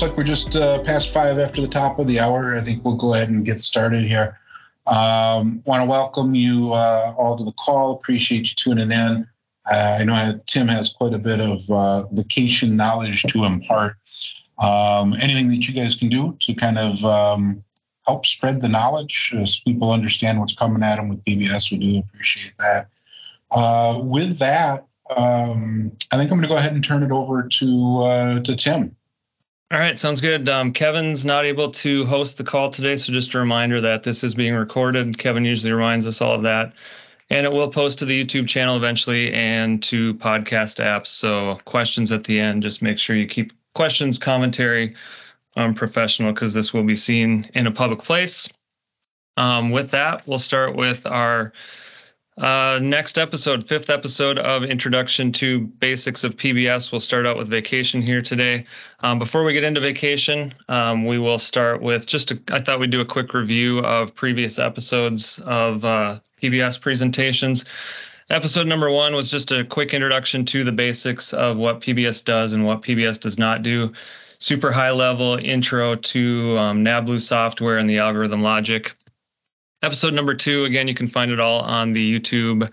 looks 0.00 0.10
like 0.10 0.16
we're 0.16 0.22
just 0.22 0.54
uh, 0.54 0.80
past 0.84 1.12
five 1.12 1.40
after 1.40 1.60
the 1.60 1.66
top 1.66 1.98
of 1.98 2.06
the 2.06 2.20
hour. 2.20 2.54
I 2.54 2.60
think 2.60 2.84
we'll 2.84 2.94
go 2.94 3.14
ahead 3.14 3.30
and 3.30 3.44
get 3.44 3.60
started 3.60 4.04
here. 4.04 4.38
Um, 4.86 5.60
Want 5.64 5.82
to 5.82 5.86
welcome 5.88 6.36
you 6.36 6.72
uh, 6.72 7.14
all 7.18 7.36
to 7.36 7.42
the 7.42 7.50
call. 7.50 7.94
Appreciate 7.94 8.48
you 8.48 8.54
tuning 8.54 8.92
in. 8.92 9.26
Uh, 9.68 9.96
I 9.98 10.04
know 10.04 10.40
Tim 10.46 10.68
has 10.68 10.92
quite 10.92 11.14
a 11.14 11.18
bit 11.18 11.40
of 11.40 11.68
uh, 11.68 12.06
vacation 12.12 12.76
knowledge 12.76 13.24
to 13.24 13.42
impart. 13.42 13.96
Um, 14.62 15.14
anything 15.20 15.48
that 15.48 15.66
you 15.66 15.74
guys 15.74 15.96
can 15.96 16.10
do 16.10 16.36
to 16.42 16.54
kind 16.54 16.78
of 16.78 17.04
um, 17.04 17.64
help 18.06 18.24
spread 18.24 18.60
the 18.60 18.68
knowledge 18.68 19.34
as 19.36 19.58
people 19.58 19.90
understand 19.90 20.38
what's 20.38 20.54
coming 20.54 20.84
at 20.84 20.94
them 20.94 21.08
with 21.08 21.24
PBS, 21.24 21.72
we 21.72 21.78
do 21.78 21.98
appreciate 21.98 22.52
that. 22.58 22.86
Uh, 23.50 23.98
with 24.00 24.38
that, 24.38 24.86
um, 25.10 25.90
I 26.12 26.18
think 26.18 26.30
I'm 26.30 26.38
going 26.38 26.42
to 26.42 26.48
go 26.48 26.56
ahead 26.56 26.74
and 26.74 26.84
turn 26.84 27.02
it 27.02 27.10
over 27.10 27.48
to 27.48 27.98
uh, 27.98 28.40
to 28.40 28.54
Tim. 28.54 28.94
All 29.70 29.78
right, 29.78 29.98
sounds 29.98 30.22
good. 30.22 30.48
Um, 30.48 30.72
Kevin's 30.72 31.26
not 31.26 31.44
able 31.44 31.72
to 31.72 32.06
host 32.06 32.38
the 32.38 32.44
call 32.44 32.70
today, 32.70 32.96
so 32.96 33.12
just 33.12 33.34
a 33.34 33.38
reminder 33.38 33.82
that 33.82 34.02
this 34.02 34.24
is 34.24 34.34
being 34.34 34.54
recorded. 34.54 35.18
Kevin 35.18 35.44
usually 35.44 35.72
reminds 35.72 36.06
us 36.06 36.22
all 36.22 36.32
of 36.32 36.44
that. 36.44 36.72
And 37.28 37.44
it 37.44 37.52
will 37.52 37.68
post 37.68 37.98
to 37.98 38.06
the 38.06 38.24
YouTube 38.24 38.48
channel 38.48 38.76
eventually 38.76 39.30
and 39.30 39.82
to 39.84 40.14
podcast 40.14 40.82
apps. 40.82 41.08
So, 41.08 41.58
questions 41.66 42.12
at 42.12 42.24
the 42.24 42.40
end, 42.40 42.62
just 42.62 42.80
make 42.80 42.98
sure 42.98 43.14
you 43.14 43.26
keep 43.26 43.52
questions, 43.74 44.18
commentary 44.18 44.94
um, 45.54 45.74
professional 45.74 46.32
because 46.32 46.54
this 46.54 46.72
will 46.72 46.84
be 46.84 46.94
seen 46.94 47.50
in 47.52 47.66
a 47.66 47.70
public 47.70 48.02
place. 48.02 48.48
Um, 49.36 49.70
with 49.70 49.90
that, 49.90 50.26
we'll 50.26 50.38
start 50.38 50.76
with 50.76 51.06
our 51.06 51.52
uh, 52.38 52.78
next 52.80 53.18
episode, 53.18 53.66
fifth 53.66 53.90
episode 53.90 54.38
of 54.38 54.62
Introduction 54.62 55.32
to 55.32 55.60
Basics 55.60 56.22
of 56.22 56.36
PBS. 56.36 56.92
We'll 56.92 57.00
start 57.00 57.26
out 57.26 57.36
with 57.36 57.48
vacation 57.48 58.00
here 58.00 58.22
today. 58.22 58.66
Um, 59.00 59.18
before 59.18 59.42
we 59.42 59.52
get 59.54 59.64
into 59.64 59.80
vacation, 59.80 60.52
um, 60.68 61.04
we 61.04 61.18
will 61.18 61.40
start 61.40 61.82
with 61.82 62.06
just 62.06 62.30
a, 62.30 62.40
I 62.52 62.60
thought 62.60 62.78
we'd 62.78 62.90
do 62.90 63.00
a 63.00 63.04
quick 63.04 63.34
review 63.34 63.80
of 63.80 64.14
previous 64.14 64.60
episodes 64.60 65.40
of 65.44 65.84
uh, 65.84 66.20
PBS 66.40 66.80
presentations. 66.80 67.64
Episode 68.30 68.66
number 68.66 68.90
one 68.90 69.14
was 69.14 69.30
just 69.30 69.50
a 69.50 69.64
quick 69.64 69.92
introduction 69.92 70.44
to 70.44 70.62
the 70.62 70.72
basics 70.72 71.32
of 71.32 71.56
what 71.56 71.80
PBS 71.80 72.24
does 72.24 72.52
and 72.52 72.64
what 72.64 72.82
PBS 72.82 73.18
does 73.18 73.38
not 73.38 73.62
do. 73.62 73.94
Super 74.38 74.70
high 74.70 74.92
level 74.92 75.36
intro 75.36 75.96
to 75.96 76.56
um, 76.58 76.84
NAVBLUE 76.84 77.20
software 77.20 77.78
and 77.78 77.90
the 77.90 77.98
algorithm 77.98 78.42
logic 78.42 78.94
episode 79.82 80.14
number 80.14 80.34
two 80.34 80.64
again 80.64 80.88
you 80.88 80.94
can 80.94 81.06
find 81.06 81.30
it 81.30 81.40
all 81.40 81.60
on 81.60 81.92
the 81.92 82.20
youtube 82.20 82.70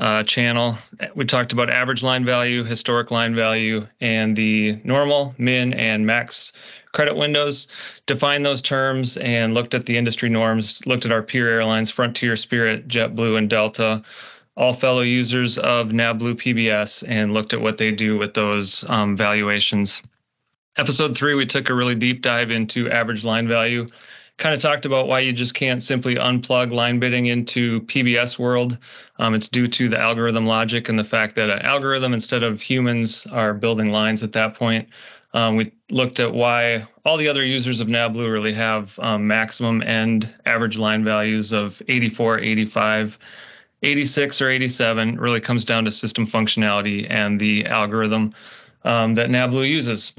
uh, 0.00 0.22
channel. 0.22 0.78
We 1.14 1.26
talked 1.26 1.52
about 1.52 1.68
average 1.68 2.02
line 2.02 2.24
value 2.24 2.64
historic 2.64 3.10
line 3.10 3.34
value 3.34 3.84
and 4.00 4.34
the 4.34 4.80
normal 4.82 5.34
min 5.36 5.74
and 5.74 6.06
max 6.06 6.54
credit 6.92 7.16
windows. 7.16 7.68
Defined 8.06 8.44
those 8.44 8.62
terms 8.62 9.18
and 9.18 9.52
looked 9.52 9.74
at 9.74 9.84
the 9.84 9.98
industry 9.98 10.30
norms 10.30 10.84
looked 10.86 11.04
at 11.04 11.12
our 11.12 11.22
peer 11.22 11.48
airlines 11.48 11.90
frontier 11.90 12.34
spirit 12.36 12.88
jetblue 12.88 13.36
and 13.36 13.50
delta 13.50 14.02
all 14.56 14.72
fellow 14.72 15.02
users 15.02 15.58
of 15.58 15.90
NAVBLUE 15.90 16.34
PBS 16.34 17.04
and 17.06 17.34
looked 17.34 17.52
at 17.52 17.60
what 17.60 17.78
they 17.78 17.92
do 17.92 18.18
with 18.18 18.34
those 18.34 18.84
um, 18.88 19.16
valuations. 19.16 20.02
Episode 20.76 21.16
three, 21.16 21.34
we 21.34 21.46
took 21.46 21.68
a 21.68 21.74
really 21.74 21.94
deep 21.94 22.22
dive 22.22 22.50
into 22.50 22.90
average 22.90 23.24
line 23.24 23.48
value 23.48 23.88
kind 24.40 24.54
of 24.54 24.60
talked 24.60 24.86
about 24.86 25.06
why 25.06 25.20
you 25.20 25.32
just 25.32 25.54
can't 25.54 25.82
simply 25.82 26.16
unplug 26.16 26.72
line 26.72 26.98
bidding 26.98 27.26
into 27.26 27.82
PBS 27.82 28.38
world. 28.38 28.78
Um, 29.18 29.34
it's 29.34 29.48
due 29.48 29.66
to 29.66 29.88
the 29.90 30.00
algorithm 30.00 30.46
logic 30.46 30.88
and 30.88 30.98
the 30.98 31.04
fact 31.04 31.36
that 31.36 31.50
an 31.50 31.60
algorithm 31.60 32.14
instead 32.14 32.42
of 32.42 32.60
humans 32.60 33.26
are 33.30 33.52
building 33.52 33.92
lines 33.92 34.22
at 34.22 34.32
that 34.32 34.54
point. 34.54 34.88
Um, 35.32 35.56
we 35.56 35.72
looked 35.90 36.18
at 36.18 36.32
why 36.32 36.86
all 37.04 37.18
the 37.18 37.28
other 37.28 37.44
users 37.44 37.80
of 37.80 37.88
NAVBLUE 37.88 38.32
really 38.32 38.54
have 38.54 38.98
um, 38.98 39.28
maximum 39.28 39.82
and 39.82 40.26
average 40.44 40.78
line 40.78 41.04
values 41.04 41.52
of 41.52 41.80
84, 41.86 42.40
85, 42.40 43.18
86, 43.82 44.42
or 44.42 44.48
87. 44.48 45.08
It 45.10 45.20
really 45.20 45.40
comes 45.40 45.66
down 45.66 45.84
to 45.84 45.90
system 45.90 46.26
functionality 46.26 47.06
and 47.08 47.38
the 47.38 47.66
algorithm 47.66 48.32
um, 48.84 49.14
that 49.14 49.28
NAVBLUE 49.28 49.68
uses. 49.68 50.14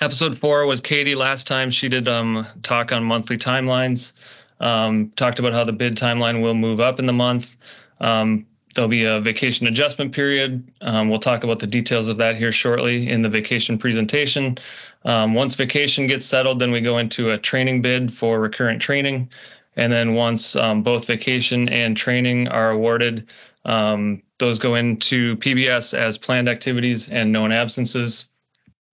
Episode 0.00 0.38
four 0.38 0.64
was 0.64 0.80
Katie. 0.80 1.16
Last 1.16 1.48
time 1.48 1.72
she 1.72 1.88
did 1.88 2.06
um, 2.06 2.46
talk 2.62 2.92
on 2.92 3.02
monthly 3.02 3.36
timelines. 3.36 4.12
Um, 4.60 5.10
talked 5.16 5.40
about 5.40 5.54
how 5.54 5.64
the 5.64 5.72
bid 5.72 5.96
timeline 5.96 6.40
will 6.40 6.54
move 6.54 6.78
up 6.78 7.00
in 7.00 7.06
the 7.06 7.12
month. 7.12 7.56
Um, 7.98 8.46
there'll 8.74 8.88
be 8.88 9.06
a 9.06 9.18
vacation 9.18 9.66
adjustment 9.66 10.12
period. 10.12 10.70
Um, 10.80 11.08
we'll 11.08 11.18
talk 11.18 11.42
about 11.42 11.58
the 11.58 11.66
details 11.66 12.08
of 12.08 12.18
that 12.18 12.36
here 12.36 12.52
shortly 12.52 13.08
in 13.08 13.22
the 13.22 13.28
vacation 13.28 13.78
presentation. 13.78 14.58
Um, 15.04 15.34
once 15.34 15.56
vacation 15.56 16.06
gets 16.06 16.26
settled, 16.26 16.60
then 16.60 16.70
we 16.70 16.80
go 16.80 16.98
into 16.98 17.30
a 17.30 17.38
training 17.38 17.82
bid 17.82 18.12
for 18.12 18.38
recurrent 18.38 18.80
training. 18.80 19.32
And 19.74 19.92
then 19.92 20.14
once 20.14 20.54
um, 20.54 20.84
both 20.84 21.06
vacation 21.06 21.68
and 21.68 21.96
training 21.96 22.46
are 22.46 22.70
awarded, 22.70 23.32
those 23.64 24.60
go 24.60 24.76
into 24.76 25.36
PBS 25.38 25.92
as 25.92 26.18
planned 26.18 26.48
activities 26.48 27.08
and 27.08 27.32
known 27.32 27.50
absences 27.50 28.28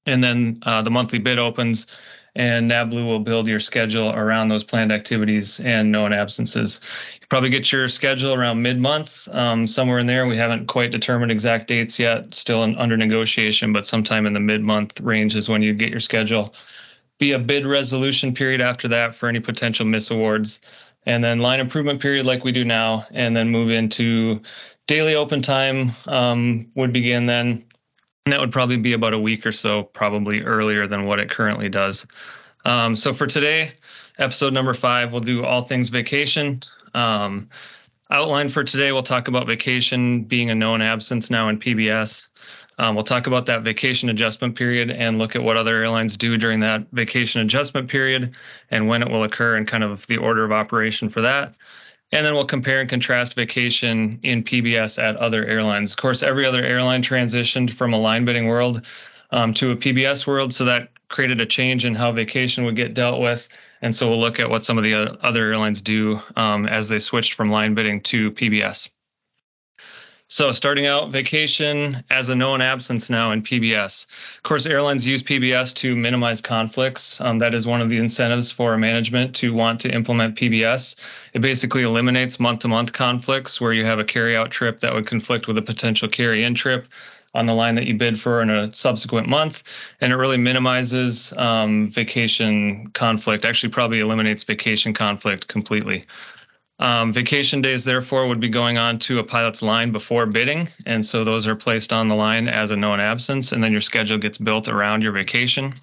and 0.05 0.23
then 0.23 0.59
uh, 0.63 0.81
the 0.81 0.91
monthly 0.91 1.19
bid 1.19 1.39
opens 1.39 1.87
and 2.35 2.69
NavBlue 2.69 3.05
will 3.05 3.21
build 3.21 3.47
your 3.47 3.61
schedule 3.61 4.11
around 4.11 4.49
those 4.49 4.63
planned 4.63 4.91
activities 4.91 5.61
and 5.61 5.91
known 5.91 6.11
absences. 6.11 6.81
You 7.21 7.27
probably 7.27 7.49
get 7.49 7.71
your 7.71 7.87
schedule 7.87 8.33
around 8.33 8.61
mid-month, 8.61 9.29
um, 9.31 9.67
somewhere 9.67 9.99
in 9.99 10.07
there. 10.07 10.27
We 10.27 10.35
haven't 10.35 10.67
quite 10.67 10.91
determined 10.91 11.31
exact 11.31 11.67
dates 11.67 11.97
yet, 11.97 12.33
still 12.33 12.63
in, 12.63 12.75
under 12.75 12.97
negotiation, 12.97 13.71
but 13.71 13.87
sometime 13.87 14.25
in 14.25 14.33
the 14.33 14.41
mid-month 14.41 14.99
range 14.99 15.35
is 15.37 15.47
when 15.47 15.61
you 15.61 15.73
get 15.73 15.91
your 15.91 16.01
schedule. 16.01 16.53
Be 17.19 17.31
a 17.31 17.39
bid 17.39 17.65
resolution 17.65 18.33
period 18.33 18.59
after 18.59 18.89
that 18.89 19.15
for 19.15 19.29
any 19.29 19.39
potential 19.39 19.85
miss 19.85 20.11
awards, 20.11 20.59
and 21.05 21.23
then 21.23 21.39
line 21.39 21.61
improvement 21.61 22.01
period 22.01 22.25
like 22.25 22.43
we 22.43 22.51
do 22.51 22.65
now, 22.65 23.05
and 23.11 23.33
then 23.33 23.47
move 23.47 23.71
into 23.71 24.41
daily 24.87 25.15
open 25.15 25.41
time 25.41 25.91
um, 26.05 26.69
would 26.75 26.91
begin 26.91 27.27
then 27.27 27.63
and 28.25 28.33
that 28.33 28.39
would 28.39 28.51
probably 28.51 28.77
be 28.77 28.93
about 28.93 29.13
a 29.13 29.19
week 29.19 29.45
or 29.45 29.51
so, 29.51 29.83
probably 29.83 30.41
earlier 30.41 30.87
than 30.87 31.05
what 31.05 31.19
it 31.19 31.29
currently 31.29 31.69
does. 31.69 32.07
Um, 32.65 32.95
so 32.95 33.13
for 33.13 33.27
today, 33.27 33.71
episode 34.17 34.51
number 34.51 34.73
five, 34.73 35.11
we'll 35.11 35.21
do 35.21 35.45
all 35.45 35.61
things 35.61 35.89
vacation. 35.89 36.63
Um, 36.95 37.49
outline 38.09 38.49
for 38.49 38.63
today, 38.63 38.91
we'll 38.91 39.03
talk 39.03 39.27
about 39.27 39.45
vacation 39.45 40.23
being 40.23 40.49
a 40.49 40.55
known 40.55 40.81
absence 40.81 41.29
now 41.29 41.49
in 41.49 41.59
PBS. 41.59 42.29
Um, 42.79 42.95
we'll 42.95 43.03
talk 43.03 43.27
about 43.27 43.45
that 43.45 43.61
vacation 43.61 44.09
adjustment 44.09 44.55
period 44.55 44.89
and 44.89 45.19
look 45.19 45.35
at 45.35 45.43
what 45.43 45.55
other 45.55 45.75
airlines 45.75 46.17
do 46.17 46.35
during 46.35 46.61
that 46.61 46.87
vacation 46.91 47.41
adjustment 47.41 47.91
period 47.91 48.33
and 48.71 48.87
when 48.87 49.03
it 49.03 49.09
will 49.09 49.23
occur 49.23 49.55
and 49.55 49.67
kind 49.67 49.83
of 49.83 50.07
the 50.07 50.17
order 50.17 50.43
of 50.43 50.51
operation 50.51 51.09
for 51.09 51.21
that. 51.21 51.53
And 52.11 52.25
then 52.25 52.33
we'll 52.33 52.45
compare 52.45 52.79
and 52.79 52.89
contrast 52.89 53.33
vacation 53.33 54.19
in 54.23 54.43
PBS 54.43 55.01
at 55.01 55.17
other 55.17 55.45
airlines. 55.45 55.91
Of 55.91 55.97
course, 55.97 56.23
every 56.23 56.45
other 56.45 56.63
airline 56.63 57.01
transitioned 57.01 57.71
from 57.71 57.93
a 57.93 57.97
line 57.97 58.25
bidding 58.25 58.47
world 58.47 58.85
um, 59.31 59.53
to 59.55 59.71
a 59.71 59.75
PBS 59.75 60.25
world. 60.25 60.53
So 60.53 60.65
that 60.65 60.89
created 61.07 61.41
a 61.41 61.45
change 61.45 61.85
in 61.85 61.95
how 61.95 62.11
vacation 62.11 62.65
would 62.65 62.75
get 62.75 62.93
dealt 62.93 63.19
with. 63.19 63.49
And 63.81 63.95
so 63.95 64.09
we'll 64.09 64.19
look 64.19 64.39
at 64.39 64.49
what 64.49 64.65
some 64.65 64.77
of 64.77 64.83
the 64.83 65.19
other 65.21 65.51
airlines 65.51 65.81
do 65.81 66.21
um, 66.35 66.67
as 66.67 66.89
they 66.89 66.99
switched 66.99 67.33
from 67.33 67.49
line 67.49 67.75
bidding 67.75 68.01
to 68.01 68.31
PBS. 68.31 68.89
So, 70.27 70.51
starting 70.53 70.87
out, 70.87 71.11
vacation 71.11 72.03
as 72.09 72.29
a 72.29 72.35
known 72.35 72.59
absence 72.59 73.11
now 73.11 73.29
in 73.29 73.43
PBS. 73.43 74.07
Of 74.37 74.41
course, 74.41 74.65
airlines 74.65 75.05
use 75.05 75.21
PBS 75.21 75.75
to 75.75 75.95
minimize 75.95 76.41
conflicts. 76.41 77.21
Um, 77.21 77.37
that 77.39 77.53
is 77.53 77.67
one 77.67 77.79
of 77.79 77.89
the 77.89 77.97
incentives 77.97 78.51
for 78.51 78.75
management 78.75 79.35
to 79.35 79.53
want 79.53 79.81
to 79.81 79.93
implement 79.93 80.35
PBS. 80.35 80.95
It 81.33 81.41
basically 81.41 81.83
eliminates 81.83 82.39
month 82.39 82.61
to 82.61 82.67
month 82.67 82.91
conflicts 82.91 83.61
where 83.61 83.71
you 83.71 83.85
have 83.85 83.99
a 83.99 84.03
carry 84.03 84.35
out 84.35 84.49
trip 84.49 84.79
that 84.79 84.95
would 84.95 85.05
conflict 85.05 85.47
with 85.47 85.59
a 85.59 85.61
potential 85.61 86.07
carry 86.07 86.43
in 86.43 86.55
trip 86.55 86.87
on 87.35 87.45
the 87.45 87.53
line 87.53 87.75
that 87.75 87.85
you 87.85 87.93
bid 87.93 88.19
for 88.19 88.41
in 88.41 88.49
a 88.49 88.73
subsequent 88.73 89.27
month. 89.27 89.61
And 90.01 90.11
it 90.11 90.15
really 90.15 90.37
minimizes 90.37 91.33
um, 91.33 91.87
vacation 91.87 92.89
conflict, 92.91 93.45
actually, 93.45 93.69
probably 93.69 93.99
eliminates 93.99 94.43
vacation 94.43 94.95
conflict 94.95 95.47
completely. 95.47 96.05
Um, 96.77 97.13
vacation 97.13 97.61
days, 97.61 97.85
therefore, 97.85 98.27
would 98.27 98.41
be 98.41 98.49
going 98.49 98.77
on 98.77 98.99
to 98.99 99.19
a 99.19 99.23
pilot's 99.23 99.61
line 99.61 99.91
before 99.91 100.25
bidding. 100.25 100.67
And 100.85 101.05
so 101.05 101.23
those 101.23 101.47
are 101.47 101.55
placed 101.55 101.93
on 101.93 102.09
the 102.09 102.15
line 102.15 102.49
as 102.49 102.71
a 102.71 102.75
known 102.75 102.99
absence, 102.99 103.53
and 103.53 103.63
then 103.63 103.71
your 103.71 103.81
schedule 103.81 104.17
gets 104.17 104.37
built 104.37 104.67
around 104.67 105.03
your 105.03 105.13
vacation. 105.13 105.73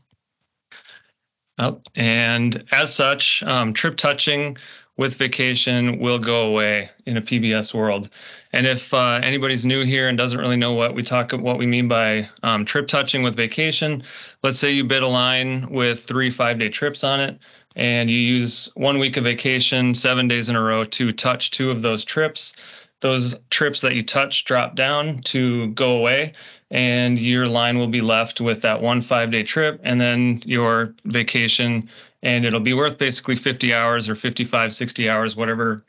And 1.94 2.64
as 2.72 2.94
such, 2.94 3.42
um, 3.42 3.72
trip 3.72 3.96
touching 3.96 4.56
with 4.96 5.14
vacation 5.14 5.98
will 6.00 6.18
go 6.18 6.48
away 6.48 6.90
in 7.06 7.16
a 7.16 7.22
PBS 7.22 7.72
world. 7.72 8.10
And 8.52 8.66
if 8.66 8.92
uh, 8.92 9.20
anybody's 9.22 9.64
new 9.64 9.84
here 9.84 10.08
and 10.08 10.18
doesn't 10.18 10.38
really 10.38 10.56
know 10.56 10.74
what 10.74 10.94
we 10.94 11.02
talk 11.02 11.32
what 11.32 11.58
we 11.58 11.66
mean 11.66 11.88
by 11.88 12.28
um, 12.42 12.66
trip 12.66 12.88
touching 12.88 13.22
with 13.22 13.34
vacation, 13.34 14.02
let's 14.42 14.58
say 14.58 14.72
you 14.72 14.84
bid 14.84 15.02
a 15.02 15.08
line 15.08 15.70
with 15.70 16.04
three 16.04 16.30
five 16.30 16.58
day 16.58 16.68
trips 16.68 17.04
on 17.04 17.20
it 17.20 17.40
and 17.74 18.10
you 18.10 18.18
use 18.18 18.70
one 18.74 18.98
week 18.98 19.16
of 19.16 19.24
vacation, 19.24 19.94
seven 19.94 20.28
days 20.28 20.48
in 20.48 20.56
a 20.56 20.62
row 20.62 20.84
to 20.84 21.12
touch 21.12 21.50
two 21.50 21.70
of 21.70 21.82
those 21.82 22.04
trips, 22.04 22.54
those 23.00 23.38
trips 23.50 23.82
that 23.82 23.94
you 23.94 24.02
touch 24.02 24.44
drop 24.44 24.74
down 24.74 25.18
to 25.18 25.68
go 25.68 25.96
away, 25.96 26.32
and 26.70 27.18
your 27.18 27.46
line 27.46 27.76
will 27.76 27.88
be 27.88 28.00
left 28.00 28.40
with 28.40 28.62
that 28.62 28.80
one 28.80 29.00
five 29.00 29.30
day 29.30 29.42
trip 29.42 29.80
and 29.82 30.00
then 30.00 30.40
your 30.46 30.94
vacation. 31.04 31.88
And 32.22 32.44
it'll 32.44 32.60
be 32.60 32.72
worth 32.72 32.98
basically 32.98 33.34
50 33.34 33.74
hours 33.74 34.08
or 34.08 34.14
55, 34.14 34.72
60 34.72 35.10
hours, 35.10 35.34
whatever 35.34 35.84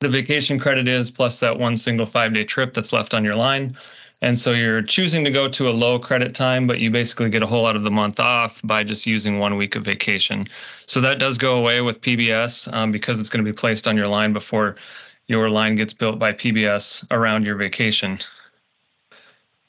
the 0.00 0.08
vacation 0.08 0.58
credit 0.58 0.88
is, 0.88 1.10
plus 1.10 1.40
that 1.40 1.58
one 1.58 1.76
single 1.76 2.06
five 2.06 2.34
day 2.34 2.44
trip 2.44 2.74
that's 2.74 2.92
left 2.92 3.14
on 3.14 3.24
your 3.24 3.36
line. 3.36 3.76
And 4.20 4.36
so 4.36 4.52
you're 4.52 4.82
choosing 4.82 5.24
to 5.24 5.30
go 5.30 5.48
to 5.48 5.68
a 5.68 5.70
low 5.70 5.98
credit 5.98 6.34
time, 6.34 6.66
but 6.66 6.80
you 6.80 6.90
basically 6.90 7.30
get 7.30 7.42
a 7.42 7.46
whole 7.46 7.62
lot 7.62 7.76
of 7.76 7.84
the 7.84 7.90
month 7.90 8.18
off 8.18 8.60
by 8.64 8.82
just 8.82 9.06
using 9.06 9.38
one 9.38 9.56
week 9.56 9.76
of 9.76 9.84
vacation. 9.84 10.46
So 10.86 11.02
that 11.02 11.20
does 11.20 11.38
go 11.38 11.58
away 11.58 11.80
with 11.80 12.00
PBS 12.00 12.72
um, 12.72 12.90
because 12.90 13.20
it's 13.20 13.30
going 13.30 13.44
to 13.44 13.50
be 13.50 13.54
placed 13.54 13.86
on 13.86 13.96
your 13.96 14.08
line 14.08 14.32
before 14.32 14.74
your 15.28 15.50
line 15.50 15.76
gets 15.76 15.94
built 15.94 16.18
by 16.18 16.32
PBS 16.32 17.06
around 17.10 17.46
your 17.46 17.56
vacation. 17.56 18.18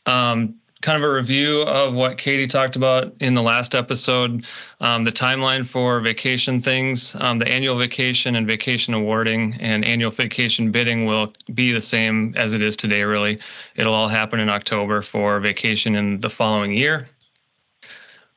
Um, 0.05 0.58
kind 0.81 0.97
of 0.97 1.03
a 1.03 1.13
review 1.13 1.61
of 1.61 1.93
what 1.93 2.17
Katie 2.17 2.47
talked 2.47 2.77
about 2.77 3.15
in 3.19 3.33
the 3.33 3.41
last 3.41 3.75
episode, 3.75 4.45
um, 4.79 5.03
the 5.03 5.11
timeline 5.11 5.65
for 5.65 5.99
vacation 5.99 6.61
things, 6.61 7.15
um, 7.19 7.37
the 7.37 7.47
annual 7.47 7.77
vacation 7.77 8.35
and 8.35 8.47
vacation 8.47 8.93
awarding 8.93 9.55
and 9.59 9.83
annual 9.83 10.11
vacation 10.11 10.71
bidding 10.71 11.05
will 11.05 11.33
be 11.53 11.73
the 11.73 11.81
same 11.81 12.33
as 12.37 12.53
it 12.53 12.61
is 12.61 12.77
today, 12.77 13.03
really. 13.03 13.39
It'll 13.75 13.93
all 13.93 14.07
happen 14.07 14.39
in 14.39 14.47
October 14.47 15.01
for 15.01 15.39
vacation 15.41 15.95
in 15.95 16.21
the 16.21 16.29
following 16.29 16.73
year. 16.73 17.07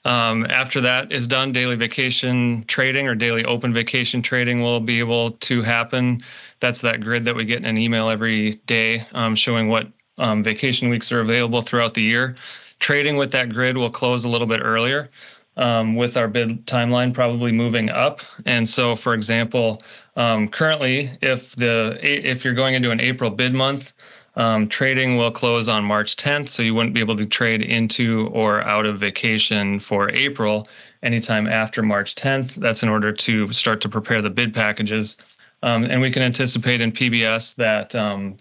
Um, 0.05 0.47
after 0.47 0.81
that 0.81 1.12
is 1.12 1.29
done, 1.29 1.53
daily 1.53 1.77
vacation 1.77 2.65
trading 2.65 3.06
or 3.06 3.15
daily 3.15 3.45
open 3.45 3.73
vacation 3.73 4.23
trading 4.23 4.61
will 4.61 4.81
be 4.81 4.99
able 4.99 5.33
to 5.33 5.62
happen. 5.62 6.23
That's 6.59 6.81
that 6.81 7.00
grid 7.00 7.27
that 7.27 7.37
we 7.37 7.45
get 7.45 7.59
in 7.59 7.67
an 7.67 7.79
email 7.79 8.09
every 8.09 8.55
day 8.67 9.06
um, 9.12 9.37
showing 9.37 9.69
what 9.69 9.87
um, 10.19 10.43
vacation 10.43 10.88
weeks 10.88 11.12
are 11.12 11.20
available 11.20 11.62
throughout 11.62 11.94
the 11.94 12.03
year. 12.03 12.37
Trading 12.79 13.17
with 13.17 13.32
that 13.32 13.50
grid 13.50 13.76
will 13.76 13.91
close 13.91 14.25
a 14.25 14.29
little 14.29 14.47
bit 14.47 14.61
earlier. 14.62 15.11
Um, 15.55 15.97
with 15.97 16.17
our 16.17 16.29
bid 16.29 16.67
timeline 16.67 17.12
probably 17.12 17.53
moving 17.53 17.91
up. 17.91 18.20
And 18.47 18.67
so, 18.67 18.97
for 18.97 19.12
example, 19.12 19.82
um, 20.17 20.49
currently, 20.49 21.11
if 21.20 21.55
the 21.55 21.99
if 22.00 22.47
you're 22.47 22.55
going 22.55 22.75
into 22.75 22.91
an 22.91 23.00
April 23.00 23.29
bid 23.29 23.53
month, 23.53 23.93
um, 24.35 24.69
trading 24.69 25.19
will 25.19 25.31
close 25.31 25.69
on 25.69 25.85
March 25.85 26.17
10th, 26.17 26.49
so 26.49 26.62
you 26.62 26.75
wouldn't 26.75 26.94
be 26.94 27.00
able 27.00 27.17
to 27.17 27.26
trade 27.26 27.61
into 27.61 28.29
or 28.29 28.62
out 28.62 28.87
of 28.87 28.99
vacation 28.99 29.79
for 29.79 30.11
April 30.11 30.69
anytime 31.03 31.47
after 31.47 31.82
March 31.82 32.14
10th. 32.14 32.55
That's 32.55 32.82
in 32.82 32.88
order 32.88 33.12
to 33.12 33.53
start 33.53 33.82
to 33.82 33.91
prepare 33.91 34.23
the 34.23 34.31
bid 34.31 34.55
packages. 34.55 35.19
Um, 35.62 35.85
and 35.85 36.00
we 36.00 36.11
can 36.11 36.23
anticipate 36.23 36.81
in 36.81 36.93
PBS 36.93 37.56
that 37.56 37.94
um, 37.94 38.38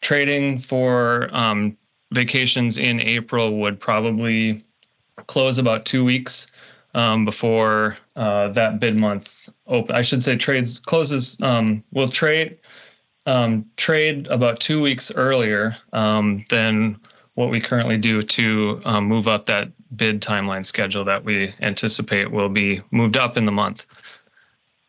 trading 0.00 0.58
for 0.58 1.28
um, 1.34 1.76
vacations 2.12 2.78
in 2.78 3.00
April 3.00 3.58
would 3.60 3.80
probably 3.80 4.62
close 5.26 5.58
about 5.58 5.84
two 5.84 6.04
weeks 6.04 6.46
um, 6.94 7.24
before 7.24 7.96
uh, 8.16 8.48
that 8.48 8.80
bid 8.80 8.96
month 8.96 9.48
open. 9.66 9.94
I 9.94 10.02
should 10.02 10.22
say 10.22 10.36
trades 10.36 10.78
closes. 10.78 11.36
Um, 11.40 11.84
will 11.92 12.08
trade 12.08 12.58
um, 13.26 13.66
trade 13.76 14.28
about 14.28 14.60
two 14.60 14.80
weeks 14.80 15.12
earlier 15.14 15.76
um, 15.92 16.44
than 16.48 16.98
what 17.34 17.50
we 17.50 17.60
currently 17.60 17.98
do 17.98 18.22
to 18.22 18.80
um, 18.84 19.04
move 19.04 19.28
up 19.28 19.46
that 19.46 19.70
bid 19.94 20.22
timeline 20.22 20.64
schedule 20.64 21.04
that 21.04 21.24
we 21.24 21.52
anticipate 21.60 22.30
will 22.30 22.48
be 22.48 22.80
moved 22.90 23.16
up 23.16 23.36
in 23.36 23.44
the 23.44 23.52
month. 23.52 23.86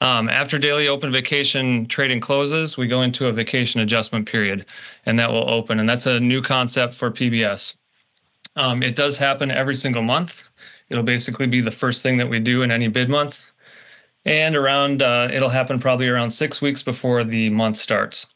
Um, 0.02 0.30
after 0.30 0.58
daily 0.58 0.88
open 0.88 1.12
vacation 1.12 1.86
trading 1.88 2.22
closes, 2.22 2.78
we 2.78 2.88
go 2.88 3.02
into 3.02 3.28
a 3.28 3.34
vacation 3.34 3.82
adjustment 3.82 4.28
period, 4.28 4.66
and 5.06 5.20
that 5.20 5.32
will 5.32 5.50
open. 5.50 5.80
And 5.80 5.90
that's 5.90 6.06
a 6.06 6.20
new 6.20 6.42
concept 6.42 6.94
for 6.94 7.12
PBS. 7.12 7.76
Um, 8.56 8.82
it 8.82 8.96
does 8.96 9.18
happen 9.18 9.52
every 9.52 9.76
single 9.76 10.02
month. 10.02 10.48
It'll 10.90 11.04
basically 11.04 11.48
be 11.48 11.62
the 11.62 11.72
first 11.72 12.02
thing 12.02 12.18
that 12.18 12.30
we 12.30 12.40
do 12.40 12.62
in 12.62 12.72
any 12.72 12.88
bid 12.88 13.10
month. 13.10 13.44
And 14.26 14.56
around, 14.56 15.02
uh, 15.02 15.30
it'll 15.32 15.50
happen 15.50 15.80
probably 15.80 16.08
around 16.08 16.32
six 16.32 16.62
weeks 16.62 16.84
before 16.84 17.24
the 17.24 17.50
month 17.50 17.78
starts. 17.78 18.28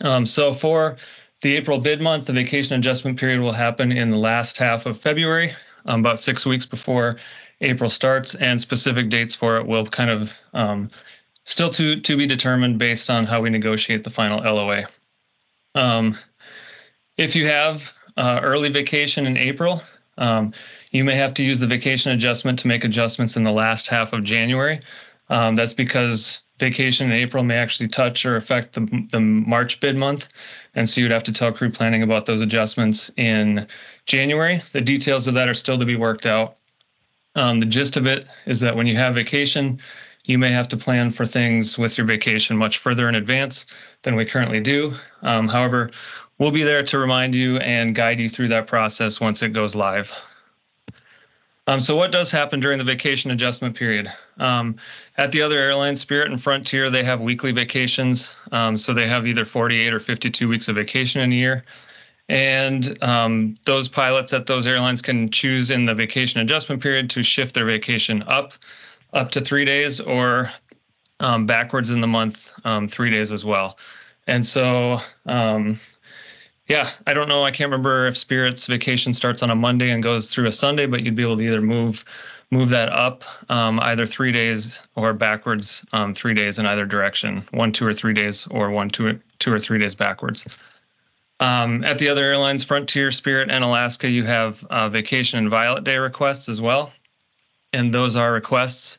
Um, 0.00 0.26
so 0.26 0.52
for 0.52 0.96
the 1.42 1.56
April 1.56 1.78
bid 1.78 2.00
month, 2.00 2.26
the 2.26 2.32
vacation 2.32 2.78
adjustment 2.78 3.18
period 3.18 3.40
will 3.40 3.52
happen 3.52 3.92
in 3.92 4.10
the 4.10 4.16
last 4.16 4.58
half 4.58 4.86
of 4.86 4.98
February, 4.98 5.52
um, 5.84 6.00
about 6.00 6.18
six 6.18 6.44
weeks 6.44 6.66
before 6.66 7.16
April 7.60 7.90
starts, 7.90 8.34
and 8.34 8.60
specific 8.60 9.08
dates 9.08 9.34
for 9.34 9.58
it 9.58 9.66
will 9.66 9.86
kind 9.86 10.10
of 10.10 10.38
um, 10.52 10.90
still 11.44 11.70
to 11.70 12.00
to 12.00 12.16
be 12.16 12.26
determined 12.26 12.78
based 12.78 13.08
on 13.08 13.24
how 13.24 13.40
we 13.40 13.50
negotiate 13.50 14.04
the 14.04 14.10
final 14.10 14.40
LOA. 14.40 14.84
Um, 15.74 16.16
if 17.16 17.36
you 17.36 17.46
have 17.46 17.92
uh, 18.16 18.40
early 18.42 18.68
vacation 18.68 19.26
in 19.26 19.36
April, 19.36 19.82
um, 20.18 20.52
you 20.90 21.04
may 21.04 21.16
have 21.16 21.34
to 21.34 21.42
use 21.42 21.60
the 21.60 21.66
vacation 21.66 22.12
adjustment 22.12 22.60
to 22.60 22.68
make 22.68 22.84
adjustments 22.84 23.36
in 23.36 23.42
the 23.42 23.52
last 23.52 23.88
half 23.88 24.12
of 24.12 24.24
January. 24.24 24.80
Um, 25.28 25.54
that's 25.54 25.74
because 25.74 26.42
vacation 26.58 27.10
in 27.10 27.16
April 27.16 27.42
may 27.42 27.56
actually 27.56 27.88
touch 27.88 28.24
or 28.24 28.36
affect 28.36 28.74
the, 28.74 29.06
the 29.10 29.20
March 29.20 29.80
bid 29.80 29.96
month. 29.96 30.28
And 30.74 30.88
so 30.88 31.00
you'd 31.00 31.10
have 31.10 31.24
to 31.24 31.32
tell 31.32 31.52
crew 31.52 31.70
planning 31.70 32.02
about 32.02 32.26
those 32.26 32.40
adjustments 32.40 33.10
in 33.16 33.66
January. 34.06 34.62
The 34.72 34.80
details 34.80 35.26
of 35.26 35.34
that 35.34 35.48
are 35.48 35.54
still 35.54 35.78
to 35.78 35.84
be 35.84 35.96
worked 35.96 36.26
out. 36.26 36.58
Um, 37.36 37.60
the 37.60 37.66
gist 37.66 37.96
of 37.96 38.06
it 38.06 38.26
is 38.46 38.60
that 38.60 38.74
when 38.74 38.86
you 38.86 38.96
have 38.96 39.14
vacation, 39.14 39.80
you 40.26 40.38
may 40.38 40.50
have 40.50 40.68
to 40.68 40.76
plan 40.76 41.10
for 41.10 41.26
things 41.26 41.78
with 41.78 41.98
your 41.98 42.06
vacation 42.06 42.56
much 42.56 42.78
further 42.78 43.08
in 43.08 43.14
advance 43.14 43.66
than 44.02 44.16
we 44.16 44.24
currently 44.24 44.60
do. 44.60 44.94
Um, 45.22 45.46
however, 45.46 45.90
we'll 46.38 46.50
be 46.50 46.64
there 46.64 46.82
to 46.82 46.98
remind 46.98 47.34
you 47.34 47.58
and 47.58 47.94
guide 47.94 48.18
you 48.18 48.28
through 48.28 48.48
that 48.48 48.66
process 48.66 49.20
once 49.20 49.42
it 49.42 49.50
goes 49.50 49.74
live. 49.76 50.12
Um, 51.68 51.80
so 51.80 51.96
what 51.96 52.12
does 52.12 52.30
happen 52.30 52.60
during 52.60 52.78
the 52.78 52.84
vacation 52.84 53.32
adjustment 53.32 53.76
period? 53.76 54.10
Um, 54.38 54.76
at 55.16 55.32
the 55.32 55.42
other 55.42 55.58
airlines, 55.58 56.00
Spirit 56.00 56.30
and 56.30 56.40
Frontier, 56.40 56.90
they 56.90 57.02
have 57.02 57.20
weekly 57.20 57.52
vacations. 57.52 58.36
Um, 58.52 58.76
so 58.76 58.94
they 58.94 59.06
have 59.06 59.26
either 59.26 59.44
48 59.44 59.92
or 59.92 59.98
52 59.98 60.48
weeks 60.48 60.68
of 60.68 60.76
vacation 60.76 61.22
in 61.22 61.32
a 61.32 61.34
year. 61.34 61.64
And 62.28 63.02
um, 63.02 63.56
those 63.64 63.88
pilots 63.88 64.32
at 64.32 64.46
those 64.46 64.66
airlines 64.66 65.02
can 65.02 65.30
choose 65.30 65.70
in 65.70 65.86
the 65.86 65.94
vacation 65.94 66.40
adjustment 66.40 66.82
period 66.82 67.10
to 67.10 67.22
shift 67.22 67.54
their 67.54 67.66
vacation 67.66 68.24
up, 68.26 68.54
up 69.12 69.32
to 69.32 69.40
three 69.40 69.64
days, 69.64 70.00
or 70.00 70.50
um, 71.20 71.46
backwards 71.46 71.90
in 71.90 72.00
the 72.00 72.06
month, 72.06 72.52
um, 72.64 72.88
three 72.88 73.10
days 73.10 73.32
as 73.32 73.44
well. 73.44 73.78
And 74.26 74.44
so, 74.44 75.00
um, 75.24 75.78
yeah, 76.68 76.90
I 77.06 77.14
don't 77.14 77.28
know. 77.28 77.44
I 77.44 77.52
can't 77.52 77.70
remember 77.70 78.08
if 78.08 78.16
Spirit's 78.16 78.66
vacation 78.66 79.12
starts 79.12 79.42
on 79.44 79.50
a 79.50 79.54
Monday 79.54 79.90
and 79.90 80.02
goes 80.02 80.34
through 80.34 80.48
a 80.48 80.52
Sunday, 80.52 80.86
but 80.86 81.04
you'd 81.04 81.14
be 81.14 81.22
able 81.22 81.36
to 81.36 81.42
either 81.42 81.62
move 81.62 82.04
move 82.50 82.70
that 82.70 82.88
up 82.90 83.24
um, 83.48 83.80
either 83.80 84.06
three 84.06 84.30
days 84.30 84.80
or 84.94 85.12
backwards 85.12 85.84
um, 85.92 86.14
three 86.14 86.34
days 86.34 86.60
in 86.60 86.66
either 86.66 86.86
direction, 86.86 87.42
one, 87.50 87.72
two, 87.72 87.86
or 87.86 87.94
three 87.94 88.14
days, 88.14 88.46
or 88.48 88.70
one, 88.70 88.88
two, 88.88 89.18
two 89.40 89.52
or 89.52 89.58
three 89.58 89.78
days 89.78 89.96
backwards. 89.96 90.46
Um, 91.38 91.84
at 91.84 91.98
the 91.98 92.08
other 92.08 92.24
airlines, 92.24 92.64
Frontier, 92.64 93.10
Spirit, 93.10 93.50
and 93.50 93.62
Alaska, 93.62 94.08
you 94.08 94.24
have 94.24 94.64
uh, 94.64 94.88
vacation 94.88 95.38
and 95.38 95.50
violet 95.50 95.84
day 95.84 95.98
requests 95.98 96.48
as 96.48 96.60
well. 96.60 96.92
And 97.72 97.92
those 97.92 98.16
are 98.16 98.32
requests 98.32 98.98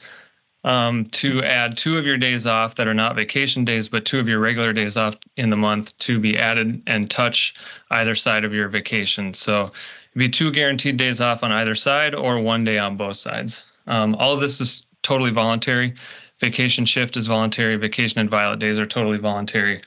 um, 0.63 1.05
to 1.05 1.43
add 1.43 1.77
two 1.77 1.97
of 1.97 2.05
your 2.05 2.17
days 2.17 2.45
off 2.45 2.75
that 2.75 2.87
are 2.87 2.93
not 2.93 3.15
vacation 3.15 3.65
days, 3.65 3.89
but 3.89 4.05
two 4.05 4.19
of 4.19 4.27
your 4.27 4.39
regular 4.39 4.73
days 4.73 4.97
off 4.97 5.15
in 5.35 5.49
the 5.49 5.55
month 5.55 5.97
to 5.99 6.19
be 6.19 6.37
added 6.37 6.83
and 6.85 7.09
touch 7.09 7.55
either 7.89 8.15
side 8.15 8.43
of 8.43 8.53
your 8.53 8.67
vacation. 8.67 9.33
So 9.33 9.63
it'd 9.63 9.73
be 10.15 10.29
two 10.29 10.51
guaranteed 10.51 10.97
days 10.97 11.21
off 11.21 11.43
on 11.43 11.51
either 11.51 11.73
side 11.73 12.13
or 12.13 12.39
one 12.39 12.65
day 12.65 12.77
on 12.77 12.97
both 12.97 13.15
sides. 13.15 13.65
Um, 13.87 14.15
all 14.15 14.33
of 14.33 14.39
this 14.39 14.59
is 14.59 14.85
totally 15.01 15.31
voluntary. 15.31 15.95
Vacation 16.39 16.85
shift 16.85 17.17
is 17.17 17.27
voluntary. 17.27 17.77
Vacation 17.77 18.19
and 18.19 18.29
violet 18.29 18.59
days 18.59 18.77
are 18.77 18.85
totally 18.85 19.17
voluntary. 19.17 19.79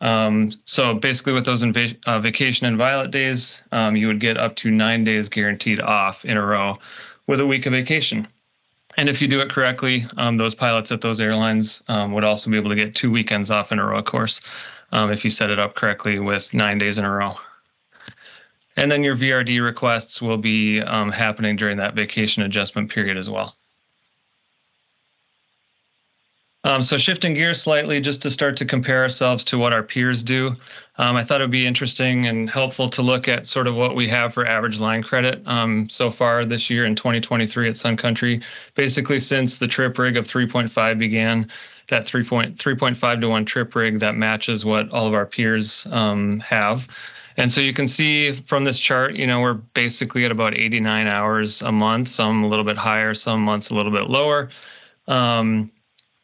Um, 0.00 0.52
so 0.64 0.94
basically, 0.94 1.32
with 1.32 1.44
those 1.44 1.64
uh, 2.06 2.20
vacation 2.20 2.66
and 2.66 2.78
violet 2.78 3.10
days, 3.10 3.62
um, 3.72 3.96
you 3.96 4.06
would 4.06 4.20
get 4.20 4.36
up 4.36 4.56
to 4.56 4.70
nine 4.70 5.04
days 5.04 5.28
guaranteed 5.28 5.80
off 5.80 6.24
in 6.24 6.36
a 6.36 6.44
row 6.44 6.78
with 7.26 7.40
a 7.40 7.46
week 7.46 7.66
of 7.66 7.72
vacation. 7.72 8.26
And 8.96 9.08
if 9.08 9.22
you 9.22 9.28
do 9.28 9.40
it 9.40 9.50
correctly, 9.50 10.06
um, 10.16 10.36
those 10.36 10.54
pilots 10.54 10.90
at 10.92 11.00
those 11.00 11.20
airlines 11.20 11.82
um, 11.88 12.12
would 12.12 12.24
also 12.24 12.50
be 12.50 12.56
able 12.56 12.70
to 12.70 12.76
get 12.76 12.94
two 12.94 13.10
weekends 13.10 13.50
off 13.50 13.70
in 13.70 13.78
a 13.78 13.84
row, 13.84 13.98
of 13.98 14.04
course, 14.04 14.40
um, 14.90 15.12
if 15.12 15.24
you 15.24 15.30
set 15.30 15.50
it 15.50 15.58
up 15.58 15.74
correctly 15.74 16.18
with 16.18 16.54
nine 16.54 16.78
days 16.78 16.98
in 16.98 17.04
a 17.04 17.10
row. 17.10 17.32
And 18.76 18.90
then 18.90 19.02
your 19.02 19.16
VRD 19.16 19.62
requests 19.62 20.22
will 20.22 20.36
be 20.36 20.80
um, 20.80 21.10
happening 21.10 21.56
during 21.56 21.78
that 21.78 21.94
vacation 21.94 22.44
adjustment 22.44 22.90
period 22.90 23.16
as 23.16 23.28
well. 23.28 23.56
Um, 26.68 26.82
so 26.82 26.98
shifting 26.98 27.32
gears 27.32 27.62
slightly, 27.62 27.98
just 28.02 28.20
to 28.22 28.30
start 28.30 28.58
to 28.58 28.66
compare 28.66 29.00
ourselves 29.00 29.44
to 29.44 29.56
what 29.56 29.72
our 29.72 29.82
peers 29.82 30.22
do, 30.22 30.54
um, 30.98 31.16
I 31.16 31.24
thought 31.24 31.40
it 31.40 31.44
would 31.44 31.50
be 31.50 31.66
interesting 31.66 32.26
and 32.26 32.50
helpful 32.50 32.90
to 32.90 33.00
look 33.00 33.26
at 33.26 33.46
sort 33.46 33.66
of 33.66 33.74
what 33.74 33.94
we 33.94 34.06
have 34.08 34.34
for 34.34 34.46
average 34.46 34.78
line 34.78 35.02
credit 35.02 35.40
um, 35.46 35.88
so 35.88 36.10
far 36.10 36.44
this 36.44 36.68
year 36.68 36.84
in 36.84 36.94
2023 36.94 37.70
at 37.70 37.78
Sun 37.78 37.96
Country. 37.96 38.42
Basically, 38.74 39.18
since 39.18 39.56
the 39.56 39.66
trip 39.66 39.96
rig 39.96 40.18
of 40.18 40.26
3.5 40.26 40.98
began, 40.98 41.48
that 41.86 42.04
3.3.5 42.04 43.20
to 43.22 43.28
1 43.30 43.44
trip 43.46 43.74
rig 43.74 44.00
that 44.00 44.14
matches 44.14 44.62
what 44.62 44.90
all 44.90 45.06
of 45.06 45.14
our 45.14 45.24
peers 45.24 45.86
um, 45.90 46.40
have. 46.40 46.86
And 47.38 47.50
so 47.50 47.62
you 47.62 47.72
can 47.72 47.88
see 47.88 48.32
from 48.32 48.64
this 48.64 48.78
chart, 48.78 49.14
you 49.14 49.26
know, 49.26 49.40
we're 49.40 49.54
basically 49.54 50.26
at 50.26 50.32
about 50.32 50.52
89 50.52 51.06
hours 51.06 51.62
a 51.62 51.72
month, 51.72 52.08
some 52.08 52.44
a 52.44 52.46
little 52.46 52.66
bit 52.66 52.76
higher, 52.76 53.14
some 53.14 53.40
months 53.40 53.70
a 53.70 53.74
little 53.74 53.92
bit 53.92 54.10
lower. 54.10 54.50
Um, 55.06 55.70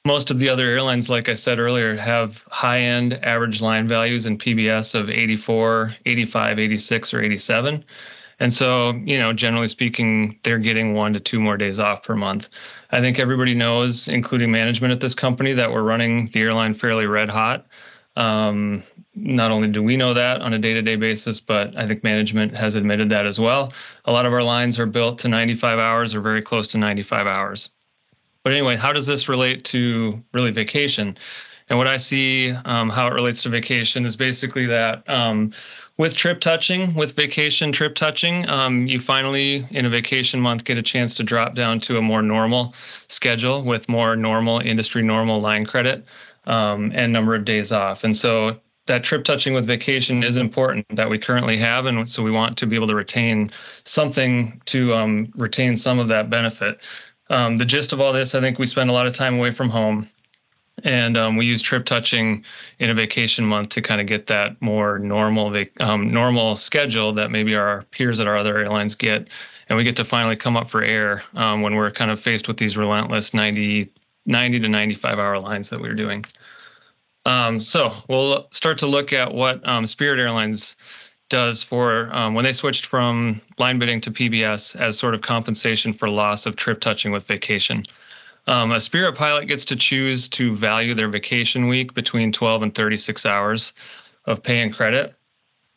most 0.06 0.30
of 0.30 0.38
the 0.38 0.50
other 0.50 0.68
airlines, 0.68 1.08
like 1.08 1.30
I 1.30 1.34
said 1.34 1.58
earlier, 1.58 1.96
have 1.96 2.44
high 2.50 2.80
end 2.80 3.14
average 3.14 3.62
line 3.62 3.88
values 3.88 4.26
in 4.26 4.36
PBS 4.36 4.94
of 4.94 5.08
84, 5.08 5.94
85, 6.04 6.58
86, 6.58 7.14
or 7.14 7.22
87. 7.22 7.84
And 8.40 8.52
so, 8.52 8.92
you 8.92 9.18
know, 9.18 9.32
generally 9.32 9.68
speaking, 9.68 10.38
they're 10.42 10.58
getting 10.58 10.92
one 10.92 11.14
to 11.14 11.20
two 11.20 11.40
more 11.40 11.56
days 11.56 11.80
off 11.80 12.02
per 12.02 12.14
month. 12.14 12.50
I 12.90 13.00
think 13.00 13.18
everybody 13.18 13.54
knows, 13.54 14.08
including 14.08 14.50
management 14.50 14.92
at 14.92 15.00
this 15.00 15.14
company, 15.14 15.54
that 15.54 15.70
we're 15.70 15.82
running 15.82 16.26
the 16.26 16.40
airline 16.40 16.74
fairly 16.74 17.06
red 17.06 17.30
hot. 17.30 17.66
Um, 18.16 18.82
not 19.14 19.50
only 19.50 19.68
do 19.68 19.82
we 19.82 19.96
know 19.96 20.14
that 20.14 20.42
on 20.42 20.52
a 20.52 20.58
day 20.58 20.74
to 20.74 20.82
day 20.82 20.96
basis, 20.96 21.40
but 21.40 21.76
I 21.76 21.86
think 21.86 22.04
management 22.04 22.56
has 22.56 22.74
admitted 22.74 23.08
that 23.08 23.24
as 23.24 23.40
well. 23.40 23.72
A 24.04 24.12
lot 24.12 24.26
of 24.26 24.32
our 24.32 24.42
lines 24.42 24.78
are 24.78 24.86
built 24.86 25.20
to 25.20 25.28
95 25.28 25.78
hours 25.78 26.14
or 26.14 26.20
very 26.20 26.42
close 26.42 26.66
to 26.68 26.78
95 26.78 27.26
hours. 27.26 27.70
But 28.44 28.52
anyway, 28.52 28.76
how 28.76 28.92
does 28.92 29.06
this 29.06 29.28
relate 29.28 29.64
to 29.66 30.22
really 30.32 30.52
vacation? 30.52 31.16
And 31.68 31.78
what 31.78 31.88
I 31.88 31.96
see, 31.96 32.50
um, 32.52 32.90
how 32.90 33.06
it 33.06 33.14
relates 33.14 33.44
to 33.44 33.48
vacation, 33.48 34.04
is 34.04 34.16
basically 34.16 34.66
that 34.66 35.08
um, 35.08 35.52
with 35.96 36.14
trip 36.14 36.40
touching, 36.40 36.94
with 36.94 37.16
vacation 37.16 37.72
trip 37.72 37.94
touching, 37.94 38.46
um, 38.48 38.86
you 38.86 38.98
finally, 38.98 39.66
in 39.70 39.86
a 39.86 39.88
vacation 39.88 40.40
month, 40.40 40.64
get 40.64 40.76
a 40.76 40.82
chance 40.82 41.14
to 41.14 41.22
drop 41.22 41.54
down 41.54 41.80
to 41.80 41.96
a 41.96 42.02
more 42.02 42.20
normal 42.20 42.74
schedule 43.08 43.62
with 43.62 43.88
more 43.88 44.14
normal 44.14 44.58
industry 44.58 45.02
normal 45.02 45.40
line 45.40 45.64
credit 45.64 46.04
um, 46.46 46.92
and 46.94 47.14
number 47.14 47.34
of 47.34 47.46
days 47.46 47.72
off. 47.72 48.04
And 48.04 48.14
so 48.14 48.60
that 48.86 49.02
trip 49.02 49.24
touching 49.24 49.54
with 49.54 49.66
vacation 49.66 50.22
is 50.22 50.36
important 50.36 50.84
that 50.96 51.08
we 51.08 51.18
currently 51.18 51.56
have, 51.56 51.86
and 51.86 52.06
so 52.06 52.22
we 52.22 52.30
want 52.30 52.58
to 52.58 52.66
be 52.66 52.76
able 52.76 52.88
to 52.88 52.94
retain 52.94 53.50
something 53.84 54.60
to 54.66 54.94
um, 54.94 55.32
retain 55.34 55.78
some 55.78 55.98
of 55.98 56.08
that 56.08 56.28
benefit. 56.28 56.82
Um, 57.30 57.56
the 57.56 57.64
gist 57.64 57.92
of 57.92 58.00
all 58.00 58.12
this, 58.12 58.34
I 58.34 58.40
think 58.40 58.58
we 58.58 58.66
spend 58.66 58.90
a 58.90 58.92
lot 58.92 59.06
of 59.06 59.12
time 59.12 59.36
away 59.36 59.50
from 59.50 59.70
home, 59.70 60.06
and 60.82 61.16
um, 61.16 61.36
we 61.36 61.46
use 61.46 61.62
trip 61.62 61.86
touching 61.86 62.44
in 62.78 62.90
a 62.90 62.94
vacation 62.94 63.46
month 63.46 63.70
to 63.70 63.82
kind 63.82 64.00
of 64.00 64.06
get 64.06 64.26
that 64.26 64.60
more 64.60 64.98
normal 64.98 65.50
vac- 65.50 65.80
um, 65.80 66.10
normal 66.10 66.56
schedule 66.56 67.12
that 67.14 67.30
maybe 67.30 67.54
our 67.54 67.82
peers 67.90 68.20
at 68.20 68.26
our 68.26 68.36
other 68.36 68.58
airlines 68.58 68.94
get, 68.94 69.28
and 69.68 69.78
we 69.78 69.84
get 69.84 69.96
to 69.96 70.04
finally 70.04 70.36
come 70.36 70.56
up 70.56 70.68
for 70.68 70.82
air 70.82 71.22
um, 71.34 71.62
when 71.62 71.74
we're 71.74 71.90
kind 71.90 72.10
of 72.10 72.20
faced 72.20 72.48
with 72.48 72.58
these 72.58 72.76
relentless 72.76 73.32
90, 73.32 73.90
90 74.26 74.60
to 74.60 74.68
95 74.68 75.18
hour 75.18 75.38
lines 75.38 75.70
that 75.70 75.80
we're 75.80 75.94
doing. 75.94 76.24
Um, 77.26 77.60
so 77.60 77.94
we'll 78.08 78.46
start 78.50 78.78
to 78.78 78.86
look 78.86 79.12
at 79.12 79.32
what 79.32 79.66
um, 79.66 79.86
Spirit 79.86 80.20
Airlines 80.20 80.76
does 81.28 81.62
for 81.62 82.08
um, 82.12 82.34
when 82.34 82.44
they 82.44 82.52
switched 82.52 82.86
from 82.86 83.40
line 83.58 83.78
bidding 83.78 84.00
to 84.02 84.10
PBS 84.10 84.76
as 84.76 84.98
sort 84.98 85.14
of 85.14 85.22
compensation 85.22 85.92
for 85.92 86.08
loss 86.08 86.46
of 86.46 86.56
trip 86.56 86.80
touching 86.80 87.12
with 87.12 87.26
vacation. 87.26 87.82
Um, 88.46 88.72
a 88.72 88.80
Spirit 88.80 89.16
pilot 89.16 89.46
gets 89.46 89.66
to 89.66 89.76
choose 89.76 90.28
to 90.30 90.54
value 90.54 90.94
their 90.94 91.08
vacation 91.08 91.68
week 91.68 91.94
between 91.94 92.32
12 92.32 92.62
and 92.62 92.74
36 92.74 93.24
hours 93.24 93.72
of 94.26 94.42
pay 94.42 94.60
and 94.60 94.74
credit. 94.74 95.14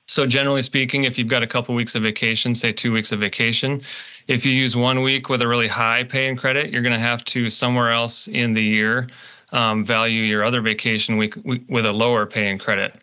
So 0.07 0.25
generally 0.25 0.63
speaking, 0.63 1.03
if 1.03 1.17
you've 1.17 1.27
got 1.27 1.43
a 1.43 1.47
couple 1.47 1.75
weeks 1.75 1.95
of 1.95 2.03
vacation, 2.03 2.55
say 2.55 2.71
two 2.71 2.93
weeks 2.93 3.11
of 3.11 3.19
vacation, 3.19 3.81
if 4.27 4.45
you 4.45 4.53
use 4.53 4.75
one 4.75 5.01
week 5.01 5.29
with 5.29 5.41
a 5.41 5.47
really 5.47 5.67
high 5.67 6.03
pay 6.03 6.29
and 6.29 6.37
credit, 6.37 6.71
you're 6.71 6.81
going 6.81 6.93
to 6.93 6.99
have 6.99 7.25
to 7.25 7.49
somewhere 7.49 7.91
else 7.91 8.27
in 8.27 8.53
the 8.53 8.63
year 8.63 9.07
um, 9.51 9.85
value 9.85 10.21
your 10.21 10.43
other 10.43 10.61
vacation 10.61 11.17
week 11.17 11.35
with 11.67 11.85
a 11.85 11.91
lower 11.91 12.25
pay 12.25 12.49
and 12.49 12.59
credit. 12.59 12.95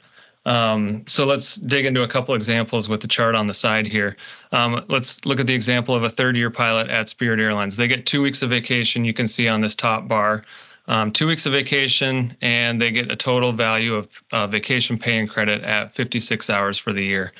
Um, 0.47 1.05
so 1.07 1.25
let's 1.25 1.55
dig 1.55 1.87
into 1.87 2.03
a 2.03 2.09
couple 2.09 2.35
examples 2.35 2.89
with 2.89 3.01
the 3.01 3.09
chart 3.09 3.35
on 3.35 3.47
the 3.47 3.55
side 3.55 3.87
here. 3.87 4.17
Um, 4.53 4.85
let's 4.89 5.25
look 5.25 5.41
at 5.41 5.47
the 5.47 5.55
example 5.55 5.95
of 5.95 6.05
a 6.05 6.11
third 6.11 6.37
year 6.37 6.51
pilot 6.51 6.91
at 6.91 7.09
Spirit 7.09 7.41
Airlines. 7.41 7.77
They 7.77 7.89
get 7.89 8.07
two 8.07 8.23
weeks 8.23 8.43
of 8.43 8.51
vacation, 8.51 9.05
you 9.05 9.15
can 9.15 9.27
see 9.27 9.49
on 9.49 9.61
this 9.61 9.75
top 9.75 10.07
bar. 10.07 10.45
Um, 10.87 11.13
two 11.13 11.27
weeks 11.27 11.47
of 11.47 11.53
vacation, 11.53 12.37
and 12.43 12.81
they 12.81 12.91
get 12.91 13.11
a 13.11 13.17
total 13.17 13.53
value 13.53 13.95
of 13.95 14.09
uh, 14.33 14.47
vacation 14.47 14.99
pay 14.99 15.19
and 15.19 15.31
credit 15.31 15.63
at 15.63 15.93
56 15.93 16.51
hours 16.51 16.77
for 16.77 16.93
the 16.93 17.03
year. 17.03 17.33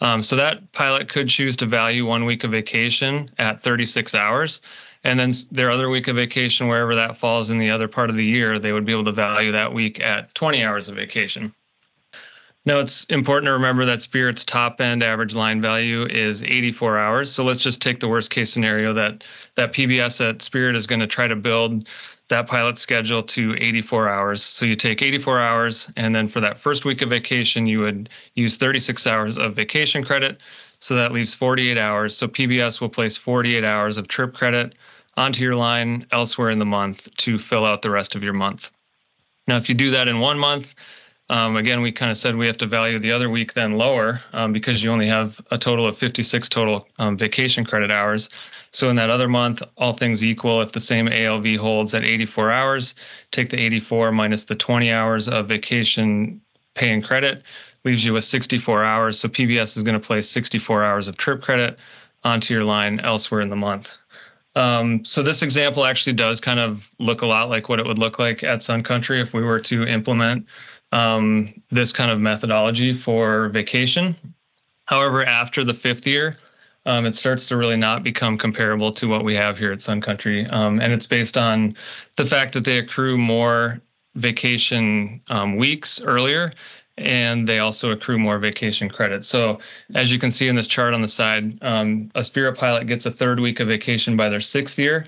Um, 0.00 0.22
so 0.22 0.36
that 0.36 0.70
pilot 0.72 1.08
could 1.08 1.28
choose 1.28 1.56
to 1.58 1.66
value 1.66 2.06
one 2.06 2.24
week 2.24 2.44
of 2.44 2.52
vacation 2.52 3.30
at 3.38 3.62
36 3.62 4.14
hours. 4.14 4.60
And 5.04 5.18
then 5.18 5.32
their 5.50 5.70
other 5.72 5.88
week 5.88 6.06
of 6.06 6.14
vacation, 6.14 6.68
wherever 6.68 6.96
that 6.96 7.16
falls 7.16 7.50
in 7.50 7.58
the 7.58 7.70
other 7.70 7.88
part 7.88 8.08
of 8.08 8.16
the 8.16 8.28
year, 8.28 8.60
they 8.60 8.72
would 8.72 8.84
be 8.84 8.92
able 8.92 9.04
to 9.06 9.12
value 9.12 9.52
that 9.52 9.72
week 9.72 10.00
at 10.00 10.32
20 10.34 10.64
hours 10.64 10.88
of 10.88 10.94
vacation. 10.94 11.52
Now, 12.64 12.78
it's 12.78 13.04
important 13.06 13.48
to 13.48 13.54
remember 13.54 13.86
that 13.86 14.02
Spirit's 14.02 14.44
top 14.44 14.80
end 14.80 15.02
average 15.02 15.34
line 15.34 15.60
value 15.60 16.06
is 16.06 16.44
84 16.44 16.96
hours. 16.96 17.32
So 17.32 17.42
let's 17.42 17.64
just 17.64 17.82
take 17.82 17.98
the 17.98 18.06
worst 18.06 18.30
case 18.30 18.52
scenario 18.52 18.92
that 18.92 19.24
that 19.56 19.72
PBS 19.72 20.28
at 20.28 20.42
Spirit 20.42 20.76
is 20.76 20.86
going 20.86 21.00
to 21.00 21.08
try 21.08 21.26
to 21.26 21.34
build 21.34 21.88
that 22.28 22.46
pilot 22.46 22.78
schedule 22.78 23.24
to 23.24 23.56
84 23.58 24.08
hours. 24.08 24.42
So 24.44 24.64
you 24.64 24.76
take 24.76 25.02
84 25.02 25.40
hours, 25.40 25.90
and 25.96 26.14
then 26.14 26.28
for 26.28 26.40
that 26.40 26.56
first 26.56 26.84
week 26.84 27.02
of 27.02 27.10
vacation, 27.10 27.66
you 27.66 27.80
would 27.80 28.10
use 28.34 28.56
36 28.56 29.08
hours 29.08 29.38
of 29.38 29.54
vacation 29.54 30.04
credit. 30.04 30.38
So 30.78 30.94
that 30.94 31.10
leaves 31.10 31.34
48 31.34 31.76
hours. 31.76 32.16
So 32.16 32.28
PBS 32.28 32.80
will 32.80 32.88
place 32.88 33.16
48 33.16 33.64
hours 33.64 33.98
of 33.98 34.06
trip 34.06 34.34
credit 34.34 34.76
onto 35.16 35.42
your 35.42 35.56
line 35.56 36.06
elsewhere 36.12 36.50
in 36.50 36.60
the 36.60 36.64
month 36.64 37.14
to 37.16 37.38
fill 37.38 37.66
out 37.66 37.82
the 37.82 37.90
rest 37.90 38.14
of 38.14 38.22
your 38.22 38.32
month. 38.34 38.70
Now, 39.48 39.56
if 39.56 39.68
you 39.68 39.74
do 39.74 39.90
that 39.90 40.06
in 40.06 40.20
one 40.20 40.38
month, 40.38 40.74
um, 41.32 41.56
again, 41.56 41.80
we 41.80 41.92
kind 41.92 42.10
of 42.10 42.18
said 42.18 42.36
we 42.36 42.48
have 42.48 42.58
to 42.58 42.66
value 42.66 42.98
the 42.98 43.12
other 43.12 43.30
week 43.30 43.54
then 43.54 43.78
lower 43.78 44.20
um, 44.34 44.52
because 44.52 44.84
you 44.84 44.92
only 44.92 45.06
have 45.06 45.40
a 45.50 45.56
total 45.56 45.86
of 45.86 45.96
56 45.96 46.50
total 46.50 46.86
um, 46.98 47.16
vacation 47.16 47.64
credit 47.64 47.90
hours. 47.90 48.28
So 48.70 48.90
in 48.90 48.96
that 48.96 49.08
other 49.08 49.28
month, 49.28 49.62
all 49.74 49.94
things 49.94 50.22
equal, 50.22 50.60
if 50.60 50.72
the 50.72 50.80
same 50.80 51.08
ALV 51.08 51.56
holds 51.56 51.94
at 51.94 52.04
84 52.04 52.52
hours, 52.52 52.94
take 53.30 53.48
the 53.48 53.58
84 53.58 54.12
minus 54.12 54.44
the 54.44 54.56
20 54.56 54.92
hours 54.92 55.26
of 55.26 55.48
vacation 55.48 56.42
pay 56.74 56.92
and 56.92 57.02
credit, 57.02 57.44
leaves 57.82 58.04
you 58.04 58.12
with 58.12 58.24
64 58.24 58.84
hours. 58.84 59.18
So 59.18 59.30
PBS 59.30 59.78
is 59.78 59.84
going 59.84 59.98
to 59.98 60.06
place 60.06 60.28
64 60.28 60.84
hours 60.84 61.08
of 61.08 61.16
trip 61.16 61.40
credit 61.40 61.78
onto 62.22 62.52
your 62.52 62.64
line 62.64 63.00
elsewhere 63.00 63.40
in 63.40 63.48
the 63.48 63.56
month. 63.56 63.96
Um, 64.54 65.06
so 65.06 65.22
this 65.22 65.42
example 65.42 65.86
actually 65.86 66.12
does 66.12 66.42
kind 66.42 66.60
of 66.60 66.90
look 66.98 67.22
a 67.22 67.26
lot 67.26 67.48
like 67.48 67.70
what 67.70 67.78
it 67.78 67.86
would 67.86 67.98
look 67.98 68.18
like 68.18 68.44
at 68.44 68.62
Sun 68.62 68.82
Country 68.82 69.22
if 69.22 69.32
we 69.32 69.40
were 69.40 69.60
to 69.60 69.86
implement 69.86 70.46
um, 70.92 71.62
this 71.70 71.92
kind 71.92 72.10
of 72.10 72.20
methodology 72.20 72.92
for 72.92 73.48
vacation. 73.48 74.14
However, 74.84 75.24
after 75.24 75.64
the 75.64 75.74
fifth 75.74 76.06
year, 76.06 76.38
um, 76.84 77.06
it 77.06 77.16
starts 77.16 77.46
to 77.46 77.56
really 77.56 77.76
not 77.76 78.02
become 78.02 78.38
comparable 78.38 78.92
to 78.92 79.08
what 79.08 79.24
we 79.24 79.36
have 79.36 79.58
here 79.58 79.72
at 79.72 79.82
Sun 79.82 80.00
Country. 80.00 80.46
Um, 80.46 80.80
and 80.80 80.92
it's 80.92 81.06
based 81.06 81.38
on 81.38 81.76
the 82.16 82.26
fact 82.26 82.54
that 82.54 82.64
they 82.64 82.78
accrue 82.78 83.16
more 83.16 83.80
vacation 84.14 85.22
um, 85.30 85.56
weeks 85.56 86.02
earlier 86.02 86.52
and 86.98 87.48
they 87.48 87.58
also 87.58 87.90
accrue 87.92 88.18
more 88.18 88.38
vacation 88.38 88.90
credit. 88.90 89.24
So, 89.24 89.60
as 89.94 90.12
you 90.12 90.18
can 90.18 90.30
see 90.30 90.48
in 90.48 90.56
this 90.56 90.66
chart 90.66 90.92
on 90.92 91.00
the 91.00 91.08
side, 91.08 91.62
um, 91.62 92.10
a 92.14 92.22
Spirit 92.22 92.58
pilot 92.58 92.86
gets 92.86 93.06
a 93.06 93.10
third 93.10 93.40
week 93.40 93.60
of 93.60 93.68
vacation 93.68 94.16
by 94.16 94.28
their 94.28 94.40
sixth 94.40 94.78
year. 94.78 95.06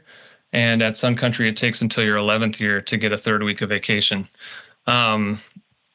And 0.52 0.82
at 0.82 0.96
Sun 0.96 1.16
Country, 1.16 1.48
it 1.48 1.56
takes 1.56 1.82
until 1.82 2.04
your 2.04 2.16
11th 2.16 2.60
year 2.60 2.80
to 2.82 2.96
get 2.96 3.12
a 3.12 3.18
third 3.18 3.42
week 3.42 3.60
of 3.60 3.68
vacation. 3.68 4.28
Um, 4.86 5.38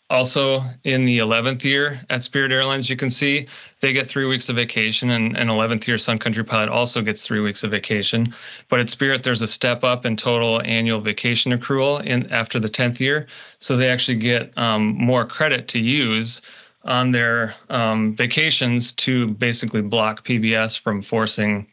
also, 0.09 0.63
in 0.83 1.05
the 1.05 1.19
11th 1.19 1.63
year 1.63 2.01
at 2.09 2.23
Spirit 2.23 2.51
Airlines, 2.51 2.89
you 2.89 2.95
can 2.95 3.11
see 3.11 3.47
they 3.79 3.93
get 3.93 4.09
three 4.09 4.25
weeks 4.25 4.49
of 4.49 4.55
vacation, 4.55 5.11
and 5.11 5.37
an 5.37 5.49
11th 5.49 5.85
year 5.85 5.99
Sun 5.99 6.17
Country 6.17 6.43
pilot 6.43 6.69
also 6.69 7.01
gets 7.03 7.25
three 7.25 7.41
weeks 7.41 7.63
of 7.63 7.69
vacation. 7.69 8.33
But 8.69 8.79
at 8.79 8.89
Spirit, 8.89 9.21
there's 9.21 9.43
a 9.43 9.47
step 9.47 9.83
up 9.83 10.07
in 10.07 10.15
total 10.15 10.61
annual 10.63 10.99
vacation 10.99 11.51
accrual 11.51 12.03
in 12.03 12.31
after 12.31 12.59
the 12.59 12.69
10th 12.69 12.99
year, 12.99 13.27
so 13.59 13.77
they 13.77 13.89
actually 13.89 14.17
get 14.17 14.57
um, 14.57 14.95
more 14.95 15.25
credit 15.25 15.69
to 15.69 15.79
use 15.79 16.41
on 16.83 17.11
their 17.11 17.53
um, 17.69 18.15
vacations 18.15 18.93
to 18.93 19.27
basically 19.27 19.81
block 19.81 20.25
PBS 20.25 20.79
from 20.79 21.03
forcing 21.03 21.67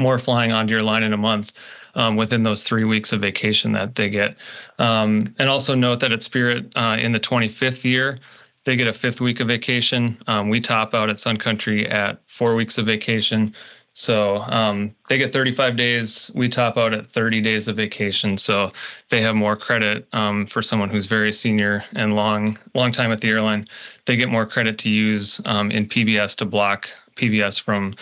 more 0.00 0.18
flying 0.18 0.52
onto 0.52 0.74
your 0.74 0.82
line 0.82 1.02
in 1.02 1.12
a 1.12 1.16
month 1.16 1.52
um, 1.94 2.16
within 2.16 2.42
those 2.42 2.62
three 2.62 2.84
weeks 2.84 3.12
of 3.12 3.20
vacation 3.20 3.72
that 3.72 3.94
they 3.94 4.08
get. 4.08 4.36
Um, 4.78 5.34
and 5.38 5.48
also 5.48 5.74
note 5.74 6.00
that 6.00 6.12
at 6.12 6.22
Spirit 6.22 6.72
uh, 6.76 6.96
in 6.98 7.12
the 7.12 7.20
25th 7.20 7.84
year, 7.84 8.18
they 8.64 8.76
get 8.76 8.86
a 8.86 8.92
fifth 8.92 9.20
week 9.20 9.40
of 9.40 9.48
vacation. 9.48 10.18
Um, 10.26 10.48
we 10.48 10.60
top 10.60 10.94
out 10.94 11.10
at 11.10 11.18
Sun 11.20 11.38
Country 11.38 11.88
at 11.88 12.20
four 12.26 12.54
weeks 12.54 12.78
of 12.78 12.86
vacation. 12.86 13.54
So 13.94 14.36
um, 14.36 14.94
they 15.08 15.18
get 15.18 15.32
35 15.32 15.76
days. 15.76 16.30
We 16.34 16.48
top 16.48 16.78
out 16.78 16.94
at 16.94 17.06
30 17.06 17.42
days 17.42 17.68
of 17.68 17.76
vacation. 17.76 18.38
So 18.38 18.70
they 19.10 19.20
have 19.22 19.34
more 19.34 19.56
credit 19.56 20.08
um, 20.12 20.46
for 20.46 20.62
someone 20.62 20.88
who's 20.88 21.06
very 21.06 21.32
senior 21.32 21.84
and 21.94 22.14
long, 22.14 22.58
long 22.74 22.92
time 22.92 23.12
at 23.12 23.20
the 23.20 23.28
airline. 23.28 23.66
They 24.06 24.16
get 24.16 24.30
more 24.30 24.46
credit 24.46 24.78
to 24.78 24.90
use 24.90 25.40
um, 25.44 25.70
in 25.70 25.86
PBS 25.86 26.36
to 26.36 26.46
block 26.46 26.88
PBS 27.16 27.60
from 27.60 27.92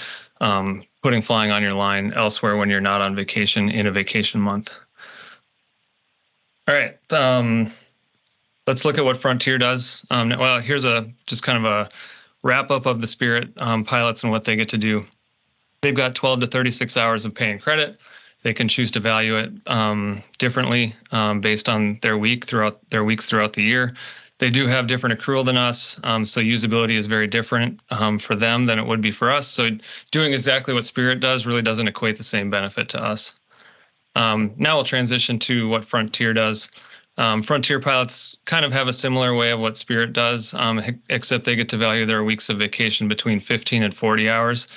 um, 0.41 0.83
putting 1.03 1.23
flying 1.23 1.51
on 1.51 1.63
your 1.63 1.75
line 1.75 2.13
elsewhere 2.13 2.57
when 2.57 2.71
you're 2.71 2.81
not 2.81 3.01
on 3.01 3.15
vacation 3.15 3.71
in 3.71 3.87
a 3.87 3.93
vacation 3.93 4.41
month. 4.41 4.73
All 6.69 6.75
right. 6.75 6.97
Um, 7.13 7.71
let's 8.67 8.85
look 8.85 8.99
at 8.99 9.05
what 9.05 9.17
Frontier 9.17 9.59
does. 9.59 10.07
Um, 10.11 10.31
well, 10.31 10.61
here's 10.61 10.85
a 10.85 11.11
just 11.27 11.43
kind 11.43 11.59
of 11.59 11.65
a 11.65 11.89
wrap 12.43 12.71
up 12.71 12.87
of 12.87 13.01
the 13.01 13.07
Spirit 13.07 13.53
um, 13.57 13.85
pilots 13.85 14.23
and 14.23 14.33
what 14.33 14.45
they 14.45 14.57
get 14.57 14.71
to 14.71 14.79
do. 14.79 15.05
They've 15.83 15.95
got 15.95 16.15
12 16.15 16.41
to 16.41 16.47
36 16.47 16.97
hours 16.97 17.25
of 17.25 17.35
paying 17.35 17.59
credit. 17.59 17.99
They 18.43 18.55
can 18.55 18.69
choose 18.69 18.93
to 18.93 19.01
value 19.01 19.37
it 19.37 19.53
um, 19.67 20.23
differently 20.39 20.95
um, 21.13 21.41
based 21.41 21.69
on 21.69 21.99
their 22.01 22.17
week 22.17 22.47
throughout 22.47 22.89
their 22.91 23.05
weeks 23.05 23.27
throughout 23.27 23.53
the 23.53 23.63
year. 23.63 23.95
They 24.41 24.49
do 24.49 24.67
have 24.67 24.87
different 24.87 25.21
accrual 25.21 25.45
than 25.45 25.59
us, 25.59 26.01
um, 26.03 26.25
so 26.25 26.41
usability 26.41 26.97
is 26.97 27.07
very 27.07 27.27
different 27.27 27.81
um, 27.91 28.19
for 28.19 28.35
them 28.35 28.65
than 28.65 28.79
it 28.79 28.87
would 28.87 29.03
be 29.03 29.11
for 29.11 29.31
us. 29.31 29.47
So 29.47 29.69
doing 30.11 30.33
exactly 30.33 30.73
what 30.73 30.87
Spirit 30.87 31.21
does 31.21 31.47
really 31.47 31.61
doesn't 31.61 31.87
equate 31.87 32.17
the 32.17 32.25
same 32.25 32.49
benefit 32.49 32.89
to 32.91 33.05
us. 33.05 33.35
Um, 34.17 34.55
now 34.57 34.77
we'll 34.77 34.85
transition 34.85 35.41
to 35.41 35.69
what 35.69 35.85
Frontier 35.85 36.33
does. 36.33 36.71
Um, 37.19 37.43
Frontier 37.43 37.81
pilots 37.81 38.39
kind 38.47 38.65
of 38.65 38.73
have 38.73 38.89
a 38.89 38.95
similar 38.95 39.35
way 39.35 39.51
of 39.51 39.61
what 39.61 39.77
Spirit 39.77 40.15
does, 40.15 40.55
um, 40.55 40.81
except 41.11 41.45
they 41.45 41.55
get 41.55 41.69
to 41.69 41.77
value 41.77 42.07
their 42.07 42.25
weeks 42.25 42.49
of 42.49 42.59
vacation 42.59 43.09
between 43.09 43.41
15 43.41 43.83
and 43.83 43.95
40 43.95 44.31
hours 44.31 44.69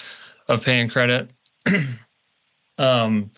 of 0.46 0.62
paying 0.62 0.90
credit. 0.90 1.32
um, 2.78 3.32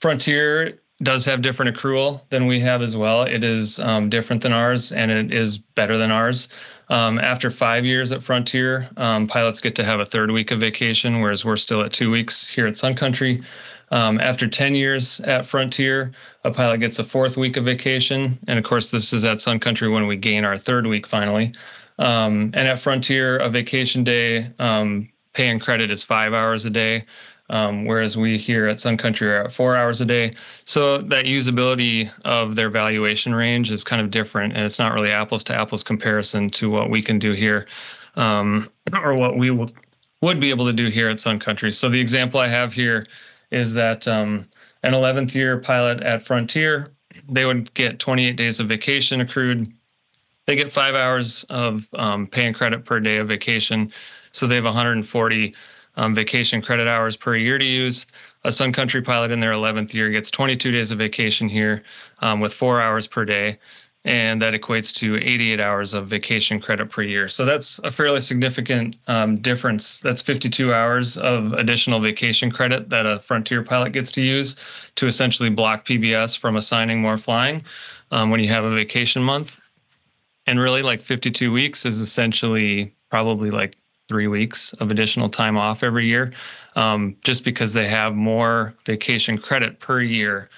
Frontier 0.00 0.78
does 1.02 1.26
have 1.26 1.42
different 1.42 1.76
accrual 1.76 2.22
than 2.28 2.46
we 2.46 2.60
have 2.60 2.82
as 2.82 2.96
well. 2.96 3.22
It 3.22 3.44
is 3.44 3.78
um, 3.78 4.10
different 4.10 4.42
than 4.42 4.52
ours, 4.52 4.92
and 4.92 5.10
it 5.10 5.32
is 5.32 5.58
better 5.58 5.96
than 5.96 6.10
ours. 6.10 6.48
Um, 6.88 7.18
after 7.18 7.50
five 7.50 7.84
years 7.84 8.12
at 8.12 8.22
Frontier, 8.22 8.88
um, 8.96 9.28
pilots 9.28 9.60
get 9.60 9.76
to 9.76 9.84
have 9.84 10.00
a 10.00 10.04
third 10.04 10.30
week 10.30 10.50
of 10.50 10.60
vacation, 10.60 11.20
whereas 11.20 11.44
we're 11.44 11.56
still 11.56 11.82
at 11.82 11.92
two 11.92 12.10
weeks 12.10 12.48
here 12.48 12.66
at 12.66 12.76
Sun 12.76 12.94
Country. 12.94 13.42
Um, 13.90 14.20
after 14.20 14.48
10 14.48 14.74
years 14.74 15.20
at 15.20 15.46
Frontier, 15.46 16.12
a 16.44 16.50
pilot 16.50 16.80
gets 16.80 16.98
a 16.98 17.04
fourth 17.04 17.36
week 17.36 17.56
of 17.56 17.64
vacation. 17.64 18.38
And 18.46 18.58
of 18.58 18.64
course, 18.64 18.90
this 18.90 19.12
is 19.12 19.24
at 19.24 19.40
Sun 19.40 19.60
Country 19.60 19.88
when 19.88 20.06
we 20.06 20.16
gain 20.16 20.44
our 20.44 20.58
third 20.58 20.86
week 20.86 21.06
finally. 21.06 21.54
Um, 21.98 22.52
and 22.54 22.68
at 22.68 22.80
Frontier, 22.80 23.38
a 23.38 23.48
vacation 23.48 24.04
day 24.04 24.50
um, 24.58 25.10
pay 25.32 25.48
and 25.48 25.60
credit 25.60 25.90
is 25.90 26.02
five 26.02 26.34
hours 26.34 26.64
a 26.64 26.70
day, 26.70 27.04
um, 27.50 27.84
whereas 27.84 28.16
we 28.16 28.38
here 28.38 28.68
at 28.68 28.80
Sun 28.80 28.96
Country 28.96 29.30
are 29.30 29.44
at 29.44 29.52
four 29.52 29.76
hours 29.76 30.00
a 30.00 30.04
day. 30.04 30.34
So 30.64 30.98
that 30.98 31.24
usability 31.24 32.10
of 32.24 32.54
their 32.54 32.70
valuation 32.70 33.34
range 33.34 33.70
is 33.70 33.84
kind 33.84 34.02
of 34.02 34.10
different, 34.10 34.54
and 34.54 34.64
it's 34.64 34.78
not 34.78 34.92
really 34.92 35.10
apples 35.10 35.44
to 35.44 35.54
apples 35.54 35.82
comparison 35.82 36.50
to 36.50 36.68
what 36.70 36.90
we 36.90 37.02
can 37.02 37.18
do 37.18 37.32
here 37.32 37.66
um, 38.16 38.68
or 38.92 39.16
what 39.16 39.36
we 39.36 39.48
w- 39.48 39.72
would 40.20 40.40
be 40.40 40.50
able 40.50 40.66
to 40.66 40.72
do 40.72 40.88
here 40.88 41.08
at 41.08 41.20
Sun 41.20 41.38
Country. 41.38 41.72
So 41.72 41.88
the 41.88 42.00
example 42.00 42.40
I 42.40 42.48
have 42.48 42.72
here 42.72 43.06
is 43.50 43.74
that 43.74 44.06
um, 44.06 44.46
an 44.82 44.92
11th 44.92 45.34
year 45.34 45.58
pilot 45.58 46.02
at 46.02 46.22
Frontier, 46.22 46.92
they 47.28 47.44
would 47.44 47.72
get 47.74 47.98
28 47.98 48.36
days 48.36 48.60
of 48.60 48.68
vacation 48.68 49.20
accrued. 49.20 49.72
They 50.46 50.56
get 50.56 50.72
five 50.72 50.94
hours 50.94 51.44
of 51.44 51.88
um, 51.94 52.26
pay 52.26 52.46
and 52.46 52.54
credit 52.54 52.84
per 52.84 53.00
day 53.00 53.18
of 53.18 53.28
vacation. 53.28 53.92
So 54.32 54.46
they 54.46 54.56
have 54.56 54.64
140 54.64 55.54
um, 55.98 56.14
vacation 56.14 56.62
credit 56.62 56.88
hours 56.88 57.16
per 57.16 57.34
year 57.36 57.58
to 57.58 57.64
use. 57.64 58.06
A 58.44 58.52
Sun 58.52 58.72
Country 58.72 59.02
pilot 59.02 59.32
in 59.32 59.40
their 59.40 59.52
11th 59.52 59.92
year 59.92 60.10
gets 60.10 60.30
22 60.30 60.70
days 60.70 60.92
of 60.92 60.98
vacation 60.98 61.48
here 61.48 61.82
um, 62.20 62.40
with 62.40 62.54
four 62.54 62.80
hours 62.80 63.08
per 63.08 63.24
day 63.24 63.58
and 64.04 64.42
that 64.42 64.54
equates 64.54 64.94
to 64.94 65.16
88 65.16 65.60
hours 65.60 65.92
of 65.92 66.06
vacation 66.06 66.60
credit 66.60 66.88
per 66.90 67.02
year. 67.02 67.28
So 67.28 67.44
that's 67.44 67.80
a 67.80 67.90
fairly 67.90 68.20
significant 68.20 68.96
um, 69.08 69.38
difference. 69.38 70.00
That's 70.00 70.22
52 70.22 70.72
hours 70.72 71.18
of 71.18 71.52
additional 71.52 71.98
vacation 71.98 72.52
credit 72.52 72.90
that 72.90 73.06
a 73.06 73.18
Frontier 73.18 73.64
pilot 73.64 73.92
gets 73.92 74.12
to 74.12 74.22
use 74.22 74.56
to 74.94 75.08
essentially 75.08 75.50
block 75.50 75.84
PBS 75.84 76.38
from 76.38 76.56
assigning 76.56 77.02
more 77.02 77.18
flying 77.18 77.64
um, 78.12 78.30
when 78.30 78.40
you 78.40 78.48
have 78.48 78.64
a 78.64 78.74
vacation 78.74 79.22
month. 79.22 79.58
And 80.46 80.58
really, 80.58 80.82
like 80.82 81.02
52 81.02 81.52
weeks 81.52 81.84
is 81.84 82.00
essentially 82.00 82.94
probably 83.10 83.50
like 83.50 83.76
three 84.08 84.26
weeks 84.26 84.72
of 84.72 84.90
additional 84.90 85.28
time 85.28 85.56
off 85.56 85.82
every 85.82 86.06
year, 86.06 86.32
um, 86.74 87.16
just 87.22 87.44
because 87.44 87.72
they 87.72 87.86
have 87.86 88.14
more 88.14 88.74
vacation 88.84 89.38
credit 89.38 89.78
per 89.78 90.00
year 90.00 90.48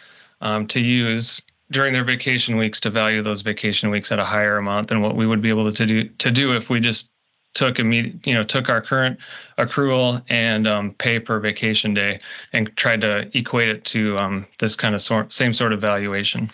um, 0.41 0.67
to 0.69 0.81
use 0.81 1.43
during 1.71 1.93
their 1.93 2.05
vacation 2.05 2.57
weeks 2.57 2.81
to 2.81 2.91
value 2.91 3.23
those 3.23 3.43
vacation 3.43 3.91
weeks 3.91 4.11
at 4.13 4.19
a 4.19 4.25
higher 4.25 4.57
amount 4.57 4.89
than 4.89 5.01
what 5.01 5.15
we 5.15 5.27
would 5.27 5.43
be 5.43 5.51
able 5.51 5.71
to 5.71 5.87
do 5.87 6.09
to 6.09 6.31
do 6.31 6.57
if 6.57 6.71
we 6.71 6.81
just 6.81 7.11
took 7.53 7.79
immediate 7.79 8.27
you 8.27 8.35
know 8.35 8.43
took 8.43 8.69
our 8.69 8.81
current 8.81 9.21
accrual 9.59 10.23
and 10.29 10.67
um, 10.69 10.93
pay 10.93 11.19
per 11.19 11.41
vacation 11.41 11.95
day 11.95 12.21
and 12.53 12.77
tried 12.77 13.01
to 13.01 13.37
equate 13.37 13.69
it 13.69 13.85
to 13.85 14.19
um, 14.19 14.47
this 14.59 14.77
kind 14.77 14.95
of 14.95 15.03
sort, 15.03 15.33
same 15.33 15.53
sort 15.53 15.73
of 15.73 15.81
valuation. 15.81 16.51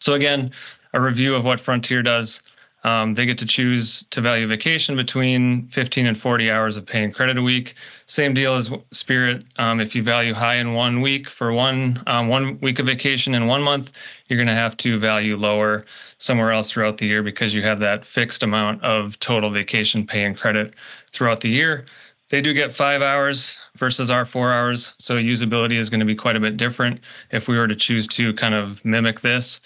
So 0.00 0.14
again 0.14 0.52
a 0.92 1.00
review 1.00 1.34
of 1.34 1.44
what 1.44 1.60
frontier 1.60 2.02
does 2.02 2.42
um, 2.84 3.14
they 3.14 3.26
get 3.26 3.38
to 3.38 3.46
choose 3.46 4.04
to 4.10 4.20
value 4.20 4.46
vacation 4.48 4.96
between 4.96 5.68
15 5.68 6.06
and 6.06 6.18
40 6.18 6.50
hours 6.50 6.76
of 6.76 6.84
paying 6.84 7.12
credit 7.12 7.38
a 7.38 7.42
week. 7.42 7.74
Same 8.06 8.34
deal 8.34 8.54
as 8.54 8.72
Spirit. 8.90 9.44
Um, 9.56 9.80
if 9.80 9.94
you 9.94 10.02
value 10.02 10.34
high 10.34 10.56
in 10.56 10.74
one 10.74 11.00
week 11.00 11.28
for 11.28 11.52
one 11.52 12.02
um, 12.06 12.28
one 12.28 12.58
week 12.60 12.80
of 12.80 12.86
vacation 12.86 13.34
in 13.34 13.46
one 13.46 13.62
month, 13.62 13.92
you're 14.26 14.36
going 14.36 14.48
to 14.48 14.54
have 14.54 14.76
to 14.78 14.98
value 14.98 15.36
lower 15.36 15.84
somewhere 16.18 16.50
else 16.50 16.70
throughout 16.70 16.98
the 16.98 17.06
year 17.06 17.22
because 17.22 17.54
you 17.54 17.62
have 17.62 17.80
that 17.80 18.04
fixed 18.04 18.42
amount 18.42 18.82
of 18.82 19.18
total 19.20 19.50
vacation 19.50 20.06
pay 20.06 20.24
and 20.24 20.36
credit 20.36 20.74
throughout 21.12 21.40
the 21.40 21.50
year. 21.50 21.86
They 22.30 22.40
do 22.40 22.54
get 22.54 22.72
five 22.72 23.02
hours 23.02 23.58
versus 23.76 24.10
our 24.10 24.24
four 24.24 24.52
hours, 24.52 24.96
so 24.98 25.16
usability 25.16 25.76
is 25.76 25.90
going 25.90 26.00
to 26.00 26.06
be 26.06 26.14
quite 26.14 26.34
a 26.34 26.40
bit 26.40 26.56
different 26.56 27.00
if 27.30 27.46
we 27.46 27.58
were 27.58 27.68
to 27.68 27.76
choose 27.76 28.06
to 28.08 28.32
kind 28.32 28.54
of 28.54 28.84
mimic 28.84 29.20
this. 29.20 29.60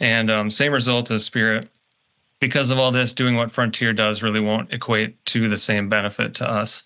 And 0.00 0.30
um, 0.30 0.50
same 0.50 0.72
result 0.72 1.10
as 1.10 1.24
Spirit 1.24 1.68
because 2.40 2.70
of 2.70 2.78
all 2.78 2.92
this, 2.92 3.14
doing 3.14 3.36
what 3.36 3.50
Frontier 3.50 3.92
does 3.92 4.22
really 4.22 4.40
won't 4.40 4.72
equate 4.72 5.24
to 5.26 5.48
the 5.48 5.56
same 5.56 5.88
benefit 5.88 6.34
to 6.34 6.50
us. 6.50 6.84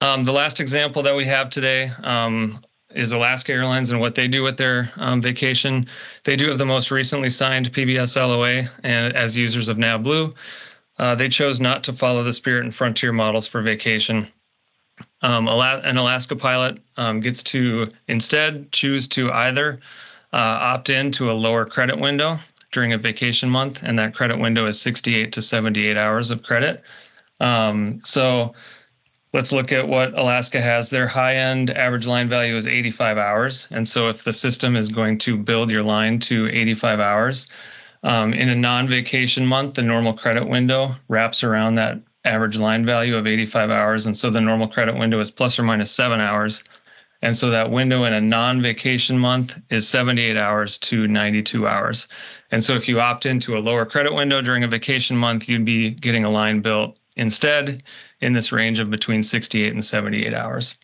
Um, 0.00 0.22
the 0.22 0.32
last 0.32 0.60
example 0.60 1.02
that 1.04 1.14
we 1.14 1.24
have 1.24 1.48
today 1.48 1.90
um, 2.02 2.62
is 2.94 3.12
Alaska 3.12 3.52
Airlines 3.52 3.90
and 3.90 4.00
what 4.00 4.14
they 4.14 4.28
do 4.28 4.42
with 4.42 4.56
their 4.56 4.90
um, 4.96 5.22
vacation. 5.22 5.86
They 6.24 6.36
do 6.36 6.48
have 6.48 6.58
the 6.58 6.66
most 6.66 6.90
recently 6.90 7.30
signed 7.30 7.72
PBS 7.72 8.16
LOA, 8.16 8.68
and 8.82 9.16
as 9.16 9.36
users 9.36 9.68
of 9.68 9.78
NavBlue, 9.78 10.34
uh, 10.98 11.14
they 11.14 11.28
chose 11.28 11.60
not 11.60 11.84
to 11.84 11.92
follow 11.92 12.22
the 12.22 12.32
Spirit 12.32 12.64
and 12.64 12.74
Frontier 12.74 13.12
models 13.12 13.46
for 13.46 13.62
vacation. 13.62 14.28
Um, 15.22 15.48
an 15.48 15.96
Alaska 15.96 16.36
pilot 16.36 16.78
um, 16.96 17.20
gets 17.20 17.42
to 17.44 17.88
instead 18.06 18.70
choose 18.70 19.08
to 19.08 19.32
either 19.32 19.80
uh, 20.32 20.36
opt 20.36 20.90
in 20.90 21.12
to 21.12 21.30
a 21.30 21.32
lower 21.32 21.64
credit 21.64 21.98
window 21.98 22.38
during 22.74 22.92
a 22.92 22.98
vacation 22.98 23.48
month, 23.48 23.82
and 23.82 23.98
that 23.98 24.14
credit 24.14 24.38
window 24.38 24.66
is 24.66 24.80
68 24.80 25.32
to 25.32 25.42
78 25.42 25.96
hours 25.96 26.30
of 26.30 26.42
credit. 26.42 26.82
Um, 27.40 28.00
so 28.04 28.54
let's 29.32 29.52
look 29.52 29.72
at 29.72 29.88
what 29.88 30.18
Alaska 30.18 30.60
has. 30.60 30.90
Their 30.90 31.06
high 31.06 31.36
end 31.36 31.70
average 31.70 32.06
line 32.06 32.28
value 32.28 32.56
is 32.56 32.66
85 32.66 33.18
hours. 33.18 33.68
And 33.70 33.88
so 33.88 34.08
if 34.08 34.24
the 34.24 34.32
system 34.32 34.76
is 34.76 34.90
going 34.90 35.18
to 35.18 35.36
build 35.36 35.70
your 35.70 35.82
line 35.82 36.18
to 36.20 36.48
85 36.48 37.00
hours, 37.00 37.46
um, 38.02 38.34
in 38.34 38.50
a 38.50 38.54
non 38.54 38.86
vacation 38.86 39.46
month, 39.46 39.74
the 39.74 39.82
normal 39.82 40.12
credit 40.12 40.46
window 40.46 40.94
wraps 41.08 41.42
around 41.42 41.76
that 41.76 42.00
average 42.24 42.58
line 42.58 42.84
value 42.84 43.16
of 43.16 43.26
85 43.26 43.70
hours. 43.70 44.06
And 44.06 44.16
so 44.16 44.30
the 44.30 44.40
normal 44.40 44.68
credit 44.68 44.96
window 44.96 45.20
is 45.20 45.30
plus 45.30 45.58
or 45.58 45.62
minus 45.62 45.90
seven 45.90 46.20
hours. 46.20 46.62
And 47.22 47.34
so 47.34 47.50
that 47.50 47.70
window 47.70 48.04
in 48.04 48.12
a 48.12 48.20
non 48.20 48.60
vacation 48.60 49.18
month 49.18 49.58
is 49.70 49.88
78 49.88 50.36
hours 50.36 50.78
to 50.78 51.08
92 51.08 51.66
hours. 51.66 52.08
And 52.54 52.62
so 52.62 52.76
if 52.76 52.86
you 52.86 53.00
opt 53.00 53.26
into 53.26 53.56
a 53.56 53.58
lower 53.58 53.84
credit 53.84 54.14
window 54.14 54.40
during 54.40 54.62
a 54.62 54.68
vacation 54.68 55.16
month, 55.16 55.48
you'd 55.48 55.64
be 55.64 55.90
getting 55.90 56.22
a 56.22 56.30
line 56.30 56.60
built 56.60 56.96
instead 57.16 57.82
in 58.20 58.32
this 58.32 58.52
range 58.52 58.78
of 58.78 58.90
between 58.90 59.24
68 59.24 59.72
and 59.72 59.84
78 59.84 60.32
hours. 60.32 60.78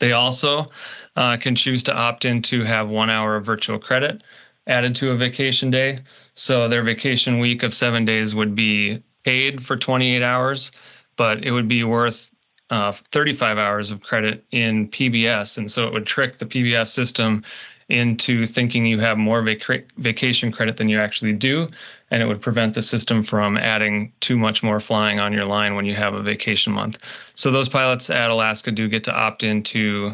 They 0.00 0.12
also 0.12 0.70
uh, 1.16 1.38
can 1.38 1.54
choose 1.54 1.84
to 1.84 1.94
opt 1.94 2.26
in 2.26 2.42
to 2.42 2.64
have 2.64 2.90
one 2.90 3.08
hour 3.08 3.36
of 3.36 3.46
virtual 3.46 3.78
credit 3.78 4.22
added 4.66 4.96
to 4.96 5.12
a 5.12 5.16
vacation 5.16 5.70
day. 5.70 6.00
So 6.34 6.68
their 6.68 6.82
vacation 6.82 7.38
week 7.38 7.62
of 7.62 7.72
seven 7.72 8.04
days 8.04 8.34
would 8.34 8.54
be 8.54 9.02
paid 9.24 9.64
for 9.64 9.78
28 9.78 10.22
hours, 10.22 10.72
but 11.16 11.42
it 11.42 11.52
would 11.52 11.68
be 11.68 11.84
worth 11.84 12.30
uh, 12.68 12.92
35 12.92 13.56
hours 13.56 13.92
of 13.92 14.02
credit 14.02 14.44
in 14.50 14.88
PBS. 14.88 15.56
And 15.56 15.70
so 15.70 15.86
it 15.86 15.94
would 15.94 16.06
trick 16.06 16.36
the 16.36 16.44
PBS 16.44 16.88
system 16.88 17.44
into 17.88 18.44
thinking 18.44 18.86
you 18.86 19.00
have 19.00 19.18
more 19.18 19.42
vac- 19.42 19.92
vacation 19.96 20.52
credit 20.52 20.76
than 20.76 20.88
you 20.88 20.98
actually 20.98 21.32
do, 21.32 21.68
and 22.10 22.22
it 22.22 22.26
would 22.26 22.40
prevent 22.40 22.74
the 22.74 22.82
system 22.82 23.22
from 23.22 23.56
adding 23.56 24.12
too 24.20 24.38
much 24.38 24.62
more 24.62 24.80
flying 24.80 25.20
on 25.20 25.32
your 25.32 25.44
line 25.44 25.74
when 25.74 25.84
you 25.84 25.94
have 25.94 26.14
a 26.14 26.22
vacation 26.22 26.72
month. 26.72 26.98
So 27.34 27.50
those 27.50 27.68
pilots 27.68 28.10
at 28.10 28.30
Alaska 28.30 28.70
do 28.70 28.88
get 28.88 29.04
to 29.04 29.14
opt 29.14 29.42
into 29.42 30.12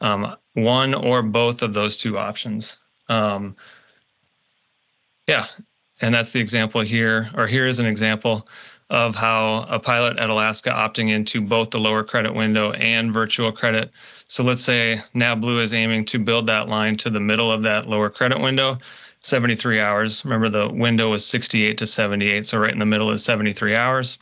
um, 0.00 0.36
one 0.54 0.94
or 0.94 1.22
both 1.22 1.62
of 1.62 1.74
those 1.74 1.96
two 1.96 2.18
options. 2.18 2.78
Um, 3.08 3.56
yeah, 5.26 5.46
and 6.00 6.14
that's 6.14 6.32
the 6.32 6.40
example 6.40 6.82
here, 6.82 7.30
or 7.34 7.46
here 7.46 7.66
is 7.66 7.78
an 7.78 7.86
example 7.86 8.46
of 8.88 9.16
how 9.16 9.66
a 9.68 9.78
pilot 9.78 10.18
at 10.18 10.30
Alaska 10.30 10.70
opting 10.70 11.10
into 11.10 11.40
both 11.40 11.70
the 11.70 11.80
lower 11.80 12.04
credit 12.04 12.34
window 12.34 12.72
and 12.72 13.12
virtual 13.12 13.50
credit. 13.50 13.90
So 14.28 14.44
let's 14.44 14.62
say 14.62 15.00
NavBlue 15.14 15.62
is 15.62 15.74
aiming 15.74 16.04
to 16.06 16.18
build 16.18 16.46
that 16.46 16.68
line 16.68 16.94
to 16.96 17.10
the 17.10 17.20
middle 17.20 17.50
of 17.50 17.64
that 17.64 17.86
lower 17.86 18.10
credit 18.10 18.40
window, 18.40 18.78
73 19.20 19.80
hours. 19.80 20.24
Remember, 20.24 20.48
the 20.48 20.68
window 20.68 21.12
is 21.14 21.26
68 21.26 21.78
to 21.78 21.86
78, 21.86 22.46
so 22.46 22.58
right 22.58 22.72
in 22.72 22.78
the 22.78 22.86
middle 22.86 23.10
is 23.10 23.24
73 23.24 23.74
hours. 23.74 24.18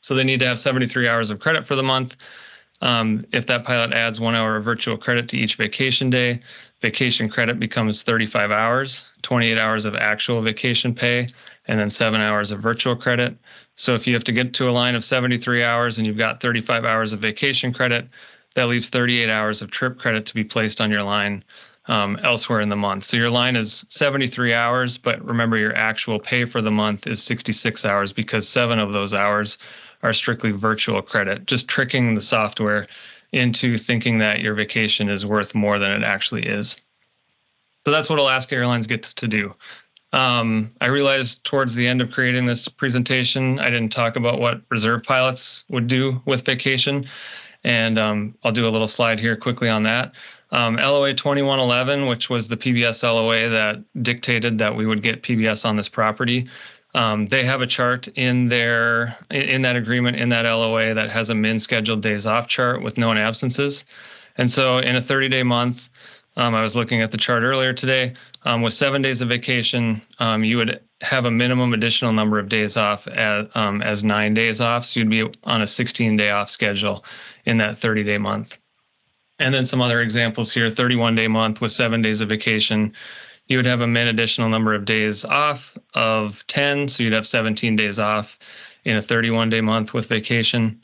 So 0.00 0.14
they 0.14 0.24
need 0.24 0.40
to 0.40 0.46
have 0.46 0.58
73 0.58 1.08
hours 1.08 1.30
of 1.30 1.40
credit 1.40 1.64
for 1.64 1.76
the 1.76 1.82
month. 1.82 2.16
Um, 2.80 3.24
if 3.32 3.46
that 3.46 3.64
pilot 3.64 3.92
adds 3.92 4.20
one 4.20 4.34
hour 4.34 4.56
of 4.56 4.64
virtual 4.64 4.96
credit 4.98 5.30
to 5.30 5.38
each 5.38 5.54
vacation 5.56 6.10
day, 6.10 6.40
vacation 6.80 7.28
credit 7.28 7.58
becomes 7.58 8.02
35 8.02 8.50
hours, 8.50 9.06
28 9.22 9.58
hours 9.58 9.84
of 9.86 9.94
actual 9.94 10.42
vacation 10.42 10.94
pay, 10.94 11.28
and 11.66 11.80
then 11.80 11.90
seven 11.90 12.20
hours 12.20 12.50
of 12.50 12.60
virtual 12.60 12.96
credit. 12.96 13.36
So 13.74 13.94
if 13.94 14.06
you 14.06 14.14
have 14.14 14.24
to 14.24 14.32
get 14.32 14.54
to 14.54 14.68
a 14.68 14.72
line 14.72 14.94
of 14.94 15.04
73 15.04 15.64
hours 15.64 15.98
and 15.98 16.06
you've 16.06 16.18
got 16.18 16.40
35 16.40 16.84
hours 16.84 17.12
of 17.12 17.20
vacation 17.20 17.72
credit, 17.72 18.08
that 18.54 18.68
leaves 18.68 18.88
38 18.88 19.30
hours 19.30 19.62
of 19.62 19.70
trip 19.70 19.98
credit 19.98 20.26
to 20.26 20.34
be 20.34 20.44
placed 20.44 20.80
on 20.80 20.90
your 20.90 21.02
line 21.02 21.44
um, 21.86 22.18
elsewhere 22.22 22.60
in 22.60 22.68
the 22.68 22.76
month. 22.76 23.04
So 23.04 23.16
your 23.16 23.30
line 23.30 23.56
is 23.56 23.84
73 23.88 24.54
hours, 24.54 24.98
but 24.98 25.24
remember 25.24 25.56
your 25.56 25.74
actual 25.74 26.18
pay 26.18 26.44
for 26.44 26.62
the 26.62 26.70
month 26.70 27.06
is 27.06 27.22
66 27.22 27.84
hours 27.84 28.12
because 28.12 28.48
seven 28.48 28.78
of 28.78 28.92
those 28.92 29.12
hours 29.12 29.58
are 30.02 30.12
strictly 30.12 30.50
virtual 30.50 31.02
credit, 31.02 31.46
just 31.46 31.68
tricking 31.68 32.14
the 32.14 32.20
software 32.20 32.86
into 33.32 33.76
thinking 33.76 34.18
that 34.18 34.40
your 34.40 34.54
vacation 34.54 35.08
is 35.08 35.26
worth 35.26 35.54
more 35.54 35.78
than 35.78 35.90
it 35.90 36.04
actually 36.04 36.46
is. 36.46 36.76
So 37.84 37.90
that's 37.90 38.08
what 38.08 38.18
Alaska 38.18 38.54
Airlines 38.54 38.86
gets 38.86 39.14
to 39.14 39.28
do. 39.28 39.54
Um, 40.14 40.70
I 40.80 40.86
realized 40.86 41.42
towards 41.42 41.74
the 41.74 41.88
end 41.88 42.00
of 42.00 42.12
creating 42.12 42.46
this 42.46 42.68
presentation, 42.68 43.58
I 43.58 43.68
didn't 43.68 43.88
talk 43.88 44.14
about 44.14 44.38
what 44.38 44.62
reserve 44.68 45.02
pilots 45.02 45.64
would 45.68 45.88
do 45.88 46.22
with 46.24 46.46
vacation. 46.46 47.06
And 47.64 47.98
um, 47.98 48.34
I'll 48.44 48.52
do 48.52 48.68
a 48.68 48.70
little 48.70 48.86
slide 48.86 49.18
here 49.18 49.34
quickly 49.34 49.68
on 49.68 49.82
that. 49.82 50.14
Um, 50.52 50.76
LOA 50.76 51.14
2111, 51.14 52.06
which 52.06 52.30
was 52.30 52.46
the 52.46 52.56
PBS 52.56 53.02
LOA 53.02 53.48
that 53.48 53.82
dictated 54.00 54.58
that 54.58 54.76
we 54.76 54.86
would 54.86 55.02
get 55.02 55.24
PBS 55.24 55.66
on 55.66 55.74
this 55.74 55.88
property, 55.88 56.46
um, 56.94 57.26
they 57.26 57.42
have 57.42 57.60
a 57.60 57.66
chart 57.66 58.06
in 58.06 58.46
their 58.46 59.18
in 59.28 59.62
that 59.62 59.74
agreement 59.74 60.16
in 60.16 60.28
that 60.28 60.42
LOA 60.42 60.94
that 60.94 61.10
has 61.10 61.28
a 61.28 61.34
min 61.34 61.58
scheduled 61.58 62.02
days 62.02 62.24
off 62.24 62.46
chart 62.46 62.82
with 62.82 62.98
known 62.98 63.18
absences. 63.18 63.84
And 64.36 64.48
so 64.48 64.78
in 64.78 64.94
a 64.94 65.00
30 65.00 65.28
day 65.28 65.42
month, 65.42 65.88
um, 66.36 66.54
I 66.54 66.62
was 66.62 66.74
looking 66.74 67.02
at 67.02 67.10
the 67.10 67.16
chart 67.16 67.42
earlier 67.42 67.72
today. 67.72 68.14
Um, 68.42 68.62
with 68.62 68.72
seven 68.72 69.02
days 69.02 69.22
of 69.22 69.28
vacation, 69.28 70.02
um, 70.18 70.44
you 70.44 70.58
would 70.58 70.80
have 71.00 71.24
a 71.24 71.30
minimum 71.30 71.72
additional 71.74 72.12
number 72.12 72.38
of 72.38 72.48
days 72.48 72.76
off 72.76 73.06
as, 73.06 73.48
um, 73.54 73.82
as 73.82 74.02
nine 74.02 74.34
days 74.34 74.60
off. 74.60 74.84
So 74.84 75.00
you'd 75.00 75.10
be 75.10 75.30
on 75.44 75.62
a 75.62 75.66
16 75.66 76.16
day 76.16 76.30
off 76.30 76.50
schedule 76.50 77.04
in 77.44 77.58
that 77.58 77.78
30 77.78 78.04
day 78.04 78.18
month. 78.18 78.58
And 79.38 79.54
then 79.54 79.64
some 79.64 79.80
other 79.80 80.00
examples 80.00 80.52
here 80.52 80.70
31 80.70 81.14
day 81.14 81.28
month 81.28 81.60
with 81.60 81.72
seven 81.72 82.02
days 82.02 82.20
of 82.20 82.28
vacation. 82.28 82.94
You 83.46 83.58
would 83.58 83.66
have 83.66 83.80
a 83.80 83.86
min 83.86 84.08
additional 84.08 84.48
number 84.48 84.74
of 84.74 84.84
days 84.84 85.24
off 85.24 85.76
of 85.92 86.46
10. 86.46 86.88
So 86.88 87.02
you'd 87.02 87.12
have 87.12 87.26
17 87.26 87.76
days 87.76 87.98
off 87.98 88.38
in 88.84 88.96
a 88.96 89.02
31 89.02 89.50
day 89.50 89.60
month 89.60 89.94
with 89.94 90.06
vacation. 90.06 90.82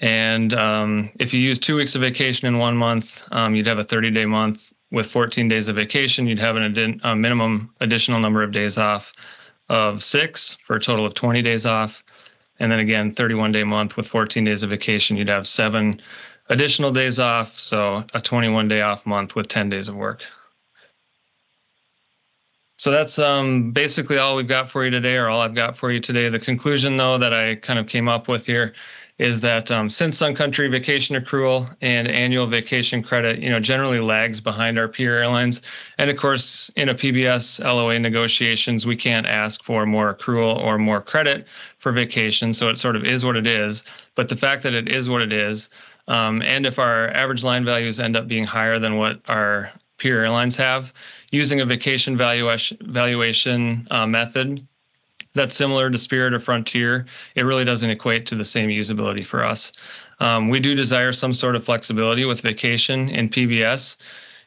And 0.00 0.52
um, 0.54 1.10
if 1.20 1.34
you 1.34 1.40
use 1.40 1.58
two 1.58 1.76
weeks 1.76 1.94
of 1.94 2.00
vacation 2.00 2.48
in 2.48 2.56
one 2.56 2.76
month, 2.76 3.28
um, 3.30 3.54
you'd 3.54 3.66
have 3.66 3.78
a 3.78 3.84
30 3.84 4.10
day 4.10 4.24
month 4.24 4.72
with 4.90 5.06
14 5.06 5.48
days 5.48 5.68
of 5.68 5.76
vacation. 5.76 6.26
You'd 6.26 6.38
have 6.38 6.56
an 6.56 7.00
a 7.04 7.14
minimum 7.14 7.74
additional 7.80 8.20
number 8.20 8.42
of 8.42 8.50
days 8.50 8.78
off 8.78 9.12
of 9.68 10.02
six 10.02 10.54
for 10.54 10.76
a 10.76 10.80
total 10.80 11.06
of 11.06 11.14
20 11.14 11.42
days 11.42 11.66
off. 11.66 12.02
And 12.58 12.72
then 12.72 12.80
again, 12.80 13.12
31 13.12 13.52
day 13.52 13.64
month 13.64 13.96
with 13.96 14.08
14 14.08 14.44
days 14.44 14.62
of 14.62 14.70
vacation, 14.70 15.16
you'd 15.16 15.28
have 15.28 15.46
seven 15.46 16.00
additional 16.48 16.92
days 16.92 17.20
off. 17.20 17.58
So 17.58 18.04
a 18.14 18.20
21 18.20 18.68
day 18.68 18.80
off 18.80 19.06
month 19.06 19.36
with 19.36 19.48
10 19.48 19.68
days 19.68 19.88
of 19.88 19.94
work. 19.94 20.24
So 22.80 22.90
that's 22.90 23.18
um, 23.18 23.72
basically 23.72 24.16
all 24.16 24.36
we've 24.36 24.48
got 24.48 24.70
for 24.70 24.82
you 24.82 24.90
today, 24.90 25.16
or 25.16 25.28
all 25.28 25.42
I've 25.42 25.54
got 25.54 25.76
for 25.76 25.92
you 25.92 26.00
today. 26.00 26.30
The 26.30 26.38
conclusion, 26.38 26.96
though, 26.96 27.18
that 27.18 27.34
I 27.34 27.56
kind 27.56 27.78
of 27.78 27.86
came 27.88 28.08
up 28.08 28.26
with 28.26 28.46
here 28.46 28.72
is 29.18 29.42
that 29.42 29.70
um, 29.70 29.90
since 29.90 30.16
Sun 30.16 30.34
Country 30.34 30.66
vacation 30.68 31.14
accrual 31.14 31.76
and 31.82 32.08
annual 32.08 32.46
vacation 32.46 33.02
credit, 33.02 33.42
you 33.42 33.50
know, 33.50 33.60
generally 33.60 34.00
lags 34.00 34.40
behind 34.40 34.78
our 34.78 34.88
peer 34.88 35.18
airlines, 35.18 35.60
and 35.98 36.08
of 36.08 36.16
course, 36.16 36.70
in 36.74 36.88
a 36.88 36.94
PBS 36.94 37.62
LOA 37.62 37.98
negotiations, 37.98 38.86
we 38.86 38.96
can't 38.96 39.26
ask 39.26 39.62
for 39.62 39.84
more 39.84 40.14
accrual 40.14 40.56
or 40.56 40.78
more 40.78 41.02
credit 41.02 41.48
for 41.76 41.92
vacation, 41.92 42.54
so 42.54 42.70
it 42.70 42.78
sort 42.78 42.96
of 42.96 43.04
is 43.04 43.26
what 43.26 43.36
it 43.36 43.46
is. 43.46 43.84
But 44.14 44.30
the 44.30 44.36
fact 44.36 44.62
that 44.62 44.72
it 44.72 44.88
is 44.88 45.10
what 45.10 45.20
it 45.20 45.34
is, 45.34 45.68
um, 46.08 46.40
and 46.40 46.64
if 46.64 46.78
our 46.78 47.08
average 47.10 47.44
line 47.44 47.66
values 47.66 48.00
end 48.00 48.16
up 48.16 48.26
being 48.26 48.44
higher 48.44 48.78
than 48.78 48.96
what 48.96 49.20
our 49.28 49.70
peer 49.98 50.22
airlines 50.22 50.56
have, 50.56 50.94
using 51.30 51.60
a 51.60 51.64
vacation 51.64 52.16
valuation 52.16 52.78
valuation 52.80 53.86
uh, 53.90 54.06
method 54.06 54.66
that's 55.34 55.54
similar 55.54 55.88
to 55.88 55.98
Spirit 55.98 56.34
or 56.34 56.40
Frontier, 56.40 57.06
it 57.34 57.42
really 57.42 57.64
doesn't 57.64 57.88
equate 57.88 58.26
to 58.26 58.34
the 58.34 58.44
same 58.44 58.68
usability 58.68 59.24
for 59.24 59.44
us. 59.44 59.72
Um, 60.18 60.48
we 60.48 60.60
do 60.60 60.74
desire 60.74 61.12
some 61.12 61.32
sort 61.32 61.56
of 61.56 61.64
flexibility 61.64 62.24
with 62.24 62.40
vacation 62.40 63.10
in 63.10 63.28
PBS 63.28 63.96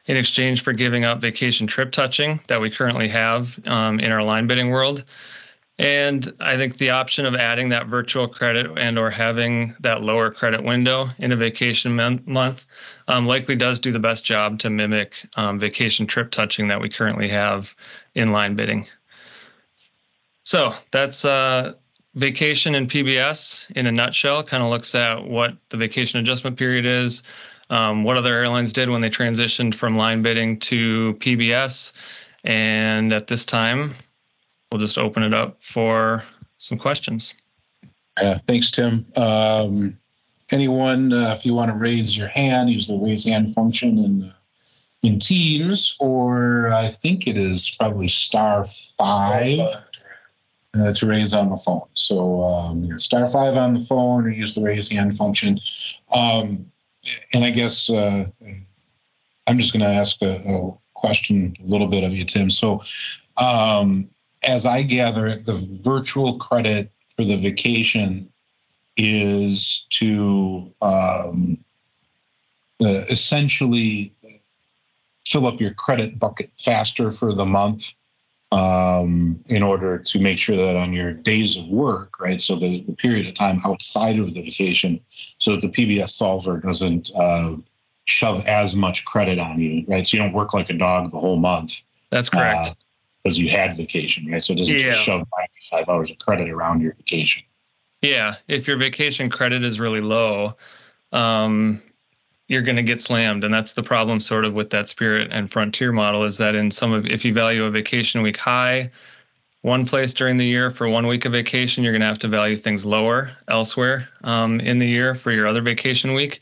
in 0.06 0.16
exchange 0.16 0.62
for 0.62 0.72
giving 0.72 1.04
up 1.04 1.20
vacation 1.20 1.66
trip 1.66 1.90
touching 1.90 2.40
that 2.48 2.60
we 2.60 2.70
currently 2.70 3.08
have 3.08 3.58
um, 3.66 3.98
in 4.00 4.12
our 4.12 4.22
line 4.22 4.46
bidding 4.46 4.70
world. 4.70 5.04
And 5.78 6.32
I 6.38 6.56
think 6.56 6.76
the 6.76 6.90
option 6.90 7.26
of 7.26 7.34
adding 7.34 7.70
that 7.70 7.88
virtual 7.88 8.28
credit 8.28 8.70
and 8.78 8.96
or 8.96 9.10
having 9.10 9.74
that 9.80 10.02
lower 10.02 10.30
credit 10.30 10.62
window 10.62 11.08
in 11.18 11.32
a 11.32 11.36
vacation 11.36 11.96
month 12.26 12.66
um, 13.08 13.26
likely 13.26 13.56
does 13.56 13.80
do 13.80 13.90
the 13.90 13.98
best 13.98 14.24
job 14.24 14.60
to 14.60 14.70
mimic 14.70 15.26
um, 15.36 15.58
vacation 15.58 16.06
trip 16.06 16.30
touching 16.30 16.68
that 16.68 16.80
we 16.80 16.88
currently 16.88 17.28
have 17.28 17.74
in 18.14 18.30
line 18.30 18.54
bidding. 18.54 18.86
So 20.44 20.74
that's 20.92 21.24
uh, 21.24 21.72
vacation 22.14 22.76
and 22.76 22.88
PBS 22.88 23.70
in 23.72 23.86
a 23.86 23.92
nutshell. 23.92 24.44
Kind 24.44 24.62
of 24.62 24.70
looks 24.70 24.94
at 24.94 25.24
what 25.24 25.56
the 25.70 25.76
vacation 25.76 26.20
adjustment 26.20 26.56
period 26.56 26.86
is, 26.86 27.24
um, 27.68 28.04
what 28.04 28.16
other 28.16 28.32
airlines 28.32 28.72
did 28.72 28.88
when 28.90 29.00
they 29.00 29.10
transitioned 29.10 29.74
from 29.74 29.96
line 29.96 30.22
bidding 30.22 30.60
to 30.60 31.14
PBS, 31.14 31.92
and 32.44 33.12
at 33.12 33.26
this 33.26 33.44
time, 33.44 33.94
we'll 34.74 34.80
just 34.80 34.98
open 34.98 35.22
it 35.22 35.32
up 35.32 35.62
for 35.62 36.24
some 36.56 36.76
questions. 36.76 37.32
Yeah, 38.20 38.38
thanks, 38.38 38.72
Tim. 38.72 39.06
Um, 39.16 39.96
anyone, 40.50 41.12
uh, 41.12 41.32
if 41.38 41.46
you 41.46 41.54
want 41.54 41.70
to 41.70 41.76
raise 41.76 42.16
your 42.16 42.26
hand, 42.26 42.70
use 42.70 42.88
the 42.88 42.96
raise 42.96 43.24
hand 43.24 43.54
function 43.54 43.98
in 43.98 44.24
uh, 44.24 44.32
in 45.04 45.20
Teams, 45.20 45.94
or 46.00 46.72
I 46.72 46.88
think 46.88 47.28
it 47.28 47.36
is 47.36 47.70
probably 47.70 48.08
star 48.08 48.64
five 48.98 49.60
uh, 50.74 50.92
to 50.92 51.06
raise 51.06 51.34
on 51.34 51.50
the 51.50 51.56
phone. 51.56 51.86
So 51.92 52.42
um, 52.42 52.82
you 52.82 52.98
star 52.98 53.28
five 53.28 53.56
on 53.56 53.74
the 53.74 53.80
phone 53.80 54.24
or 54.24 54.30
use 54.30 54.56
the 54.56 54.62
raise 54.62 54.90
hand 54.90 55.16
function. 55.16 55.60
Um, 56.12 56.72
and 57.32 57.44
I 57.44 57.50
guess 57.50 57.90
uh, 57.90 58.24
I'm 59.46 59.58
just 59.58 59.72
going 59.72 59.84
to 59.84 59.98
ask 60.00 60.20
a, 60.20 60.42
a, 60.44 60.72
question 60.94 61.54
a 61.62 61.66
little 61.66 61.86
bit 61.86 62.02
of 62.02 62.12
you, 62.12 62.24
Tim. 62.24 62.48
So 62.48 62.82
um, 63.36 64.08
as 64.46 64.66
I 64.66 64.82
gather 64.82 65.26
it, 65.26 65.46
the 65.46 65.66
virtual 65.82 66.38
credit 66.38 66.90
for 67.16 67.24
the 67.24 67.36
vacation 67.36 68.30
is 68.96 69.86
to 69.90 70.72
um, 70.80 71.58
uh, 72.80 73.04
essentially 73.10 74.12
fill 75.26 75.46
up 75.46 75.60
your 75.60 75.74
credit 75.74 76.18
bucket 76.18 76.50
faster 76.58 77.10
for 77.10 77.32
the 77.32 77.44
month 77.44 77.94
um, 78.52 79.42
in 79.46 79.62
order 79.62 79.98
to 79.98 80.20
make 80.20 80.38
sure 80.38 80.56
that 80.56 80.76
on 80.76 80.92
your 80.92 81.12
days 81.12 81.56
of 81.56 81.66
work, 81.68 82.20
right? 82.20 82.40
So 82.40 82.56
the, 82.56 82.82
the 82.82 82.94
period 82.94 83.26
of 83.26 83.34
time 83.34 83.60
outside 83.64 84.18
of 84.18 84.32
the 84.32 84.42
vacation, 84.42 85.00
so 85.38 85.56
that 85.56 85.60
the 85.60 85.68
PBS 85.70 86.10
solver 86.10 86.58
doesn't 86.58 87.10
uh, 87.16 87.56
shove 88.04 88.46
as 88.46 88.76
much 88.76 89.04
credit 89.06 89.38
on 89.38 89.58
you, 89.60 89.84
right? 89.88 90.06
So 90.06 90.16
you 90.16 90.22
don't 90.22 90.32
work 90.32 90.54
like 90.54 90.70
a 90.70 90.74
dog 90.74 91.10
the 91.10 91.18
whole 91.18 91.38
month. 91.38 91.82
That's 92.10 92.28
correct. 92.28 92.76
Because 93.24 93.38
you 93.38 93.48
had 93.48 93.76
vacation, 93.76 94.30
right? 94.30 94.42
So 94.42 94.52
it 94.52 94.58
doesn't 94.58 94.76
yeah. 94.76 94.90
just 94.90 95.00
shove 95.00 95.26
95 95.72 95.88
hours 95.88 96.10
of 96.10 96.18
credit 96.18 96.50
around 96.50 96.82
your 96.82 96.92
vacation. 96.92 97.42
Yeah. 98.02 98.34
If 98.46 98.68
your 98.68 98.76
vacation 98.76 99.30
credit 99.30 99.64
is 99.64 99.80
really 99.80 100.02
low, 100.02 100.56
um, 101.10 101.80
you're 102.48 102.62
going 102.62 102.76
to 102.76 102.82
get 102.82 103.00
slammed. 103.00 103.44
And 103.44 103.54
that's 103.54 103.72
the 103.72 103.82
problem 103.82 104.20
sort 104.20 104.44
of 104.44 104.52
with 104.52 104.70
that 104.70 104.88
Spirit 104.88 105.28
and 105.32 105.50
Frontier 105.50 105.90
model 105.90 106.24
is 106.24 106.38
that 106.38 106.54
in 106.54 106.70
some 106.70 106.92
of, 106.92 107.06
if 107.06 107.24
you 107.24 107.32
value 107.32 107.64
a 107.64 107.70
vacation 107.70 108.20
week 108.20 108.36
high, 108.36 108.90
one 109.62 109.86
place 109.86 110.12
during 110.12 110.36
the 110.36 110.44
year 110.44 110.70
for 110.70 110.86
one 110.86 111.06
week 111.06 111.24
of 111.24 111.32
vacation, 111.32 111.82
you're 111.82 111.94
going 111.94 112.02
to 112.02 112.06
have 112.06 112.18
to 112.18 112.28
value 112.28 112.56
things 112.56 112.84
lower 112.84 113.32
elsewhere 113.48 114.08
um, 114.22 114.60
in 114.60 114.78
the 114.78 114.86
year 114.86 115.14
for 115.14 115.32
your 115.32 115.46
other 115.46 115.62
vacation 115.62 116.12
week. 116.12 116.40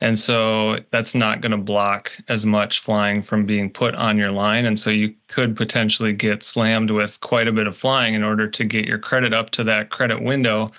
And 0.00 0.16
so 0.18 0.78
that's 0.90 1.14
not 1.14 1.40
going 1.40 1.52
to 1.52 1.58
block 1.58 2.12
as 2.28 2.46
much 2.46 2.80
flying 2.80 3.22
from 3.22 3.46
being 3.46 3.70
put 3.70 3.96
on 3.96 4.16
your 4.16 4.30
line. 4.30 4.64
And 4.64 4.78
so 4.78 4.90
you 4.90 5.14
could 5.26 5.56
potentially 5.56 6.12
get 6.12 6.44
slammed 6.44 6.90
with 6.90 7.20
quite 7.20 7.48
a 7.48 7.52
bit 7.52 7.66
of 7.66 7.76
flying 7.76 8.14
in 8.14 8.22
order 8.22 8.48
to 8.48 8.64
get 8.64 8.86
your 8.86 8.98
credit 8.98 9.34
up 9.34 9.50
to 9.50 9.64
that 9.64 9.90
credit 9.90 10.22
window 10.22 10.70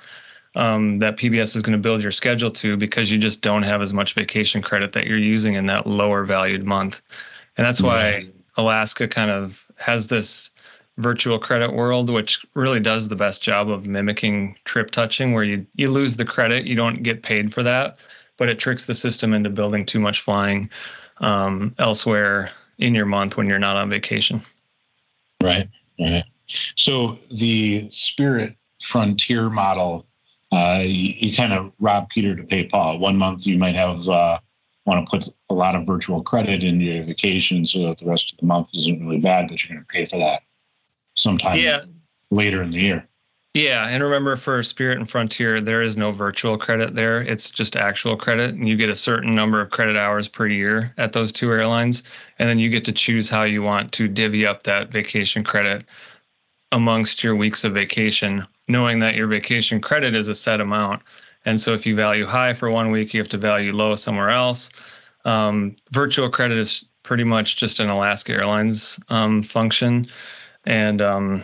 um, 0.56 1.00
that 1.00 1.18
PBS 1.18 1.56
is 1.56 1.62
going 1.62 1.78
to 1.78 1.82
build 1.82 2.02
your 2.02 2.12
schedule 2.12 2.52
to 2.52 2.78
because 2.78 3.12
you 3.12 3.18
just 3.18 3.42
don't 3.42 3.64
have 3.64 3.82
as 3.82 3.94
much 3.94 4.14
vacation 4.14 4.62
credit 4.62 4.94
that 4.94 5.06
you're 5.06 5.18
using 5.18 5.56
in 5.56 5.66
that 5.68 5.86
lower 5.86 6.24
valued 6.24 6.64
month. 6.64 7.02
And 7.58 7.68
that's 7.68 7.82
why 7.82 8.30
Alaska 8.56 9.08
kind 9.08 9.30
of 9.30 9.66
has 9.76 10.08
this 10.08 10.52
virtual 10.98 11.40
credit 11.40 11.74
world, 11.74 12.10
which 12.10 12.46
really 12.54 12.80
does 12.80 13.08
the 13.08 13.16
best 13.16 13.42
job 13.42 13.70
of 13.70 13.86
mimicking 13.88 14.58
trip 14.66 14.92
touching, 14.92 15.34
where 15.34 15.44
you, 15.44 15.66
you 15.76 15.90
lose 15.92 16.18
the 16.18 16.26
credit, 16.26 16.66
you 16.66 16.76
don't 16.76 17.04
get 17.04 17.22
paid 17.22 17.54
for 17.54 17.64
that, 17.64 17.98
but 18.39 18.49
it 18.49 18.58
tricks 18.58 18.88
the 18.88 18.95
system 18.95 19.34
into 19.34 19.49
building 19.49 19.86
too 19.86 19.99
much 19.99 20.21
flying 20.21 20.71
um, 21.17 21.75
elsewhere 21.78 22.49
in 22.80 22.95
your 22.95 23.06
month 23.06 23.38
when 23.38 23.45
you're 23.45 23.60
not 23.60 23.78
on 23.78 23.89
vacation. 23.89 24.41
Right. 25.43 25.69
Right. 25.99 26.23
So 26.47 27.19
the 27.30 27.88
Spirit 27.91 28.56
Frontier 28.82 29.49
model 29.49 30.08
uh, 30.52 30.82
you, 30.84 31.13
you 31.17 31.36
kind 31.36 31.54
of 31.54 31.71
rob 31.80 32.10
Peter 32.10 32.36
to 32.36 32.43
pay 32.43 32.65
Paul. 32.65 32.99
One 32.99 33.17
month 33.17 33.45
you 33.45 33.58
might 33.58 33.75
have 33.75 34.08
uh, 34.10 34.39
want 34.86 35.06
to 35.06 35.10
put 35.10 35.28
a 35.49 35.54
lot 35.54 35.75
of 35.75 35.86
virtual 35.86 36.23
credit 36.23 36.63
into 36.63 36.86
your 36.86 37.04
vacation 37.04 37.65
so 37.65 37.88
that 37.88 37.99
the 37.99 38.06
rest 38.06 38.34
of 38.34 38.39
the 38.39 38.45
month 38.45 38.73
isn't 38.73 38.99
really 38.99 39.19
bad, 39.19 39.47
but 39.47 39.63
you're 39.63 39.75
going 39.75 39.86
to 39.86 39.91
pay 39.91 40.06
for 40.06 40.17
that 40.17 40.41
sometime 41.15 41.60
yeah. 41.60 41.82
later 42.32 42.63
in 42.63 42.71
the 42.71 42.80
year. 42.80 43.08
Yeah, 43.56 43.88
and 43.88 44.04
remember 44.04 44.36
for 44.36 44.62
Spirit 44.62 45.00
and 45.00 45.10
Frontier, 45.10 45.60
there 45.60 45.82
is 45.82 45.98
no 45.98 46.12
virtual 46.12 46.58
credit 46.58 46.94
there. 46.94 47.20
It's 47.20 47.50
just 47.50 47.76
actual 47.76 48.16
credit, 48.16 48.54
and 48.54 48.70
you 48.70 48.76
get 48.76 48.90
a 48.90 48.96
certain 48.96 49.34
number 49.34 49.60
of 49.60 49.72
credit 49.72 49.98
hours 49.98 50.28
per 50.28 50.46
year 50.46 50.94
at 50.98 51.14
those 51.14 51.32
two 51.32 51.52
airlines, 51.52 52.04
and 52.38 52.48
then 52.48 52.60
you 52.60 52.70
get 52.70 52.86
to 52.86 52.92
choose 52.92 53.28
how 53.28 53.44
you 53.44 53.64
want 53.64 53.94
to 53.94 54.08
divvy 54.08 54.46
up 54.46 54.64
that 54.64 54.92
vacation 54.92 55.44
credit 55.44 55.84
amongst 56.72 57.24
your 57.24 57.36
weeks 57.36 57.64
of 57.64 57.74
vacation 57.74 58.46
knowing 58.70 59.00
that 59.00 59.16
your 59.16 59.28
vacation 59.28 59.82
credit 59.82 60.16
is 60.16 60.30
a 60.30 60.36
set 60.36 60.62
amount. 60.62 61.02
And 61.44 61.60
so 61.60 61.74
if 61.74 61.86
you 61.86 61.96
value 61.96 62.26
high 62.26 62.54
for 62.54 62.70
one 62.70 62.92
week, 62.92 63.14
you 63.14 63.20
have 63.20 63.30
to 63.30 63.38
value 63.38 63.74
low 63.74 63.96
somewhere 63.96 64.30
else. 64.30 64.70
Um, 65.26 65.76
virtual 65.92 66.30
credit 66.30 66.58
is 66.58 66.86
pretty 67.04 67.24
much 67.24 67.58
just 67.58 67.80
an 67.80 67.90
Alaska 67.90 68.34
Airlines 68.34 69.00
um, 69.10 69.42
function. 69.42 70.08
And 70.66 71.02
um, 71.02 71.44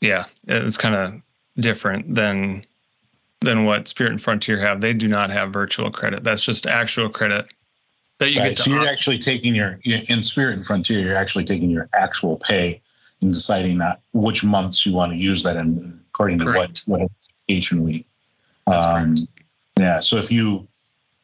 yeah, 0.00 0.24
it's 0.46 0.76
kind 0.76 0.94
of 0.94 1.22
different 1.58 2.14
than 2.14 2.62
than 3.40 3.64
what 3.64 3.88
Spirit 3.88 4.12
and 4.12 4.22
Frontier 4.22 4.58
have. 4.60 4.80
They 4.80 4.94
do 4.94 5.08
not 5.08 5.30
have 5.30 5.52
virtual 5.52 5.90
credit. 5.90 6.24
That's 6.24 6.44
just 6.44 6.66
actual 6.66 7.08
credit 7.08 7.52
that 8.18 8.32
you 8.32 8.40
right, 8.40 8.50
get. 8.50 8.58
so 8.58 8.70
you're 8.70 8.86
actually 8.86 9.18
taking 9.18 9.54
your 9.54 9.78
in 9.84 10.22
Spirit 10.22 10.54
and 10.54 10.66
Frontier. 10.66 11.00
You're 11.00 11.16
actually 11.16 11.44
taking 11.44 11.70
your 11.70 11.88
actual 11.92 12.36
pay 12.36 12.80
and 13.20 13.32
deciding 13.32 13.78
not 13.78 14.00
which 14.12 14.44
months 14.44 14.84
you 14.86 14.92
want 14.92 15.12
to 15.12 15.18
use 15.18 15.42
that 15.42 15.56
in 15.56 16.00
according 16.10 16.38
correct. 16.38 16.76
to 16.78 16.90
what 16.90 17.00
what 17.00 17.10
vacation 17.48 17.82
week. 17.82 18.06
Um, 18.66 19.28
yeah. 19.78 20.00
So 20.00 20.16
if 20.16 20.32
you 20.32 20.66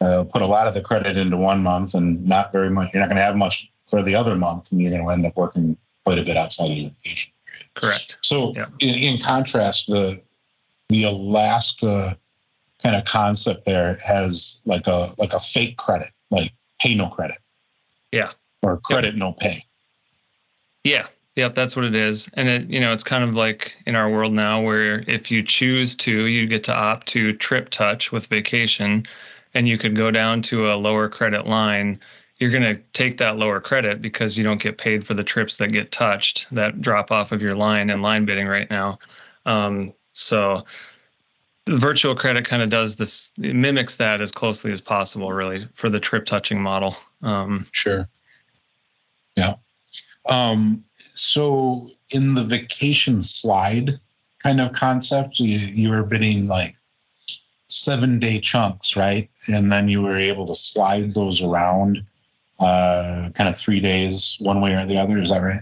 uh, 0.01 0.25
put 0.31 0.41
a 0.41 0.47
lot 0.47 0.67
of 0.67 0.73
the 0.73 0.81
credit 0.81 1.17
into 1.17 1.37
one 1.37 1.63
month 1.63 1.95
and 1.95 2.25
not 2.25 2.53
very 2.53 2.69
much, 2.69 2.93
you're 2.93 3.01
not 3.01 3.09
going 3.09 3.17
to 3.17 3.23
have 3.23 3.35
much 3.35 3.71
for 3.89 4.03
the 4.03 4.15
other 4.15 4.35
month, 4.35 4.71
and 4.71 4.81
you're 4.81 4.91
going 4.91 5.03
to 5.03 5.09
end 5.09 5.25
up 5.25 5.35
working 5.35 5.77
quite 6.03 6.19
a 6.19 6.23
bit 6.23 6.37
outside 6.37 6.71
of 6.71 6.77
your 6.77 6.91
vacation. 7.03 7.32
Correct. 7.75 8.17
So 8.21 8.53
yeah. 8.55 8.67
in, 8.79 8.95
in 8.95 9.21
contrast, 9.21 9.87
the 9.87 10.21
the 10.89 11.05
Alaska 11.05 12.17
kind 12.81 12.95
of 12.95 13.05
concept 13.05 13.65
there 13.65 13.97
has 14.05 14.61
like 14.65 14.87
a 14.87 15.07
like 15.17 15.33
a 15.33 15.39
fake 15.39 15.77
credit, 15.77 16.11
like 16.29 16.53
pay 16.79 16.95
no 16.95 17.07
credit. 17.07 17.37
Yeah. 18.11 18.31
Or 18.61 18.77
credit 18.77 19.15
no 19.15 19.33
pay. 19.33 19.63
Yeah. 20.83 21.07
Yep, 21.35 21.55
that's 21.55 21.75
what 21.75 21.85
it 21.85 21.95
is. 21.95 22.29
And 22.35 22.47
it, 22.47 22.69
you 22.69 22.79
know, 22.79 22.93
it's 22.93 23.03
kind 23.03 23.23
of 23.23 23.33
like 23.33 23.75
in 23.87 23.95
our 23.95 24.07
world 24.07 24.33
now 24.33 24.61
where 24.61 25.03
if 25.07 25.31
you 25.31 25.41
choose 25.41 25.95
to, 25.95 26.25
you 26.27 26.45
get 26.45 26.63
to 26.65 26.75
opt 26.75 27.07
to 27.07 27.33
trip 27.33 27.69
touch 27.69 28.11
with 28.11 28.27
vacation 28.27 29.07
and 29.55 29.67
you 29.67 29.79
could 29.79 29.95
go 29.95 30.11
down 30.11 30.43
to 30.43 30.71
a 30.71 30.75
lower 30.75 31.09
credit 31.09 31.47
line. 31.47 31.99
You're 32.39 32.51
going 32.51 32.75
to 32.75 32.81
take 32.93 33.17
that 33.17 33.37
lower 33.37 33.59
credit 33.59 34.01
because 34.01 34.37
you 34.37 34.43
don't 34.43 34.61
get 34.61 34.77
paid 34.77 35.05
for 35.05 35.13
the 35.13 35.23
trips 35.23 35.57
that 35.57 35.69
get 35.69 35.91
touched 35.91 36.47
that 36.51 36.81
drop 36.81 37.11
off 37.11 37.31
of 37.31 37.41
your 37.41 37.55
line 37.55 37.89
and 37.89 38.01
line 38.01 38.25
bidding 38.25 38.47
right 38.47 38.69
now. 38.69 38.99
Um, 39.45 39.93
so 40.13 40.65
virtual 41.67 42.15
credit 42.15 42.45
kind 42.45 42.61
of 42.61 42.69
does 42.69 42.95
this, 42.95 43.31
mimics 43.37 43.97
that 43.97 44.21
as 44.21 44.31
closely 44.31 44.71
as 44.71 44.81
possible, 44.81 45.31
really, 45.31 45.59
for 45.73 45.89
the 45.89 45.99
trip 45.99 46.25
touching 46.25 46.61
model. 46.61 46.95
Um, 47.21 47.67
sure. 47.71 48.09
Yeah. 49.35 49.55
Um, 50.27 50.85
so 51.13 51.89
in 52.11 52.33
the 52.33 52.43
vacation 52.43 53.23
slide 53.23 53.99
kind 54.41 54.59
of 54.59 54.73
concept, 54.73 55.39
you, 55.39 55.57
you 55.57 55.89
were 55.89 56.03
bidding 56.03 56.47
like 56.47 56.75
seven 57.67 58.19
day 58.19 58.39
chunks, 58.39 58.95
right? 58.95 59.29
And 59.47 59.71
then 59.71 59.87
you 59.87 60.01
were 60.01 60.17
able 60.17 60.45
to 60.47 60.55
slide 60.55 61.11
those 61.13 61.41
around 61.41 62.05
uh, 62.59 63.29
kind 63.33 63.49
of 63.49 63.57
three 63.57 63.79
days, 63.79 64.37
one 64.39 64.61
way 64.61 64.73
or 64.73 64.85
the 64.85 64.97
other. 64.97 65.19
Is 65.19 65.29
that 65.29 65.41
right? 65.41 65.61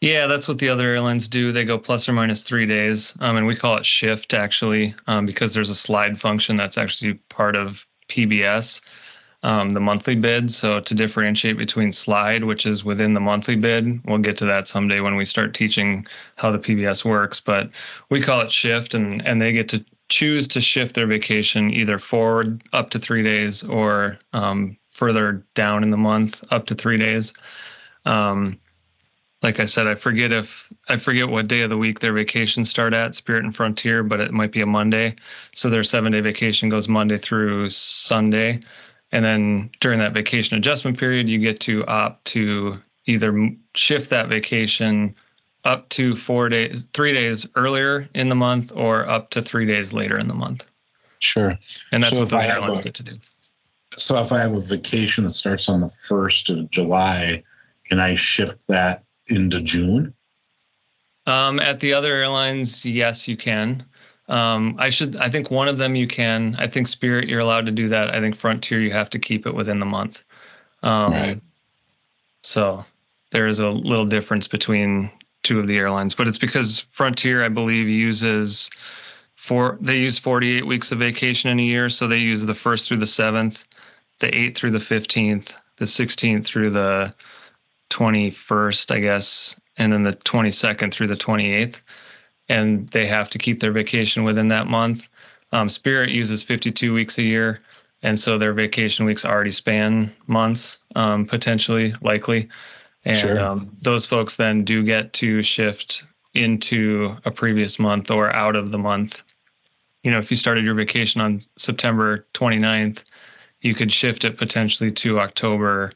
Yeah, 0.00 0.26
that's 0.26 0.46
what 0.46 0.58
the 0.58 0.68
other 0.68 0.86
airlines 0.86 1.28
do. 1.28 1.52
They 1.52 1.64
go 1.64 1.78
plus 1.78 2.08
or 2.08 2.12
minus 2.12 2.42
three 2.42 2.66
days, 2.66 3.16
um, 3.20 3.36
and 3.36 3.46
we 3.46 3.56
call 3.56 3.78
it 3.78 3.86
shift 3.86 4.34
actually 4.34 4.94
um, 5.06 5.26
because 5.26 5.54
there's 5.54 5.70
a 5.70 5.74
slide 5.74 6.20
function 6.20 6.56
that's 6.56 6.78
actually 6.78 7.14
part 7.14 7.56
of 7.56 7.86
PBS 8.08 8.82
um, 9.46 9.70
the 9.70 9.80
monthly 9.80 10.16
bid. 10.16 10.50
So 10.50 10.80
to 10.80 10.94
differentiate 10.94 11.56
between 11.56 11.92
slide, 11.92 12.42
which 12.42 12.66
is 12.66 12.84
within 12.84 13.14
the 13.14 13.20
monthly 13.20 13.54
bid, 13.54 14.04
we'll 14.04 14.18
get 14.18 14.38
to 14.38 14.46
that 14.46 14.66
someday 14.66 15.00
when 15.00 15.14
we 15.14 15.24
start 15.24 15.54
teaching 15.54 16.06
how 16.34 16.50
the 16.50 16.58
PBS 16.58 17.04
works. 17.04 17.40
But 17.40 17.70
we 18.10 18.20
call 18.20 18.40
it 18.40 18.50
shift, 18.50 18.94
and 18.94 19.24
and 19.26 19.40
they 19.40 19.52
get 19.52 19.68
to 19.70 19.84
choose 20.08 20.48
to 20.48 20.60
shift 20.60 20.94
their 20.94 21.06
vacation 21.06 21.72
either 21.72 21.98
forward 21.98 22.62
up 22.72 22.90
to 22.90 22.98
three 22.98 23.22
days 23.22 23.62
or 23.64 24.18
um, 24.32 24.76
further 24.88 25.44
down 25.54 25.82
in 25.82 25.90
the 25.90 25.96
month 25.96 26.44
up 26.50 26.66
to 26.66 26.74
three 26.74 26.98
days. 26.98 27.34
Um, 28.04 28.60
like 29.42 29.60
I 29.60 29.66
said, 29.66 29.86
I 29.86 29.94
forget 29.94 30.32
if 30.32 30.72
I 30.88 30.96
forget 30.96 31.28
what 31.28 31.48
day 31.48 31.62
of 31.62 31.70
the 31.70 31.76
week 31.76 32.00
their 32.00 32.12
vacations 32.12 32.70
start 32.70 32.94
at 32.94 33.14
Spirit 33.14 33.44
and 33.44 33.54
Frontier, 33.54 34.02
but 34.02 34.20
it 34.20 34.32
might 34.32 34.52
be 34.52 34.60
a 34.60 34.66
Monday. 34.66 35.16
So 35.54 35.68
their 35.68 35.84
seven 35.84 36.12
day 36.12 36.20
vacation 36.20 36.68
goes 36.68 36.88
Monday 36.88 37.16
through 37.16 37.68
Sunday. 37.68 38.60
And 39.12 39.24
then 39.24 39.70
during 39.80 40.00
that 40.00 40.14
vacation 40.14 40.56
adjustment 40.56 40.98
period, 40.98 41.28
you 41.28 41.38
get 41.38 41.60
to 41.60 41.86
opt 41.86 42.24
to 42.26 42.82
either 43.04 43.50
shift 43.74 44.10
that 44.10 44.28
vacation 44.28 45.14
up 45.66 45.88
to 45.88 46.14
four 46.14 46.48
days, 46.48 46.86
three 46.94 47.12
days 47.12 47.44
earlier 47.56 48.08
in 48.14 48.28
the 48.28 48.36
month, 48.36 48.72
or 48.74 49.06
up 49.08 49.30
to 49.30 49.42
three 49.42 49.66
days 49.66 49.92
later 49.92 50.16
in 50.16 50.28
the 50.28 50.34
month. 50.34 50.64
Sure. 51.18 51.58
And 51.90 52.04
that's 52.04 52.14
so 52.14 52.20
what 52.20 52.30
the 52.30 52.38
airlines 52.38 52.78
a, 52.78 52.82
get 52.82 52.94
to 52.94 53.02
do. 53.02 53.16
So 53.96 54.20
if 54.20 54.30
I 54.30 54.38
have 54.40 54.52
a 54.52 54.60
vacation 54.60 55.24
that 55.24 55.30
starts 55.30 55.68
on 55.68 55.80
the 55.80 55.88
first 55.88 56.50
of 56.50 56.70
July, 56.70 57.42
can 57.88 57.98
I 57.98 58.14
shift 58.14 58.68
that 58.68 59.02
into 59.26 59.60
June? 59.60 60.14
Um, 61.26 61.58
at 61.58 61.80
the 61.80 61.94
other 61.94 62.14
airlines, 62.14 62.84
yes, 62.84 63.26
you 63.26 63.36
can. 63.36 63.84
Um, 64.28 64.76
I 64.78 64.90
should. 64.90 65.16
I 65.16 65.30
think 65.30 65.50
one 65.50 65.66
of 65.66 65.78
them 65.78 65.96
you 65.96 66.06
can. 66.06 66.54
I 66.58 66.68
think 66.68 66.86
Spirit 66.86 67.28
you're 67.28 67.40
allowed 67.40 67.66
to 67.66 67.72
do 67.72 67.88
that. 67.88 68.14
I 68.14 68.20
think 68.20 68.36
Frontier 68.36 68.80
you 68.80 68.92
have 68.92 69.10
to 69.10 69.18
keep 69.18 69.46
it 69.46 69.54
within 69.54 69.80
the 69.80 69.86
month. 69.86 70.22
Um, 70.84 71.10
right. 71.10 71.40
So 72.44 72.84
there 73.32 73.48
is 73.48 73.58
a 73.58 73.68
little 73.68 74.06
difference 74.06 74.46
between 74.46 75.10
two 75.46 75.58
of 75.58 75.66
the 75.66 75.78
airlines, 75.78 76.14
but 76.14 76.28
it's 76.28 76.38
because 76.38 76.80
Frontier, 76.90 77.44
I 77.44 77.48
believe, 77.48 77.88
uses 77.88 78.70
four. 79.34 79.78
They 79.80 79.98
use 79.98 80.18
48 80.18 80.66
weeks 80.66 80.92
of 80.92 80.98
vacation 80.98 81.50
in 81.50 81.60
a 81.60 81.62
year, 81.62 81.88
so 81.88 82.06
they 82.06 82.18
use 82.18 82.44
the 82.44 82.54
first 82.54 82.88
through 82.88 82.98
the 82.98 83.06
seventh, 83.06 83.64
the 84.18 84.34
eighth 84.34 84.56
through 84.56 84.72
the 84.72 84.78
15th, 84.78 85.54
the 85.76 85.84
16th 85.84 86.44
through 86.44 86.70
the 86.70 87.14
21st, 87.90 88.94
I 88.94 89.00
guess, 89.00 89.60
and 89.76 89.92
then 89.92 90.02
the 90.02 90.12
22nd 90.12 90.92
through 90.92 91.06
the 91.06 91.14
28th 91.14 91.80
and 92.48 92.88
they 92.88 93.06
have 93.06 93.30
to 93.30 93.38
keep 93.38 93.60
their 93.60 93.72
vacation 93.72 94.24
within 94.24 94.48
that 94.48 94.66
month. 94.66 95.08
Um, 95.52 95.68
Spirit 95.68 96.10
uses 96.10 96.42
52 96.42 96.92
weeks 96.92 97.18
a 97.18 97.22
year, 97.22 97.60
and 98.02 98.18
so 98.18 98.38
their 98.38 98.52
vacation 98.52 99.06
weeks 99.06 99.24
already 99.24 99.50
span 99.50 100.12
months, 100.26 100.80
um, 100.94 101.26
potentially, 101.26 101.94
likely. 102.00 102.48
And 103.06 103.16
sure. 103.16 103.38
um, 103.38 103.76
those 103.80 104.04
folks 104.04 104.34
then 104.34 104.64
do 104.64 104.82
get 104.82 105.12
to 105.14 105.44
shift 105.44 106.02
into 106.34 107.16
a 107.24 107.30
previous 107.30 107.78
month 107.78 108.10
or 108.10 108.28
out 108.28 108.56
of 108.56 108.72
the 108.72 108.78
month. 108.78 109.22
You 110.02 110.10
know, 110.10 110.18
if 110.18 110.32
you 110.32 110.36
started 110.36 110.64
your 110.64 110.74
vacation 110.74 111.20
on 111.20 111.40
September 111.56 112.26
29th, 112.34 113.04
you 113.60 113.74
could 113.74 113.92
shift 113.92 114.24
it 114.24 114.36
potentially 114.36 114.90
to 114.90 115.20
October 115.20 115.92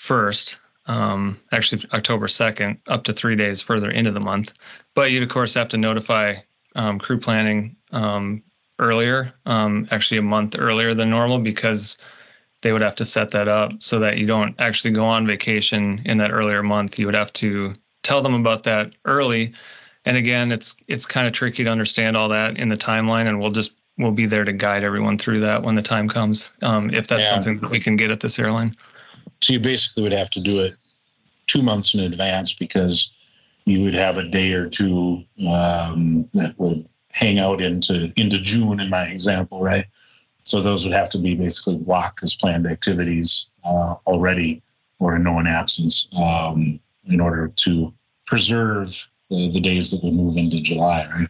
1st, 0.00 0.58
um, 0.86 1.38
actually 1.52 1.84
October 1.92 2.26
2nd, 2.26 2.80
up 2.88 3.04
to 3.04 3.12
three 3.12 3.36
days 3.36 3.62
further 3.62 3.88
into 3.88 4.10
the 4.10 4.18
month. 4.18 4.52
But 4.94 5.12
you'd, 5.12 5.22
of 5.22 5.28
course, 5.28 5.54
have 5.54 5.68
to 5.70 5.76
notify 5.76 6.38
um, 6.74 6.98
crew 6.98 7.20
planning 7.20 7.76
um, 7.92 8.42
earlier, 8.80 9.32
um, 9.46 9.86
actually 9.92 10.18
a 10.18 10.22
month 10.22 10.56
earlier 10.58 10.92
than 10.92 11.10
normal, 11.10 11.38
because 11.38 11.98
they 12.62 12.72
would 12.72 12.82
have 12.82 12.96
to 12.96 13.04
set 13.04 13.30
that 13.30 13.48
up 13.48 13.82
so 13.82 14.00
that 14.00 14.18
you 14.18 14.26
don't 14.26 14.54
actually 14.58 14.92
go 14.92 15.04
on 15.04 15.26
vacation 15.26 16.02
in 16.04 16.18
that 16.18 16.32
earlier 16.32 16.62
month. 16.62 16.98
You 16.98 17.06
would 17.06 17.14
have 17.14 17.32
to 17.34 17.74
tell 18.02 18.22
them 18.22 18.34
about 18.34 18.64
that 18.64 18.94
early. 19.04 19.52
And 20.04 20.16
again, 20.16 20.52
it's 20.52 20.76
it's 20.86 21.06
kind 21.06 21.26
of 21.26 21.32
tricky 21.32 21.64
to 21.64 21.70
understand 21.70 22.16
all 22.16 22.28
that 22.30 22.58
in 22.58 22.68
the 22.68 22.76
timeline, 22.76 23.26
and 23.26 23.40
we'll 23.40 23.50
just 23.50 23.74
we'll 23.98 24.12
be 24.12 24.26
there 24.26 24.44
to 24.44 24.52
guide 24.52 24.84
everyone 24.84 25.18
through 25.18 25.40
that 25.40 25.62
when 25.62 25.74
the 25.74 25.82
time 25.82 26.08
comes, 26.08 26.52
um, 26.62 26.90
if 26.90 27.06
that's 27.06 27.22
Yeah. 27.22 27.34
something 27.34 27.58
that 27.60 27.70
we 27.70 27.80
can 27.80 27.96
get 27.96 28.10
at 28.10 28.20
this 28.20 28.38
airline. 28.38 28.76
So 29.40 29.52
you 29.52 29.60
basically 29.60 30.02
would 30.02 30.12
have 30.12 30.30
to 30.30 30.40
do 30.40 30.60
it 30.60 30.76
two 31.46 31.62
months 31.62 31.94
in 31.94 32.00
advance 32.00 32.54
because 32.54 33.10
you 33.64 33.82
would 33.82 33.94
have 33.94 34.16
a 34.18 34.22
day 34.22 34.52
or 34.52 34.68
two 34.68 35.24
um, 35.48 36.28
that 36.34 36.54
would 36.58 36.88
hang 37.12 37.38
out 37.38 37.60
into 37.60 38.12
into 38.16 38.38
June 38.38 38.80
in 38.80 38.90
my 38.90 39.06
example, 39.06 39.60
right? 39.62 39.86
So 40.46 40.62
those 40.62 40.84
would 40.84 40.94
have 40.94 41.10
to 41.10 41.18
be 41.18 41.34
basically 41.34 41.76
blocked 41.76 42.22
as 42.22 42.36
planned 42.36 42.68
activities 42.68 43.46
uh, 43.64 43.94
already 44.06 44.62
or 45.00 45.18
no 45.18 45.32
one 45.32 45.48
absence 45.48 46.08
um, 46.16 46.78
in 47.04 47.20
order 47.20 47.48
to 47.48 47.92
preserve 48.26 49.08
the, 49.28 49.50
the 49.50 49.60
days 49.60 49.90
that 49.90 50.04
would 50.04 50.14
move 50.14 50.36
into 50.36 50.60
July, 50.60 51.04
right? 51.12 51.28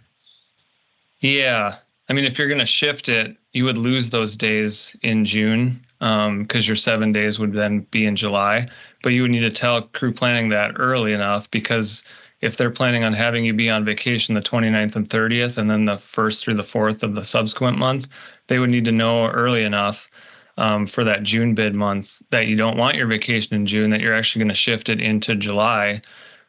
Yeah. 1.20 1.76
I 2.10 2.12
mean, 2.12 2.26
if 2.26 2.38
you're 2.38 2.48
going 2.48 2.60
to 2.60 2.66
shift 2.66 3.08
it, 3.08 3.38
you 3.54 3.64
would 3.64 3.78
lose 3.78 4.10
those 4.10 4.36
days 4.36 4.94
in 5.00 5.24
June 5.24 5.80
because 5.98 6.68
your 6.68 6.76
seven 6.76 7.12
days 7.12 7.38
would 7.38 7.54
then 7.54 7.80
be 7.80 8.04
in 8.04 8.16
July. 8.16 8.68
But 9.02 9.14
you 9.14 9.22
would 9.22 9.30
need 9.30 9.40
to 9.40 9.50
tell 9.50 9.80
crew 9.80 10.12
planning 10.12 10.50
that 10.50 10.72
early 10.76 11.14
enough 11.14 11.50
because 11.50 12.04
if 12.42 12.56
they're 12.58 12.70
planning 12.70 13.02
on 13.02 13.14
having 13.14 13.46
you 13.46 13.54
be 13.54 13.70
on 13.70 13.84
vacation 13.84 14.34
the 14.34 14.42
29th 14.42 14.96
and 14.96 15.08
30th 15.08 15.56
and 15.56 15.70
then 15.70 15.86
the 15.86 15.96
1st 15.96 16.40
through 16.42 16.54
the 16.54 16.62
4th 16.62 17.02
of 17.02 17.14
the 17.14 17.24
subsequent 17.24 17.78
month, 17.78 18.08
they 18.46 18.58
would 18.58 18.70
need 18.70 18.86
to 18.86 18.92
know 18.92 19.26
early 19.26 19.62
enough 19.62 20.10
um, 20.56 20.86
for 20.86 21.04
that 21.04 21.22
June 21.22 21.54
bid 21.54 21.74
month 21.74 22.22
that 22.30 22.46
you 22.46 22.56
don't 22.56 22.78
want 22.78 22.96
your 22.96 23.06
vacation 23.06 23.56
in 23.56 23.66
June, 23.66 23.90
that 23.90 24.00
you're 24.00 24.14
actually 24.14 24.40
going 24.40 24.48
to 24.48 24.54
shift 24.54 24.88
it 24.88 25.00
into 25.00 25.34
July 25.34 26.00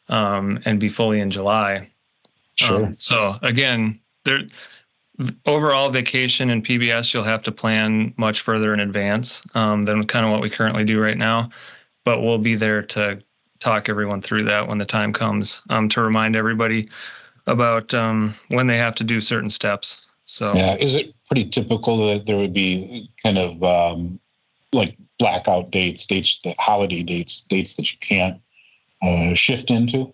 um, 0.10 0.60
and 0.66 0.80
be 0.80 0.90
fully 0.90 1.20
in 1.20 1.32
July. 1.32 1.90
Um, 2.70 2.96
so 2.98 3.38
again, 3.42 4.00
there 4.24 4.44
overall 5.46 5.90
vacation 5.90 6.50
and 6.50 6.64
PBS 6.64 7.14
you'll 7.14 7.24
have 7.24 7.44
to 7.44 7.52
plan 7.52 8.14
much 8.18 8.42
further 8.42 8.74
in 8.74 8.80
advance 8.80 9.44
um, 9.56 9.84
than 9.84 10.04
kind 10.06 10.26
of 10.26 10.32
what 10.32 10.42
we 10.42 10.50
currently 10.50 10.84
do 10.84 11.00
right 11.00 11.18
now. 11.18 11.50
But 12.04 12.22
we'll 12.22 12.38
be 12.38 12.56
there 12.56 12.84
to 12.84 13.22
talk 13.60 13.90
everyone 13.90 14.22
through 14.22 14.46
that 14.46 14.68
when 14.68 14.78
the 14.78 14.86
time 14.86 15.14
comes 15.14 15.62
um, 15.70 15.90
to 15.90 16.02
remind 16.02 16.36
everybody 16.36 16.90
about 17.48 17.94
um, 17.94 18.36
when 18.50 18.68
they 18.68 18.78
have 18.78 18.96
to 18.96 19.04
do 19.04 19.20
certain 19.20 19.50
steps. 19.50 20.06
So 20.28 20.54
Yeah, 20.54 20.76
is 20.76 20.96
it 20.96 21.16
pretty 21.28 21.50
typical 21.50 22.08
that 22.08 22.26
there 22.26 22.38
would 22.38 22.54
be 22.54 23.10
kind 23.24 23.38
of 23.38 23.64
um, 23.64 24.20
like 24.74 24.96
blackout 25.18 25.72
dates, 25.72 26.06
dates, 26.06 26.40
the 26.44 26.54
holiday 26.60 27.02
dates, 27.02 27.42
dates 27.42 27.76
that 27.76 27.92
you 27.92 27.98
can't 28.00 28.42
uh, 29.02 29.34
shift 29.34 29.72
into? 29.72 30.14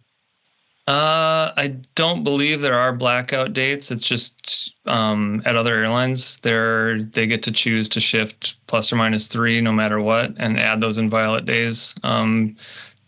Uh, 0.85 1.49
I 1.57 1.77
don't 1.95 2.23
believe 2.23 2.61
there 2.61 2.77
are 2.77 2.93
blackout 2.93 3.53
dates. 3.53 3.89
It's 3.89 4.07
just 4.07 4.75
um, 4.85 5.41
at 5.45 5.55
other 5.55 5.73
airlines, 5.73 6.39
they're 6.41 7.01
they 7.01 7.25
get 7.25 7.43
to 7.43 7.51
choose 7.51 7.89
to 7.89 7.99
shift 7.99 8.57
plus 8.67 8.93
or 8.93 8.97
minus 8.97 9.27
three 9.27 9.61
no 9.61 9.71
matter 9.71 9.99
what, 9.99 10.33
and 10.37 10.59
add 10.59 10.79
those 10.79 10.99
inviolate 10.99 11.45
days 11.45 11.95
um, 12.03 12.57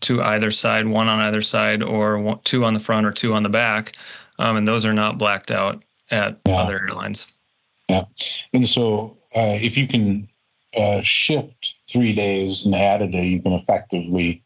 to 0.00 0.22
either 0.22 0.50
side, 0.50 0.86
one 0.88 1.08
on 1.08 1.20
either 1.20 1.42
side, 1.42 1.82
or 1.82 2.18
one, 2.18 2.40
two 2.42 2.64
on 2.64 2.74
the 2.74 2.80
front 2.80 3.06
or 3.06 3.12
two 3.12 3.34
on 3.34 3.42
the 3.42 3.48
back, 3.50 3.96
um, 4.38 4.56
and 4.56 4.66
those 4.66 4.86
are 4.86 4.94
not 4.94 5.18
blacked 5.18 5.52
out 5.52 5.84
at 6.10 6.38
Yeah. 6.46 6.60
other 6.60 6.80
airlines. 6.80 7.26
Yeah. 7.88 8.04
And 8.52 8.68
so, 8.68 9.18
uh, 9.34 9.58
if 9.60 9.76
you 9.76 9.86
can 9.86 10.28
uh, 10.76 11.00
shift 11.02 11.74
three 11.88 12.14
days 12.14 12.66
and 12.66 12.74
add 12.74 13.02
a 13.02 13.06
day, 13.06 13.24
you 13.26 13.42
can 13.42 13.52
effectively 13.52 14.42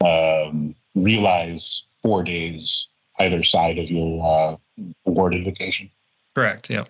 um, 0.00 0.74
realize 0.94 1.84
four 2.02 2.22
days 2.22 2.88
either 3.18 3.42
side 3.42 3.78
of 3.78 3.90
your 3.90 4.24
uh, 4.24 4.82
awarded 5.06 5.44
vacation. 5.44 5.90
Correct. 6.34 6.70
Yep. 6.70 6.88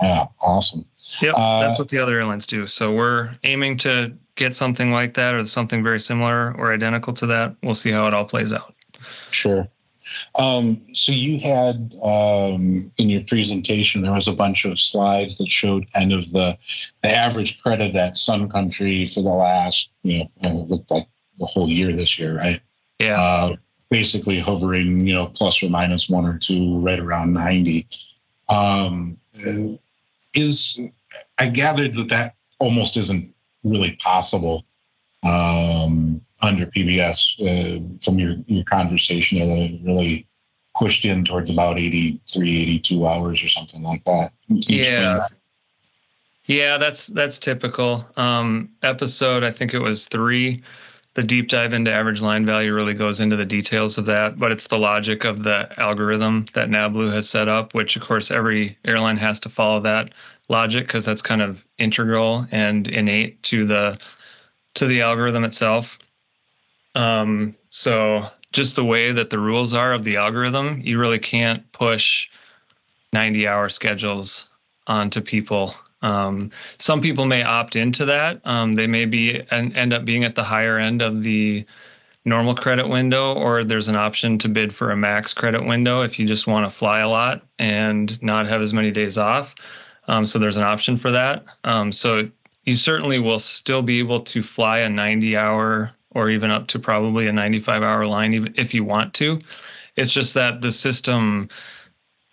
Yeah, 0.00 0.26
awesome. 0.40 0.84
Yep. 1.20 1.34
Uh, 1.36 1.60
that's 1.60 1.78
what 1.78 1.88
the 1.88 1.98
other 1.98 2.18
airlines 2.18 2.46
do. 2.46 2.68
So 2.68 2.94
we're 2.94 3.30
aiming 3.42 3.78
to 3.78 4.12
get 4.36 4.54
something 4.54 4.92
like 4.92 5.14
that 5.14 5.34
or 5.34 5.44
something 5.46 5.82
very 5.82 5.98
similar 5.98 6.54
or 6.56 6.72
identical 6.72 7.14
to 7.14 7.26
that. 7.26 7.56
We'll 7.62 7.74
see 7.74 7.90
how 7.90 8.06
it 8.06 8.14
all 8.14 8.24
plays 8.24 8.52
out. 8.52 8.74
Sure. 9.32 9.68
Um, 10.38 10.80
so 10.92 11.12
you 11.12 11.38
had 11.40 11.94
um, 12.02 12.90
in 12.98 13.08
your 13.08 13.22
presentation 13.24 14.02
there 14.02 14.12
was 14.12 14.28
a 14.28 14.32
bunch 14.32 14.64
of 14.64 14.78
slides 14.78 15.38
that 15.38 15.48
showed 15.48 15.92
kind 15.92 16.12
of 16.12 16.30
the 16.32 16.56
the 17.02 17.14
average 17.14 17.62
credit 17.62 17.94
at 17.96 18.16
Sun 18.16 18.48
Country 18.48 19.06
for 19.06 19.22
the 19.22 19.28
last 19.28 19.90
you 20.02 20.18
know 20.18 20.30
uh, 20.44 20.48
it 20.50 20.68
looked 20.68 20.90
like 20.90 21.06
the 21.38 21.46
whole 21.46 21.68
year 21.68 21.92
this 21.92 22.18
year, 22.18 22.36
right? 22.36 22.60
Yeah. 22.98 23.20
Uh, 23.20 23.56
basically 23.90 24.38
hovering 24.38 25.00
you 25.06 25.14
know 25.14 25.26
plus 25.26 25.62
or 25.62 25.70
minus 25.70 26.08
one 26.08 26.24
or 26.24 26.38
two, 26.38 26.78
right 26.78 27.00
around 27.00 27.32
ninety. 27.32 27.86
Um, 28.48 29.18
is 30.34 30.78
I 31.38 31.48
gathered 31.48 31.94
that 31.94 32.08
that 32.08 32.34
almost 32.58 32.96
isn't 32.96 33.34
really 33.64 33.92
possible 33.96 34.64
um, 35.22 36.07
under 36.42 36.66
PBS 36.66 37.40
uh, 37.40 37.98
from 38.02 38.18
your, 38.18 38.36
your 38.46 38.64
conversation 38.64 39.38
there 39.38 39.46
that 39.46 39.58
it 39.74 39.80
really 39.82 40.26
pushed 40.76 41.04
in 41.04 41.24
towards 41.24 41.50
about 41.50 41.78
83, 41.78 42.62
82 42.62 43.06
hours 43.06 43.42
or 43.42 43.48
something 43.48 43.82
like 43.82 44.04
that. 44.04 44.30
Can 44.46 44.56
you 44.58 44.78
explain 44.80 45.00
Yeah. 45.02 45.14
that? 45.16 45.30
Yeah, 46.46 46.78
that's 46.78 47.08
that's 47.08 47.38
typical. 47.40 48.06
Um, 48.16 48.70
episode, 48.82 49.44
I 49.44 49.50
think 49.50 49.74
it 49.74 49.80
was 49.80 50.06
three. 50.06 50.62
The 51.12 51.22
deep 51.22 51.48
dive 51.48 51.74
into 51.74 51.92
average 51.92 52.22
line 52.22 52.46
value 52.46 52.72
really 52.72 52.94
goes 52.94 53.20
into 53.20 53.36
the 53.36 53.44
details 53.44 53.98
of 53.98 54.06
that, 54.06 54.38
but 54.38 54.50
it's 54.52 54.68
the 54.68 54.78
logic 54.78 55.24
of 55.24 55.42
the 55.42 55.68
algorithm 55.78 56.46
that 56.54 56.70
NavBlue 56.70 57.12
has 57.12 57.28
set 57.28 57.48
up, 57.48 57.74
which 57.74 57.96
of 57.96 58.02
course 58.02 58.30
every 58.30 58.78
airline 58.84 59.16
has 59.18 59.40
to 59.40 59.50
follow 59.50 59.80
that 59.80 60.12
logic 60.48 60.86
because 60.86 61.04
that's 61.04 61.20
kind 61.22 61.42
of 61.42 61.66
integral 61.76 62.46
and 62.50 62.88
innate 62.88 63.42
to 63.42 63.66
the 63.66 64.00
to 64.74 64.86
the 64.86 65.02
algorithm 65.02 65.44
itself. 65.44 65.98
Um, 66.98 67.56
so 67.70 68.26
just 68.52 68.76
the 68.76 68.84
way 68.84 69.12
that 69.12 69.30
the 69.30 69.38
rules 69.38 69.74
are 69.74 69.92
of 69.92 70.04
the 70.04 70.16
algorithm, 70.16 70.80
you 70.82 70.98
really 70.98 71.18
can't 71.18 71.70
push 71.72 72.28
90 73.12 73.46
hour 73.48 73.68
schedules 73.68 74.48
onto 74.86 75.20
people 75.20 75.74
um, 76.02 76.50
some 76.78 77.00
people 77.00 77.24
may 77.24 77.42
opt 77.42 77.76
into 77.76 78.06
that. 78.06 78.40
Um, 78.44 78.72
they 78.72 78.86
may 78.86 79.04
be 79.04 79.40
and 79.50 79.76
end 79.76 79.92
up 79.92 80.04
being 80.04 80.24
at 80.24 80.34
the 80.34 80.44
higher 80.44 80.78
end 80.78 81.02
of 81.02 81.22
the 81.22 81.66
normal 82.24 82.54
credit 82.54 82.88
window, 82.88 83.34
or 83.34 83.64
there's 83.64 83.88
an 83.88 83.96
option 83.96 84.38
to 84.38 84.48
bid 84.48 84.74
for 84.74 84.90
a 84.90 84.96
max 84.96 85.32
credit 85.32 85.64
window 85.64 86.02
if 86.02 86.18
you 86.18 86.26
just 86.26 86.46
want 86.46 86.66
to 86.66 86.70
fly 86.70 87.00
a 87.00 87.08
lot 87.08 87.42
and 87.58 88.22
not 88.22 88.46
have 88.46 88.60
as 88.60 88.72
many 88.72 88.90
days 88.90 89.18
off. 89.18 89.54
Um, 90.06 90.26
so 90.26 90.38
there's 90.38 90.56
an 90.56 90.62
option 90.62 90.96
for 90.96 91.12
that. 91.12 91.44
Um, 91.64 91.92
so 91.92 92.30
you 92.64 92.76
certainly 92.76 93.18
will 93.18 93.38
still 93.38 93.82
be 93.82 93.98
able 93.98 94.20
to 94.20 94.42
fly 94.42 94.80
a 94.80 94.88
90 94.88 95.36
hour 95.36 95.92
or 96.18 96.30
even 96.30 96.50
up 96.50 96.66
to 96.68 96.78
probably 96.80 97.28
a 97.28 97.32
95 97.32 97.82
hour 97.82 98.06
line 98.06 98.34
even 98.34 98.54
if 98.56 98.74
you 98.74 98.84
want 98.84 99.14
to. 99.14 99.40
It's 99.96 100.12
just 100.12 100.34
that 100.34 100.60
the 100.60 100.72
system 100.72 101.48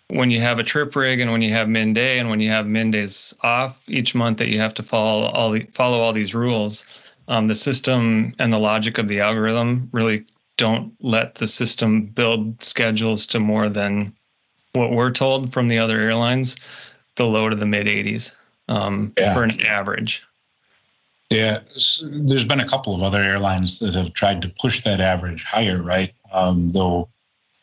when 0.08 0.30
you 0.30 0.40
have 0.40 0.58
a 0.58 0.62
trip 0.64 0.94
rig 0.94 1.20
and 1.20 1.32
when 1.32 1.42
you 1.42 1.52
have 1.52 1.68
min 1.68 1.92
day 1.94 2.18
and 2.18 2.28
when 2.28 2.40
you 2.40 2.50
have 2.50 2.66
min 2.66 2.90
days 2.90 3.34
off 3.40 3.88
each 3.88 4.14
month 4.14 4.38
that 4.38 4.48
you 4.48 4.60
have 4.60 4.74
to 4.74 4.82
follow 4.82 5.26
all 5.26 5.50
the, 5.52 5.60
follow 5.62 6.00
all 6.00 6.12
these 6.12 6.34
rules 6.34 6.84
um, 7.28 7.46
the 7.46 7.54
system 7.54 8.32
and 8.38 8.52
the 8.52 8.58
logic 8.58 8.98
of 8.98 9.08
the 9.08 9.20
algorithm 9.20 9.88
really 9.92 10.24
don't 10.56 10.94
let 11.00 11.34
the 11.36 11.46
system 11.46 12.06
build 12.06 12.62
schedules 12.62 13.26
to 13.26 13.40
more 13.40 13.68
than 13.68 14.14
what 14.72 14.90
we're 14.90 15.10
told 15.10 15.52
from 15.52 15.68
the 15.68 15.78
other 15.78 16.00
airlines 16.00 16.56
the 17.16 17.26
low 17.26 17.48
to 17.48 17.56
the 17.56 17.66
mid 17.66 17.86
80s 17.86 18.36
um, 18.68 19.12
Yeah. 19.18 19.34
for 19.34 19.42
an 19.44 19.60
average 19.62 20.25
Yeah, 21.30 21.60
there's 22.02 22.44
been 22.44 22.60
a 22.60 22.68
couple 22.68 22.94
of 22.94 23.02
other 23.02 23.20
airlines 23.20 23.80
that 23.80 23.94
have 23.94 24.12
tried 24.12 24.42
to 24.42 24.48
push 24.48 24.84
that 24.84 25.00
average 25.00 25.42
higher, 25.42 25.82
right? 25.82 26.14
Um, 26.30 26.70
though 26.72 27.08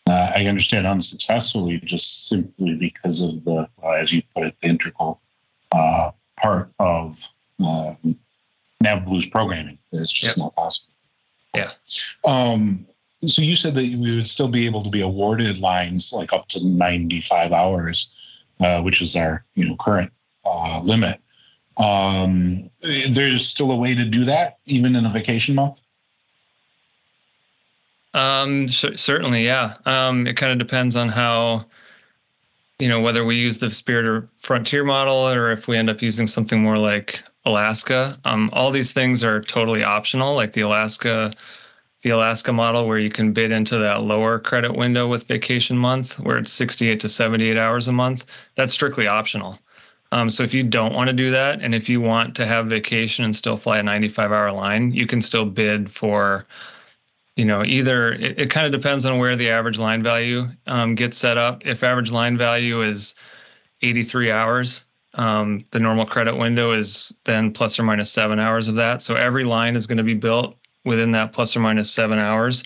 uh, 0.08 0.32
I 0.36 0.48
understand 0.48 0.86
unsuccessfully, 0.86 1.80
just 1.80 2.28
simply 2.28 2.76
because 2.76 3.22
of 3.22 3.44
the, 3.46 3.70
uh, 3.82 3.92
as 3.92 4.12
you 4.12 4.22
put 4.36 4.48
it, 4.48 4.56
the 4.62 4.68
integral 4.68 5.22
uh, 5.72 6.12
part 6.36 6.72
of 6.78 7.18
uh, 7.64 7.94
NavBlue's 8.84 9.28
programming. 9.28 9.78
It's 9.94 10.12
just 10.12 10.38
not 10.38 10.56
possible. 10.56 10.94
Yeah. 11.56 11.72
Um, 12.26 12.86
so 13.26 13.42
you 13.42 13.56
said 13.56 13.76
that 13.76 13.82
we 13.82 14.16
would 14.16 14.28
still 14.28 14.50
be 14.50 14.66
able 14.66 14.84
to 14.84 14.90
be 14.90 15.02
awarded 15.02 15.60
lines 15.60 16.12
like 16.12 16.34
up 16.34 16.50
to 16.50 16.66
95 16.66 17.54
hours, 17.54 18.10
uh, 18.60 18.82
which 18.82 19.02
is 19.02 19.16
our 19.16 19.46
you 19.56 19.70
know 19.70 19.76
current 19.78 20.12
uh, 20.44 20.82
limit. 20.84 21.22
Um, 21.78 22.70
there's 22.82 23.48
still 23.48 23.72
a 23.72 23.76
way 23.76 23.96
to 23.96 24.06
do 24.06 24.26
that, 24.26 24.58
even 24.66 24.96
in 24.96 25.06
a 25.06 25.10
vacation 25.10 25.56
month. 25.56 25.82
Um, 28.14 28.68
cer- 28.68 28.96
certainly, 28.96 29.46
yeah. 29.46 29.74
Um, 29.86 30.28
it 30.28 30.38
kind 30.38 30.52
of 30.52 30.60
depends 30.60 30.96
on 30.96 31.10
how, 31.10 31.66
you 32.80 32.88
know, 32.88 33.02
whether 33.02 33.26
we 33.26 33.38
use 33.38 33.58
the 33.58 33.70
Spirit 33.70 34.06
or 34.06 34.30
Frontier 34.40 34.84
model 34.84 35.30
or 35.30 35.52
if 35.52 35.68
we 35.68 35.78
end 35.78 35.90
up 35.90 36.02
using 36.02 36.28
something 36.28 36.62
more 36.62 36.78
like 36.78 37.24
Alaska. 37.46 38.18
Um, 38.24 38.50
all 38.54 38.72
these 38.72 38.94
things 38.94 39.24
are 39.24 39.42
totally 39.42 39.84
optional, 39.84 40.36
like 40.36 40.54
the 40.54 40.62
Alaska, 40.62 41.34
the 42.04 42.12
Alaska 42.12 42.54
model, 42.54 42.88
where 42.88 43.00
you 43.00 43.10
can 43.10 43.34
bid 43.34 43.52
into 43.52 43.80
that 43.80 44.04
lower 44.04 44.40
credit 44.40 44.76
window 44.76 45.08
with 45.08 45.28
vacation 45.28 45.78
month, 45.78 46.20
where 46.20 46.38
it's 46.38 46.54
68 46.54 47.00
to 47.02 47.10
78 47.10 47.58
hours 47.58 47.88
a 47.88 47.92
month. 47.92 48.26
That's 48.56 48.74
strictly 48.74 49.08
optional. 49.08 49.58
Um, 50.14 50.30
so 50.30 50.43
if 50.43 50.53
you 50.53 50.61
don't 50.61 50.93
want 50.93 51.07
to 51.07 51.14
do 51.14 51.32
that, 51.32 51.61
and 51.61 51.74
if 51.74 51.89
you 51.89 51.99
want 51.99 52.36
to 52.36 52.45
have 52.45 52.68
vacation 52.68 53.26
and 53.26 53.36
still 53.36 53.57
fly 53.57 53.80
a 53.80 53.84
95 53.84 54.32
hour 54.32 54.51
line, 54.51 54.91
you 54.91 55.07
can 55.07 55.24
still 55.24 55.43
bid 55.43 55.89
for 55.89 56.45
you 57.36 57.45
know, 57.45 57.64
either 57.66 58.14
it, 58.14 58.39
it 58.39 58.49
kind 58.51 58.68
of 58.68 58.80
depends 58.80 59.07
on 59.07 59.18
where 59.18 59.36
the 59.36 59.49
average 59.49 59.80
line 59.80 60.03
value 60.03 60.49
um, 60.68 60.93
gets 60.93 61.18
set 61.18 61.38
up. 61.38 61.66
If 61.66 61.84
average 61.84 62.11
line 62.11 62.38
value 62.38 62.84
is 62.84 63.16
83 63.82 64.30
hours, 64.30 64.86
um, 65.16 65.64
the 65.72 65.80
normal 65.80 66.05
credit 66.05 66.38
window 66.38 66.74
is 66.74 67.11
then 67.24 67.51
plus 67.51 67.80
or 67.80 67.84
minus 67.84 68.11
seven 68.11 68.39
hours 68.39 68.68
of 68.68 68.76
that. 68.76 69.01
So 69.01 69.16
every 69.16 69.45
line 69.45 69.76
is 69.76 69.88
going 69.88 69.97
to 69.97 70.03
be 70.03 70.14
built 70.14 70.57
within 70.86 71.14
that 71.14 71.34
plus 71.34 71.55
or 71.55 71.59
minus 71.59 71.89
seven 71.89 72.20
hours 72.20 72.64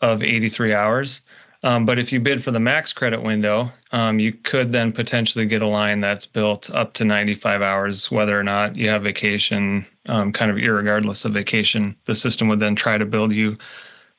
of 0.00 0.20
83 0.20 0.74
hours. 0.74 1.20
Um, 1.64 1.86
but 1.86 1.98
if 1.98 2.12
you 2.12 2.18
bid 2.18 2.42
for 2.42 2.50
the 2.50 2.58
max 2.58 2.92
credit 2.92 3.22
window, 3.22 3.70
um, 3.92 4.18
you 4.18 4.32
could 4.32 4.72
then 4.72 4.92
potentially 4.92 5.46
get 5.46 5.62
a 5.62 5.66
line 5.66 6.00
that's 6.00 6.26
built 6.26 6.70
up 6.70 6.94
to 6.94 7.04
95 7.04 7.62
hours, 7.62 8.10
whether 8.10 8.38
or 8.38 8.42
not 8.42 8.76
you 8.76 8.88
have 8.88 9.04
vacation, 9.04 9.86
um, 10.06 10.32
kind 10.32 10.50
of 10.50 10.56
irregardless 10.56 11.24
of 11.24 11.32
vacation. 11.32 11.96
The 12.04 12.16
system 12.16 12.48
would 12.48 12.58
then 12.58 12.74
try 12.74 12.98
to 12.98 13.06
build 13.06 13.32
you 13.32 13.58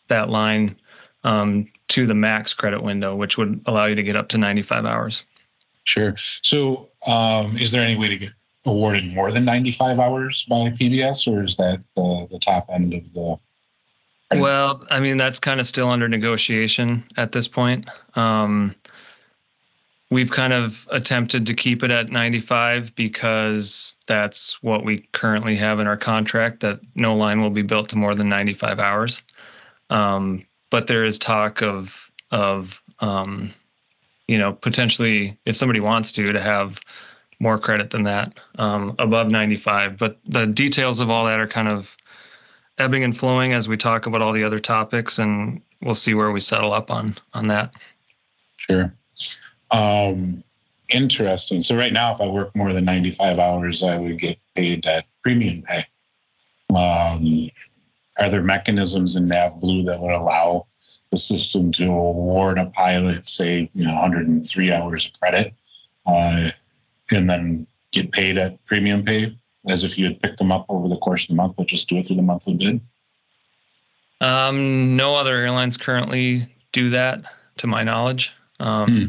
that 0.08 0.30
line 0.30 0.78
um, 1.26 1.68
to 1.90 2.08
the 2.08 2.14
max 2.14 2.54
credit 2.54 2.82
window, 2.82 3.16
which 3.16 3.38
would 3.38 3.62
allow 3.66 3.86
you 3.88 3.96
to 3.96 4.04
get 4.04 4.16
up 4.16 4.30
to 4.30 4.38
95 4.38 4.86
hours. 4.86 5.24
Sure. 5.84 6.16
So, 6.18 6.90
um, 7.06 7.58
is 7.58 7.72
there 7.72 7.84
any 7.84 8.00
way 8.00 8.08
to 8.08 8.18
get 8.18 8.30
awarded 8.66 9.14
more 9.14 9.32
than 9.32 9.44
95 9.44 10.00
hours 10.00 10.46
by 10.46 10.70
PBS, 10.70 11.28
or 11.28 11.44
is 11.44 11.58
that 11.58 11.84
the, 11.96 12.28
the 12.32 12.40
top 12.40 12.68
end 12.70 12.94
of 12.94 13.14
the? 13.14 13.38
Well, 14.42 14.86
I 14.90 15.00
mean, 15.00 15.18
that's 15.18 15.40
kind 15.40 15.60
of 15.60 15.68
still 15.68 15.90
under 15.90 16.08
negotiation 16.08 17.04
at 17.18 17.32
this 17.32 17.48
point. 17.48 17.90
Um, 18.16 18.76
we've 20.10 20.32
kind 20.32 20.54
of 20.54 20.88
attempted 20.92 21.48
to 21.48 21.54
keep 21.54 21.84
it 21.84 21.92
at 21.92 22.10
95 22.10 22.96
because 22.96 23.96
that's 24.06 24.62
what 24.62 24.86
we 24.86 25.00
currently 25.12 25.56
have 25.56 25.80
in 25.80 25.88
our 25.88 25.98
contract 25.98 26.60
that 26.62 26.80
no 26.96 27.16
line 27.16 27.42
will 27.42 27.50
be 27.50 27.64
built 27.64 27.90
to 27.90 27.98
more 27.98 28.14
than 28.14 28.30
95 28.30 28.80
hours. 28.80 29.24
Um, 29.90 30.46
but 30.70 30.88
there 30.88 31.04
is 31.04 31.20
talk 31.20 31.62
of 31.62 32.10
of 32.32 32.82
um, 33.00 33.54
you 34.28 34.38
know 34.38 34.54
potentially 34.54 35.38
if 35.46 35.56
somebody 35.56 35.80
wants 35.80 36.14
to 36.14 36.34
to 36.34 36.40
have 36.40 36.80
more 37.40 37.60
credit 37.60 37.90
than 37.90 38.04
that 38.04 38.40
um, 38.58 38.96
above 39.00 39.30
95. 39.30 39.98
But 39.98 40.18
the 40.26 40.48
details 40.48 41.02
of 41.02 41.10
all 41.10 41.26
that 41.26 41.40
are 41.40 41.48
kind 41.48 41.68
of 41.68 41.96
ebbing 42.78 43.04
and 43.04 43.16
flowing 43.16 43.54
as 43.54 43.68
we 43.68 43.78
talk 43.78 44.06
about 44.06 44.22
all 44.22 44.34
the 44.34 44.44
other 44.44 44.60
topics, 44.60 45.20
and 45.20 45.62
we'll 45.82 45.96
see 45.96 46.14
where 46.14 46.32
we 46.32 46.40
settle 46.40 46.74
up 46.74 46.92
on 46.92 47.16
on 47.34 47.48
that. 47.48 47.74
Sure. 48.58 48.94
Um, 49.72 50.44
interesting. 50.90 51.62
So 51.62 51.76
right 51.76 51.94
now, 51.94 52.14
if 52.14 52.22
I 52.22 52.28
work 52.28 52.56
more 52.56 52.74
than 52.74 52.86
95 52.86 53.40
hours, 53.40 53.84
I 53.84 53.98
would 53.98 54.18
get 54.18 54.38
paid 54.56 54.84
that 54.84 55.06
premium 55.22 55.64
pay. 55.64 55.86
Um, 56.76 57.50
are 58.20 58.30
there 58.30 58.44
mechanisms 58.44 59.16
in 59.16 59.28
NavBlue 59.28 59.86
that 59.86 60.00
would 60.00 60.14
allow 60.14 60.68
the 61.12 61.18
system 61.18 61.72
to 61.74 61.86
award 61.86 62.58
a 62.58 62.68
pilot, 62.68 63.28
say, 63.28 63.70
you 63.74 63.86
know, 63.86 63.94
103 63.94 64.72
hours 64.72 65.08
of 65.08 65.20
credit, 65.20 65.54
uh, 66.06 66.50
and 67.12 67.30
then 67.30 67.68
get 67.92 68.12
paid 68.12 68.38
at 68.38 68.64
premium 68.66 69.04
pay 69.04 69.38
as 69.68 69.84
if 69.84 69.98
you 69.98 70.06
had 70.06 70.22
picked 70.22 70.38
them 70.38 70.52
up 70.52 70.66
over 70.70 70.88
the 70.88 70.98
course 70.98 71.24
of 71.24 71.30
the 71.30 71.36
month, 71.36 71.56
but 71.58 71.68
just 71.68 71.90
do 71.90 71.98
it 71.98 72.08
through 72.08 72.18
the 72.18 72.22
monthly 72.22 72.56
bid? 72.56 72.82
Um, 74.22 74.96
no 74.96 75.16
other 75.16 75.36
airlines 75.36 75.78
currently 75.78 76.54
do 76.72 76.92
that, 76.92 77.24
to 77.58 77.68
my 77.68 77.84
knowledge. 77.84 78.34
Um, 78.60 78.92
hmm. 78.92 79.06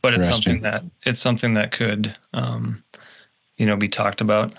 But 0.00 0.14
it's 0.14 0.28
something 0.28 0.62
that 0.62 0.82
it's 1.06 1.20
something 1.20 1.54
that 1.54 1.70
could, 1.70 2.12
um, 2.34 2.82
you 3.56 3.66
know, 3.66 3.76
be 3.76 3.88
talked 3.88 4.20
about. 4.20 4.52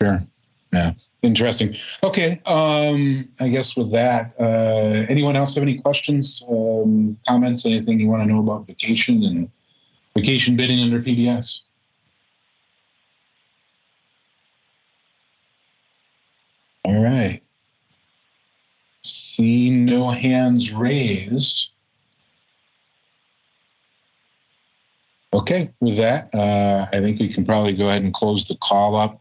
Sure. 0.00 0.26
Yeah. 0.72 0.92
Interesting. 1.22 1.74
Okay. 2.02 2.40
Um, 2.46 3.28
I 3.40 3.48
guess 3.48 3.76
with 3.76 3.92
that, 3.92 4.34
uh, 4.40 5.04
anyone 5.08 5.36
else 5.36 5.54
have 5.54 5.62
any 5.62 5.78
questions, 5.78 6.42
um, 6.48 7.18
comments, 7.26 7.66
anything 7.66 8.00
you 8.00 8.08
want 8.08 8.22
to 8.22 8.26
know 8.26 8.40
about 8.40 8.66
vacation 8.66 9.22
and 9.22 9.50
vacation 10.14 10.56
bidding 10.56 10.80
under 10.80 11.00
PBS? 11.00 11.60
All 16.88 17.02
right. 17.02 17.42
Seeing 19.02 19.84
no 19.84 20.08
hands 20.08 20.72
raised. 20.72 21.68
Okay, 25.34 25.70
with 25.80 25.98
that, 25.98 26.34
uh, 26.34 26.86
I 26.90 27.00
think 27.00 27.20
we 27.20 27.30
can 27.30 27.44
probably 27.44 27.74
go 27.74 27.90
ahead 27.90 28.04
and 28.04 28.14
close 28.14 28.48
the 28.48 28.56
call 28.56 28.96
up. 28.96 29.20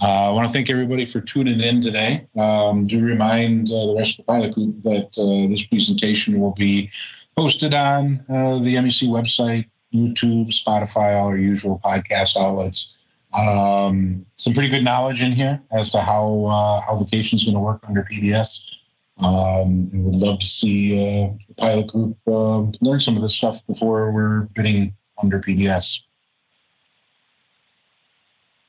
Uh, 0.00 0.28
I 0.28 0.30
want 0.30 0.46
to 0.46 0.52
thank 0.52 0.70
everybody 0.70 1.04
for 1.04 1.20
tuning 1.20 1.58
in 1.58 1.80
today. 1.80 2.28
Um, 2.38 2.86
do 2.86 3.04
remind 3.04 3.72
uh, 3.72 3.86
the 3.86 3.96
rest 3.98 4.20
of 4.20 4.24
the 4.24 4.32
pilot 4.32 4.54
group 4.54 4.80
that 4.84 5.18
uh, 5.18 5.50
this 5.50 5.64
presentation 5.64 6.38
will 6.38 6.52
be 6.52 6.88
posted 7.36 7.74
on 7.74 8.24
uh, 8.28 8.58
the 8.58 8.76
MEC 8.76 9.08
website, 9.08 9.66
YouTube, 9.92 10.50
Spotify, 10.50 11.18
all 11.18 11.26
our 11.26 11.36
usual 11.36 11.80
podcast 11.84 12.36
outlets. 12.36 12.96
Um, 13.32 14.26
some 14.36 14.54
pretty 14.54 14.70
good 14.70 14.84
knowledge 14.84 15.22
in 15.22 15.32
here 15.32 15.62
as 15.70 15.90
to 15.90 16.00
how 16.00 16.46
uh, 16.46 16.80
how 16.80 16.96
vacation 16.96 17.36
is 17.36 17.44
going 17.44 17.54
to 17.54 17.60
work 17.60 17.84
under 17.86 18.02
PBS. 18.02 18.76
Um, 19.20 19.90
and 19.92 20.04
would 20.04 20.14
love 20.14 20.38
to 20.38 20.46
see 20.46 20.94
uh, 20.94 21.32
the 21.48 21.54
pilot 21.54 21.88
group 21.88 22.16
learn 22.26 23.00
some 23.00 23.16
of 23.16 23.22
this 23.22 23.34
stuff 23.34 23.66
before 23.66 24.12
we're 24.12 24.42
bidding 24.42 24.94
under 25.20 25.40
PBS. 25.40 26.02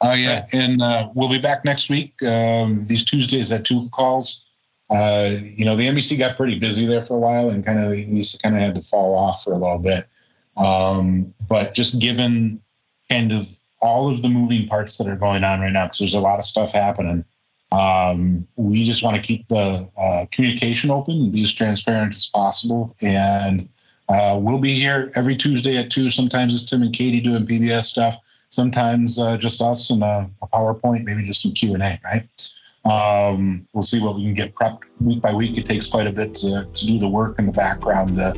Oh 0.01 0.13
yeah, 0.13 0.45
and 0.53 0.81
uh, 0.81 1.09
we'll 1.13 1.29
be 1.29 1.39
back 1.39 1.65
next 1.65 1.89
week. 1.89 2.21
Um, 2.23 2.85
these 2.85 3.03
Tuesdays 3.03 3.51
at 3.51 3.65
two 3.65 3.89
calls. 3.89 4.45
Uh, 4.89 5.35
you 5.39 5.65
know, 5.65 5.75
the 5.75 5.87
MEC 5.87 6.17
got 6.17 6.35
pretty 6.35 6.57
busy 6.57 6.85
there 6.85 7.05
for 7.05 7.15
a 7.15 7.19
while, 7.19 7.49
and 7.49 7.65
kind 7.65 7.79
of 7.79 7.91
these 7.91 8.39
kind 8.41 8.55
of 8.55 8.61
had 8.61 8.75
to 8.75 8.81
fall 8.81 9.15
off 9.15 9.43
for 9.43 9.51
a 9.53 9.57
little 9.57 9.77
bit. 9.77 10.07
Um, 10.55 11.33
but 11.47 11.73
just 11.73 11.99
given 11.99 12.61
kind 13.09 13.31
of 13.31 13.47
all 13.81 14.09
of 14.09 14.21
the 14.21 14.29
moving 14.29 14.67
parts 14.67 14.97
that 14.97 15.07
are 15.07 15.15
going 15.15 15.43
on 15.43 15.61
right 15.61 15.71
now, 15.71 15.85
because 15.85 15.99
there's 15.99 16.13
a 16.13 16.19
lot 16.19 16.39
of 16.39 16.45
stuff 16.45 16.71
happening. 16.71 17.25
Um, 17.71 18.47
we 18.55 18.83
just 18.83 19.03
want 19.03 19.15
to 19.15 19.21
keep 19.21 19.47
the 19.47 19.89
uh, 19.97 20.25
communication 20.31 20.89
open 20.89 21.15
and 21.15 21.31
be 21.31 21.43
as 21.43 21.53
transparent 21.53 22.15
as 22.15 22.25
possible. 22.25 22.95
And 23.01 23.69
uh, 24.07 24.39
we'll 24.41 24.59
be 24.59 24.73
here 24.73 25.11
every 25.15 25.35
Tuesday 25.35 25.77
at 25.77 25.91
two. 25.91 26.09
Sometimes 26.09 26.55
it's 26.55 26.69
Tim 26.69 26.81
and 26.81 26.93
Katie 26.93 27.21
doing 27.21 27.45
PBS 27.45 27.83
stuff 27.83 28.17
sometimes 28.49 29.17
uh, 29.17 29.37
just 29.37 29.61
us 29.61 29.89
and 29.89 30.03
a, 30.03 30.29
a, 30.41 30.47
PowerPoint, 30.47 31.05
maybe 31.05 31.23
just 31.23 31.41
some 31.41 31.53
Q 31.53 31.75
and 31.75 31.83
A, 31.83 31.99
right? 32.03 32.49
Um, 32.85 33.67
we'll 33.73 33.83
see 33.83 33.99
what 33.99 34.15
we 34.15 34.23
can 34.23 34.33
get 34.33 34.55
prepped 34.55 34.83
week 35.01 35.21
by 35.21 35.33
week. 35.33 35.57
It 35.57 35.65
takes 35.65 35.85
quite 35.85 36.07
a 36.07 36.11
bit 36.11 36.33
to, 36.35 36.65
to 36.65 36.85
do 36.87 36.97
the 36.97 37.09
work 37.09 37.37
in 37.37 37.45
the 37.45 37.51
background 37.51 38.17
to 38.17 38.29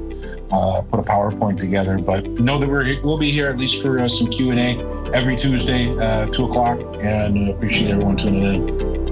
uh, 0.52 0.82
put 0.82 1.00
a 1.00 1.04
PowerPoint 1.04 1.60
together. 1.60 1.98
But 2.00 2.28
know 2.28 2.58
that 2.58 2.68
we're 2.68 3.02
we'll 3.04 3.20
be 3.20 3.30
here 3.30 3.48
at 3.48 3.58
least 3.58 3.82
for 3.82 4.00
uh, 4.00 4.08
some 4.08 4.28
Q 4.28 4.52
and 4.52 4.60
A 4.60 5.12
every 5.14 5.36
Tuesday, 5.36 5.96
uh, 5.98 6.28
two 6.28 6.46
o'clock, 6.46 6.80
and 7.00 7.50
appreciate 7.50 7.92
everyone 7.92 8.18
tuning 8.18 8.44
in. 8.44 9.11